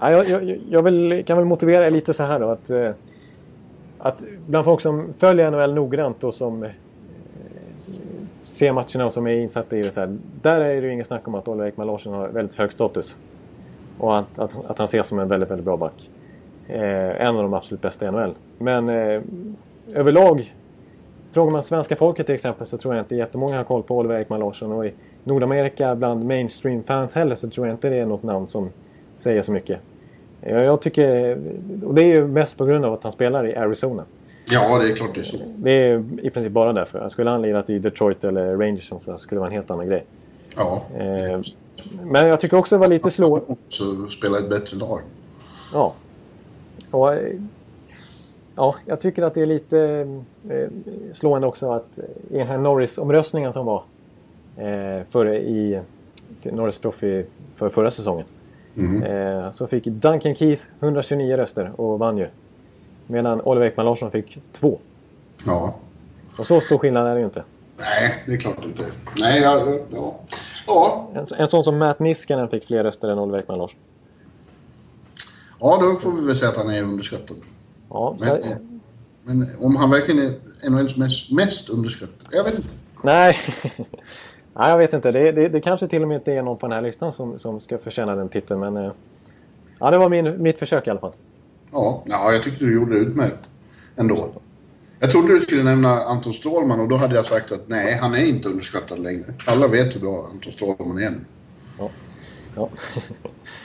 [0.00, 2.50] Ja, jag jag, jag vill, kan väl motivera lite så här då.
[2.50, 2.90] Att, eh,
[3.98, 6.70] att bland folk som följer NHL noggrant och som eh,
[8.44, 10.18] ser matcherna och som är insatta i det så här.
[10.42, 13.16] Där är det ju inget snack om att Oliver Ekman Larsson har väldigt hög status.
[13.98, 16.10] Och att, att, att han ses som en väldigt, väldigt bra back.
[16.68, 18.34] Eh, en av de absolut bästa i NHL.
[18.58, 19.22] Men eh,
[19.94, 20.54] överlag,
[21.32, 24.20] frågar man svenska folket till exempel så tror jag inte jättemånga har koll på Oliver
[24.20, 24.72] Ekman Larsson.
[24.72, 24.92] Och i
[25.24, 28.70] Nordamerika bland mainstream-fans heller så tror jag inte det är något namn som
[29.16, 29.80] säger så mycket.
[30.40, 31.38] Jag, tycker,
[31.84, 34.04] och det är ju mest på grund av att han spelar i Arizona.
[34.50, 35.36] Ja, det är klart det är så.
[35.56, 37.08] Det är i princip bara därför.
[37.08, 40.04] Skulle han lirat i Detroit eller Rangers så skulle det vara en helt annan grej.
[40.56, 40.82] Ja.
[40.98, 41.40] Eh,
[42.02, 43.40] men jag tycker också det var lite slå...
[43.68, 45.00] Så spela ett bättre lag.
[45.72, 45.94] Ja.
[46.90, 47.32] Och, eh,
[48.56, 49.78] ja, jag tycker att det är lite
[50.48, 50.68] eh,
[51.12, 51.98] slående också att
[52.30, 53.82] i den här Norris-omröstningen som var
[54.56, 55.80] eh, före i
[56.42, 57.24] Norris Trophy
[57.56, 58.26] för förra säsongen.
[58.76, 62.28] Eh, så fick Duncan Keith 129 röster och vann ju.
[63.06, 64.78] Medan Oliver Ekman Larsson fick två.
[65.46, 65.74] Ja.
[66.36, 67.44] Och så stor skillnad är det ju inte.
[67.78, 68.84] Nej, det är klart inte.
[69.18, 69.78] Nej, ja.
[69.90, 70.20] Ja.
[70.66, 71.10] ja.
[71.14, 73.78] En, en sån som Matt Niskanen fick fler röster än Oliver Ekman Larsson.
[75.60, 77.36] Ja, då får vi väl säga att han är underskattad.
[77.92, 78.56] Ja, så, Men, eh,
[79.24, 80.20] men om han verkligen
[80.62, 82.28] är NHLs mest, mest underskattad?
[82.30, 82.68] Jag vet inte.
[83.02, 83.36] nej.
[84.54, 85.10] nej, jag vet inte.
[85.10, 87.38] Det, det, det kanske till och med inte är någon på den här listan som,
[87.38, 88.60] som ska förtjäna den titeln.
[88.60, 88.92] Men eh,
[89.78, 91.12] ja, det var min, mitt försök i alla fall.
[91.72, 93.40] Ja, ja, jag tyckte du gjorde det utmärkt.
[93.96, 94.28] Ändå.
[94.98, 98.14] Jag trodde du skulle nämna Anton Strålman och då hade jag sagt att nej, han
[98.14, 99.34] är inte underskattad längre.
[99.46, 101.14] Alla vet hur bra Anton Strålman är.
[101.78, 101.90] Ja.
[102.56, 102.68] Ja.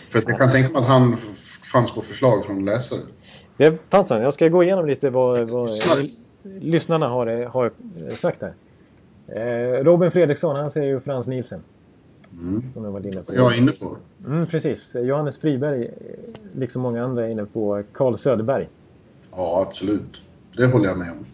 [0.09, 1.17] För att jag kan tänka mig att han
[1.71, 2.99] fanns på förslag från läsare.
[3.57, 4.21] Det fanns han.
[4.21, 5.69] Jag ska gå igenom lite vad, vad
[6.43, 7.71] lyssnarna har, har
[8.15, 8.53] sagt här.
[9.27, 11.61] Eh, Robin Fredriksson, han säger ju Frans Nielsen.
[12.73, 13.35] Som jag var inne på.
[13.35, 13.97] Jag är inne på.
[14.27, 14.95] Mm, precis.
[14.95, 15.89] Johannes Friberg,
[16.55, 18.69] liksom många andra, är inne på Carl Söderberg.
[19.31, 20.21] Ja, absolut.
[20.57, 21.25] Det håller jag med om.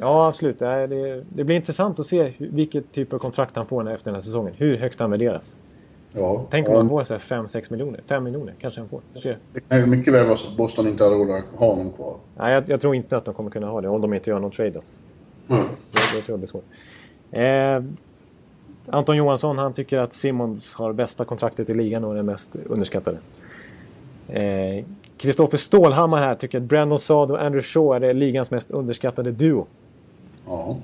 [0.00, 0.58] Ja, absolut.
[0.58, 4.22] Det, det, blir intressant att se vilket typ av kontrakt han får efter den här
[4.22, 4.54] säsongen.
[4.56, 5.54] Hur högt han värderas.
[6.18, 6.44] Ja.
[6.50, 8.00] Tänk om han får 5-6 miljoner.
[8.06, 9.00] 5 miljoner kanske han får.
[9.22, 9.36] Tre.
[9.52, 12.16] Det kan mycket väl vara så att Boston inte har råd att ha honom kvar.
[12.36, 14.40] Nej, jag, jag tror inte att de kommer kunna ha det om de inte gör
[14.40, 14.72] någon trade.
[14.74, 15.00] Alltså.
[15.48, 15.62] Mm.
[15.92, 16.64] Det, det tror jag blir svårt.
[17.30, 17.82] Eh,
[18.90, 22.56] Anton Johansson han tycker att Simmons har bästa kontraktet i ligan och är den mest
[22.66, 23.18] underskattade.
[24.28, 24.84] Eh,
[25.16, 29.66] Kristoffer Stålhammar här tycker att Brandon Saad och Andrew Shaw är ligans mest underskattade duo.
[30.46, 30.76] Ja.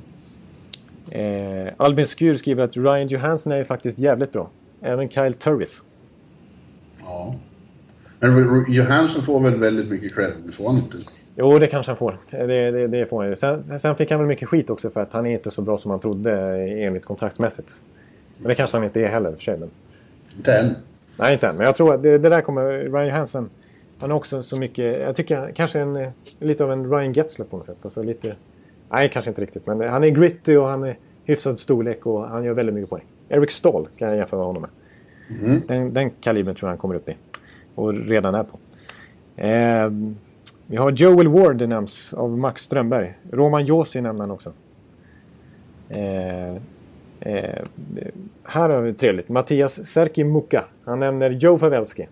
[1.11, 4.51] Eh, Albin Skur skriver att Ryan Johansson är ju faktiskt jävligt bra.
[4.85, 5.82] Även Kyle Turris.
[7.05, 7.35] ja.
[8.20, 10.97] Men Johansson får väl väldigt mycket cred, får han inte?
[11.37, 12.18] Jo, det kanske han får.
[12.30, 13.37] Det, det, det får han.
[13.37, 15.78] Sen, sen fick han väl mycket skit också för att han är inte så bra
[15.78, 17.80] som han trodde enligt kontraktsmässigt.
[18.39, 19.59] Men det kanske han inte är heller för sig.
[19.59, 19.70] Men...
[20.37, 20.74] Inte än.
[21.18, 21.57] Nej, inte än.
[21.57, 22.64] Men jag tror att det, det där kommer...
[22.64, 23.51] Ryan Johansson,
[24.01, 25.01] han är också så mycket...
[25.01, 27.78] Jag tycker kanske en, lite av en Ryan Getzler på något sätt.
[27.82, 28.37] Alltså lite...
[28.91, 29.66] Nej, kanske inte riktigt.
[29.66, 33.05] Men han är gritty och han är hyfsad storlek och han gör väldigt mycket poäng.
[33.29, 34.70] Eric Stahl kan jag jämföra honom med.
[35.68, 37.16] Den, den kalibern tror jag han kommer upp i.
[37.75, 38.59] Och redan är på.
[39.37, 40.16] Ehm,
[40.66, 43.14] vi har Joel Ward, det nämns av Max Strömberg.
[43.33, 44.53] Roman Josi nämner han också.
[45.88, 46.55] Eh,
[47.21, 47.64] eh,
[48.45, 49.29] här har vi trevligt.
[49.29, 50.64] Mattias Serki Muka.
[50.84, 52.09] Han nämner Joe Pavelski.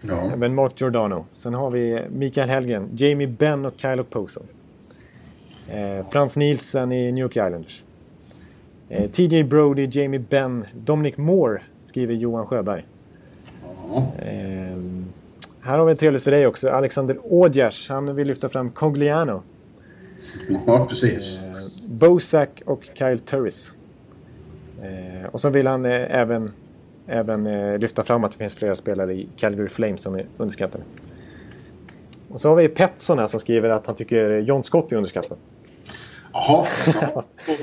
[0.00, 0.30] Ja.
[0.32, 1.24] Även Mark Giordano.
[1.36, 4.40] Sen har vi Mikael Helgen, Jamie Benn och Kyle Poso.
[5.68, 7.84] Eh, Frans Nielsen i New York Islanders.
[8.88, 12.86] Eh, TJ Brody, Jamie Benn, Dominic Moore skriver Johan Sjöberg.
[14.22, 15.04] Ehm,
[15.60, 16.70] här har vi trevligt för dig också.
[16.70, 17.88] Alexander Ådjers.
[17.88, 19.42] Han vill lyfta fram Cogliano.
[20.66, 21.40] Ja, precis.
[21.42, 23.74] Eh, Bosak och Kyle Turris.
[24.82, 26.52] Eh, och så vill han eh, även,
[27.06, 30.84] även eh, lyfta fram att det finns flera spelare i Calgary Flames som är underskattade.
[32.28, 35.38] Och så har vi Petson här som skriver att han tycker John Scott är underskattad.
[36.46, 36.64] Jaha.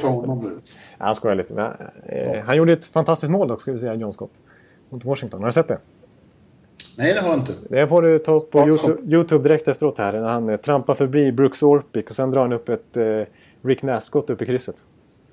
[0.01, 0.49] För honom nu.
[0.97, 1.53] Ja, han skojar lite.
[1.53, 1.71] Men,
[2.05, 4.31] eh, han gjorde ett fantastiskt mål dock, ska vi säga, John Scott.
[4.89, 5.39] Mot Washington.
[5.39, 5.77] Har du sett det?
[6.97, 7.53] Nej, det har jag inte.
[7.69, 10.13] Det får du ta upp på YouTube, YouTube direkt efteråt här.
[10.13, 13.21] När han eh, trampar förbi Brooks Orpik och sen drar han upp ett eh,
[13.61, 14.75] Rick Nascott upp i krysset.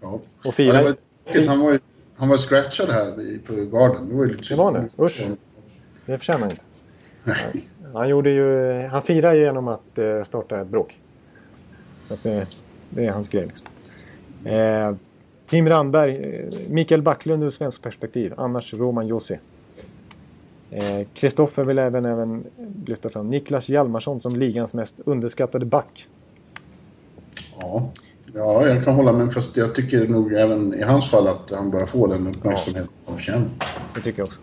[0.01, 0.19] Ja.
[0.47, 0.74] Och firar.
[0.81, 0.94] Ja,
[1.35, 1.78] var, han var ju
[2.16, 4.09] han var scratchad här i- på Garden.
[4.09, 5.02] Det var ju lite Det var det?
[5.05, 5.28] Usch.
[6.06, 6.64] Det förtjänar han inte.
[7.94, 10.98] Han, gjorde ju, han firade ju genom att eh, starta ett bråk.
[12.10, 12.47] Att det,
[12.94, 13.47] det är hans grej.
[13.47, 13.66] Liksom.
[14.44, 14.94] Eh,
[15.47, 18.32] Tim Randberg, eh, Mikael Backlund ur svensk perspektiv.
[18.36, 19.39] Annars Roman Josi.
[20.70, 22.44] Eh, Kristoffer vill även, även
[22.86, 26.06] lyfta fram Niklas Hjalmarsson som ligans mest underskattade back.
[27.60, 27.90] Ja.
[28.35, 29.32] ja, jag kan hålla med.
[29.35, 33.16] Fast jag tycker nog även i hans fall att han börjar få den uppmärksamhet han
[33.16, 33.48] förtjänar.
[33.94, 34.40] Det tycker jag också.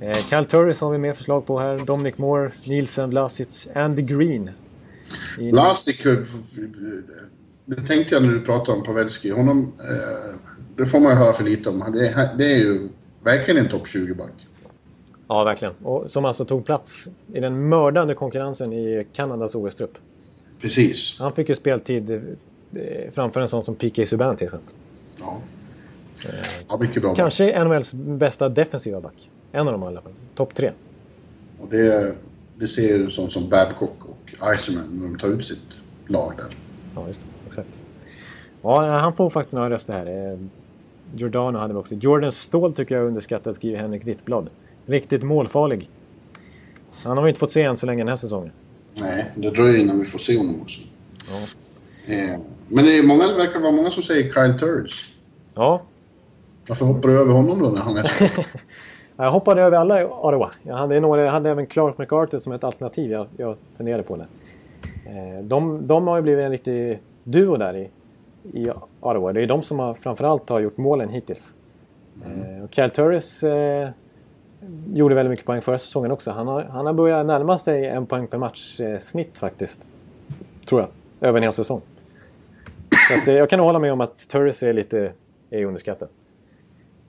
[0.00, 1.78] Eh, Cal Turris har vi mer förslag på här.
[1.78, 4.50] Dominic Moore, Nielsen, Vlasic, Andy Green.
[5.38, 6.18] I- Vlasic, eh,
[7.64, 9.30] det tänkte jag när du pratade om Pavelski.
[9.30, 10.34] Honom, eh,
[10.76, 11.92] det får man ju höra för lite om.
[11.92, 12.88] Det är, det är ju
[13.22, 14.32] verkligen en topp 20-back.
[15.28, 15.74] Ja, verkligen.
[15.82, 19.98] Och som alltså tog plats i den mördande konkurrensen i Kanadas OS-trupp.
[20.60, 21.16] Precis.
[21.18, 24.06] Han fick ju speltid eh, framför en sån som P.K.
[24.06, 24.74] Subban till exempel.
[25.20, 25.40] Ja.
[26.68, 27.14] Ja, mycket bra.
[27.14, 29.30] Kanske NHLs bästa defensiva back.
[29.52, 30.12] En av dem i alla fall.
[30.34, 30.72] Topp tre.
[31.60, 32.14] Och det,
[32.56, 35.58] det ser ju sånt som Babcock och Iceman när de tar ut sitt
[36.06, 36.46] lag där.
[36.94, 37.31] Ja, just det.
[37.52, 37.82] Exakt.
[38.62, 40.32] Ja, han får faktiskt några röster här.
[40.32, 40.38] Eh,
[41.14, 41.94] Giordano hade vi också.
[41.94, 44.50] Jordan Ståhl tycker jag är underskattad, skriver Henrik Rittblad.
[44.86, 45.90] Riktigt målfarlig.
[47.04, 48.52] Han har vi inte fått se än så länge den här säsongen.
[48.94, 50.80] Nej, det dröjer innan vi får se honom också.
[51.28, 51.40] Ja.
[52.14, 55.08] Eh, men det, är många, det verkar vara många som säger Kyle Turris.
[55.54, 55.82] Ja,
[56.68, 58.10] Varför hoppar du över honom då när han är...
[59.16, 60.50] jag hoppade över alla i Ottawa.
[60.62, 64.16] Jag hade, några, jag hade även Clark McCarthy som ett alternativ jag, jag funderade på
[64.16, 64.26] det.
[65.06, 67.88] Eh, de, de har ju blivit en riktig duo där i,
[68.52, 68.70] i
[69.00, 69.32] Ottawa.
[69.32, 71.54] Det är de som har, framförallt har gjort målen hittills.
[72.24, 73.88] Eh, och Kyle Turris eh,
[74.92, 76.30] gjorde väldigt mycket poäng förra säsongen också.
[76.30, 79.80] Han har, han har börjat närma sig en poäng per match eh, faktiskt.
[80.66, 80.88] Tror jag.
[81.28, 81.80] Över en hel säsong.
[83.08, 85.12] Så att, eh, jag kan hålla med om att Turris är lite
[85.50, 86.08] är underskattad.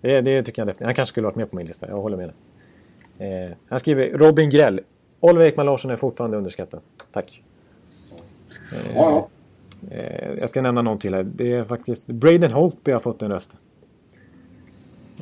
[0.02, 0.86] Det, det tycker jag definitivt.
[0.86, 1.88] Han kanske skulle varit med på min lista.
[1.88, 3.46] Jag håller med dig.
[3.48, 4.82] Eh, han skriver Robin Grell.
[5.20, 6.82] Oliver Ekman Larsson är fortfarande underskattad.
[7.12, 7.44] Tack.
[8.96, 9.28] Ja,
[9.92, 11.24] Eh, jag ska nämna någon till här.
[11.24, 13.56] Det är faktiskt Braden Holtby har fått en röst.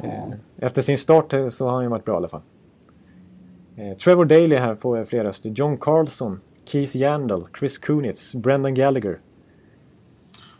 [0.03, 2.41] Eh, efter sin start eh, så har han ju varit bra i alla fall.
[3.75, 5.49] Eh, Trevor Daley här får fler röster.
[5.49, 9.19] John Carlson, Keith Yandel, Chris Kunitz, Brendan Gallagher.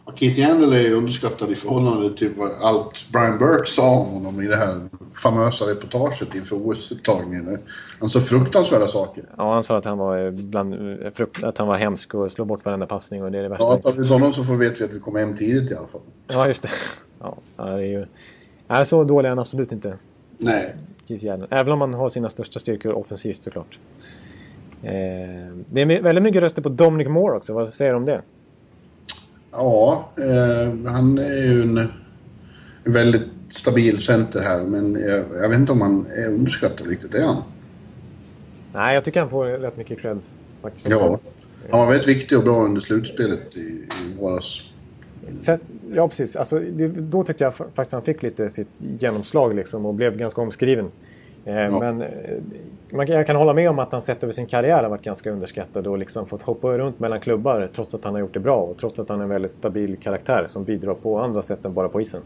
[0.04, 4.48] Och Keith Yandel är underskattad i förhållande till allt Brian Burke sa om honom i
[4.48, 7.58] det här famösa reportaget inför OS-uttagningen.
[8.00, 9.24] Han sa fruktansvärda saker.
[9.38, 10.76] Ja, han sa att han var, bland,
[11.44, 13.66] att han var hemsk och slog bort varenda passning och det är det värsta.
[13.66, 16.02] Ja, tar vi honom så får vi att vi kommer hem tidigt i alla fall.
[16.28, 16.70] Ja, just det.
[17.20, 18.06] Ja, det är ju...
[18.68, 19.98] Nej, så dålig är han absolut inte.
[20.38, 20.76] Nej.
[21.08, 21.48] Keith Yandel.
[21.52, 23.80] Även om han har sina största styrkor offensivt såklart.
[24.84, 24.92] Eh,
[25.66, 27.54] det är väldigt mycket röster på Dominic Moore också.
[27.54, 28.22] Vad säger du om det?
[29.52, 31.88] Ja, eh, han är ju en,
[32.84, 37.14] väldigt stabil center här, men jag, jag vet inte om han är underskattad riktigt.
[37.14, 37.44] Är han?
[38.74, 40.20] Nej, jag tycker han får rätt mycket cred.
[40.62, 40.90] Faktiskt.
[40.90, 41.18] Ja.
[41.72, 43.88] Han var väldigt viktig och bra under slutspelet i, i
[44.20, 44.62] våras.
[45.32, 45.62] Sätt,
[45.94, 46.36] ja, precis.
[46.36, 50.18] Alltså, det, då tyckte jag fa- faktiskt han fick lite sitt genomslag liksom, och blev
[50.18, 50.92] ganska omskriven.
[51.46, 52.08] Eh, Men eh,
[52.92, 55.32] man, jag kan hålla med om att han sett över sin karriär har varit ganska
[55.32, 58.58] underskattad och liksom fått hoppa runt mellan klubbar trots att han har gjort det bra
[58.58, 61.74] och trots att han är en väldigt stabil karaktär som bidrar på andra sätt än
[61.74, 62.22] bara på isen.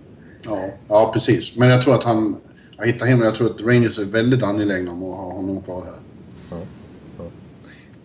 [0.45, 1.55] Ja, ja precis.
[1.57, 2.35] Men jag tror att han...
[2.77, 5.83] Jag hittar hem Jag tror att Rangers är väldigt angelägna om att ha honom kvar
[5.85, 5.99] här.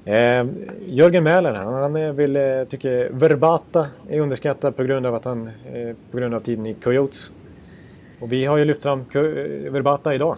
[0.04, 0.46] Eh,
[0.86, 5.24] Jörgen Mähler, han, han är vill, eh, tycker Verbata är underskattad på grund av att
[5.24, 7.30] han eh, på grund av tiden i Coyotes.
[8.20, 9.22] Och vi har ju lyft fram eh,
[9.72, 10.36] Verbata idag.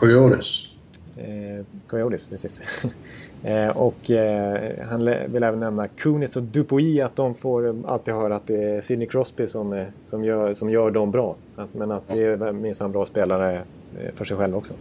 [0.00, 0.68] Coyotes.
[1.16, 2.60] Eh, Coyotes, precis.
[3.42, 8.14] eh, och eh, han vill även nämna Kunitz och Dupuis, att de får eh, alltid
[8.14, 11.36] höra att det är Sidney Crosby som, eh, som, gör, som gör dem bra.
[11.56, 14.74] Att, men att det är minsann bra spelare eh, för sig själv också.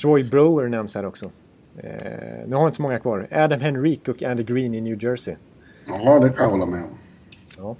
[0.00, 1.30] Troy Brower nämns här också.
[2.46, 3.26] Nu har vi inte så många kvar.
[3.30, 5.34] Adam Henrique och Andy Green i New Jersey.
[5.86, 6.90] Ja, det kan jag hålla med om.
[7.58, 7.76] Ja.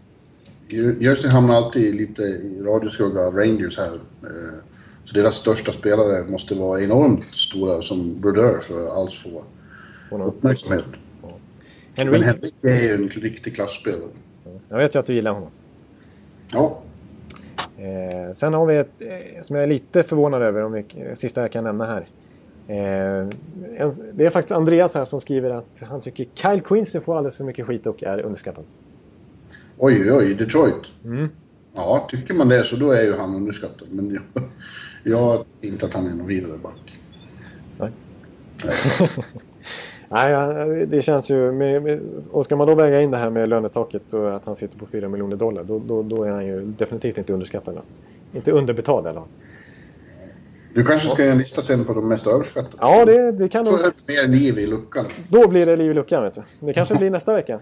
[0.72, 3.94] Jersey hamnar alltid lite i radioskugga av Rangers här.
[4.22, 4.58] Eh,
[5.04, 9.44] Så deras största spelare måste vara enormt stora som Brodeur för att alls få
[10.24, 10.84] uppmärksamhet.
[11.96, 14.08] Men Henrique, Henrik är ju en riktig klassspelare.
[14.68, 15.50] jag vet ju att du gillar honom.
[16.52, 16.82] Ja,
[17.80, 20.84] Eh, sen har vi ett eh, som jag är lite förvånad över, om vi,
[21.14, 22.06] sista jag kan nämna här.
[22.66, 23.28] Eh,
[23.76, 27.36] en, det är faktiskt Andreas här som skriver att han tycker Kyle Quincy får alldeles
[27.36, 28.64] för mycket skit och är underskattad.
[29.80, 30.82] Oj oj oj, Detroit.
[31.74, 33.88] Ja, tycker man det så då är ju han underskattad.
[33.90, 34.42] Men jag,
[35.12, 36.98] jag inte att han är någon vidare back.
[37.78, 37.90] Nej.
[40.08, 41.52] Nej, det känns ju...
[41.52, 42.00] Med,
[42.30, 44.86] och ska man då väga in det här med lönetaket och att han sitter på
[44.86, 47.78] 4 miljoner dollar, då, då, då är han ju definitivt inte underskattad.
[48.32, 49.22] Inte underbetald eller
[50.74, 52.76] Du kanske ska göra en lista sen på de mest överskattade?
[52.80, 53.80] Ja, det, det kan Så nog...
[53.80, 55.06] är det mer liv i luckan.
[55.28, 56.42] Då blir det liv i luckan, vet du.
[56.66, 57.60] Det kanske blir nästa vecka.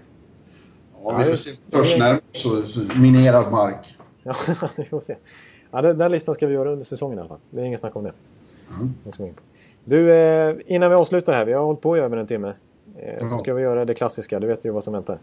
[1.04, 2.38] Ja, vi får se.
[2.38, 3.94] Så, så minerad mark.
[4.22, 4.34] Ja,
[4.76, 5.16] vi får se.
[5.70, 7.38] Ja, den, den listan ska vi göra under säsongen i alla fall.
[7.50, 8.12] Det är ingen snack om det.
[9.16, 9.28] På.
[9.84, 11.44] Du, eh, innan vi avslutar här.
[11.44, 12.52] Vi har hållit på i över en timme.
[12.96, 14.40] Eh, så ska vi göra det klassiska.
[14.40, 15.18] Du vet ju vad som väntar.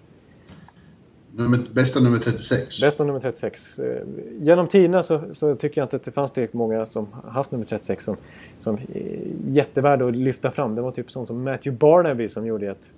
[1.31, 2.81] Nummer, bästa nummer 36.
[2.81, 3.79] Bästa nummer 36.
[3.79, 4.01] Eh,
[4.39, 7.65] Genom tiderna så, så tycker jag inte att det fanns tillräckligt många som haft nummer
[7.65, 8.17] 36 som,
[8.59, 10.75] som är jättevärda att lyfta fram.
[10.75, 12.91] Det var typ sånt som Matthew Barnaby som gjorde ett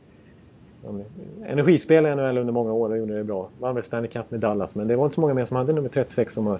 [1.47, 3.49] energispelare i NHL under många år och gjorde det bra.
[3.59, 5.73] Vann väl Stanley Cup med Dallas, men det var inte så många mer som hade
[5.73, 6.59] nummer 36 som har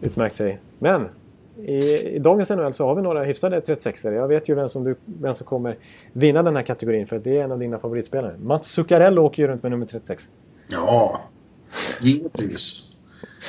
[0.00, 0.58] utmärkt sig.
[0.78, 1.08] Men
[1.56, 4.68] i, i dagens NHL så har vi några hyfsade 36 er Jag vet ju vem
[4.68, 5.76] som, du, vem som kommer
[6.12, 8.34] vinna den här kategorin för det är en av dina favoritspelare.
[8.42, 10.30] Mats Zuccarello åker ju runt med nummer 36.
[10.68, 11.20] Ja,
[12.00, 12.82] givetvis.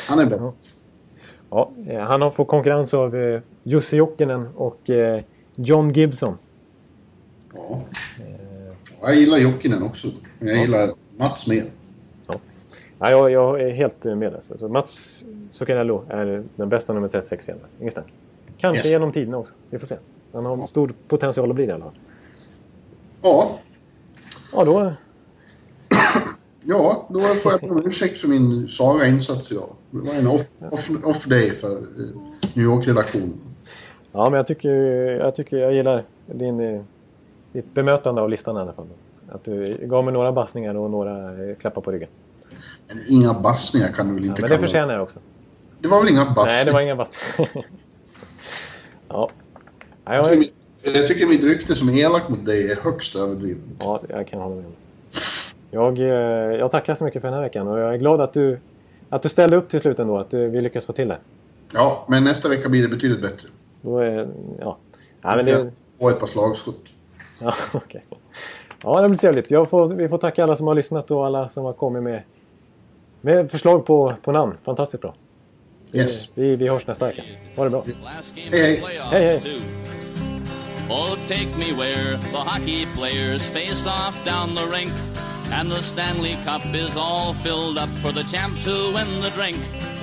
[0.09, 0.53] Han är bra.
[1.49, 5.21] Ja, eh, han har fått konkurrens av eh, Jussi Jokinen och eh,
[5.55, 6.37] John Gibson.
[7.53, 7.79] Ja.
[9.01, 10.07] Jag gillar Jokinen också.
[10.39, 11.65] Men jag gillar Mats mer.
[12.99, 14.35] Ja, jag, jag är helt med.
[14.35, 14.57] Alltså.
[14.57, 17.59] Så Mats Zuccarello är den bästa nummer 36 igen.
[17.79, 18.13] Inget snack.
[18.57, 18.91] Kanske Yes.
[18.91, 19.53] genom tiderna också.
[19.69, 19.95] Vi får se.
[20.33, 21.93] Han har stor potential att bli det i alla fall.
[23.21, 23.59] Ja,
[24.53, 24.93] Ja, då...
[26.63, 29.69] ja då får jag be om ursäkt för min svaga insats idag.
[29.91, 31.81] Det var en off, off, off day för eh,
[32.53, 33.33] New York-redaktionen.
[34.11, 34.69] Ja, men jag tycker,
[35.19, 36.81] jag tycker jag gillar din, eh,
[37.51, 38.87] ditt bemötande av listan i alla fall.
[39.31, 42.09] Att du gav mig några bassningar och några eh, klappar på ryggen.
[42.87, 45.19] Men inga bassningar kan du väl Ja, inte men det förtjänar jag också.
[45.79, 46.45] Det var väl inga bassningar?
[46.47, 47.51] Nej, det var inga bassningar.
[49.07, 49.29] ja.
[50.05, 50.51] Ja, Jag tycker,
[50.81, 53.63] jag, tycker mitt rykte som elak mot dig är högst överdrivet.
[53.79, 54.65] ja, jag kan hålla med.
[55.71, 56.05] Jag, eh,
[56.59, 58.59] jag tackar så mycket för den här veckan och jag är glad att du,
[59.09, 60.17] att du ställde upp till slut ändå.
[60.17, 61.17] Att eh, vi lyckas få till det.
[61.73, 63.47] Ja, men nästa vecka blir det betydligt bättre.
[63.81, 64.27] Då är,
[64.59, 64.77] ja.
[65.21, 66.81] Ja, men det, få ett par slagskott.
[67.41, 68.05] Ja, okej.
[68.83, 69.51] ja, det blir trevligt.
[69.51, 72.21] Jag får, vi får tacka alla som har lyssnat och alla som har kommit med,
[73.21, 74.57] med förslag på, på namn.
[74.63, 75.13] Fantastiskt bra.
[75.93, 76.37] Yes.
[76.37, 77.23] Vi, vi hörs nästa vecka.
[77.55, 77.83] Ha det bra.
[78.51, 78.79] Hey,
[79.11, 79.39] hey.
[79.39, 79.61] too.
[80.89, 84.91] Oh, take me where the hockey players face off down the rink.
[85.51, 89.57] And the Stanley Cup is all filled up for the champs who win the drink.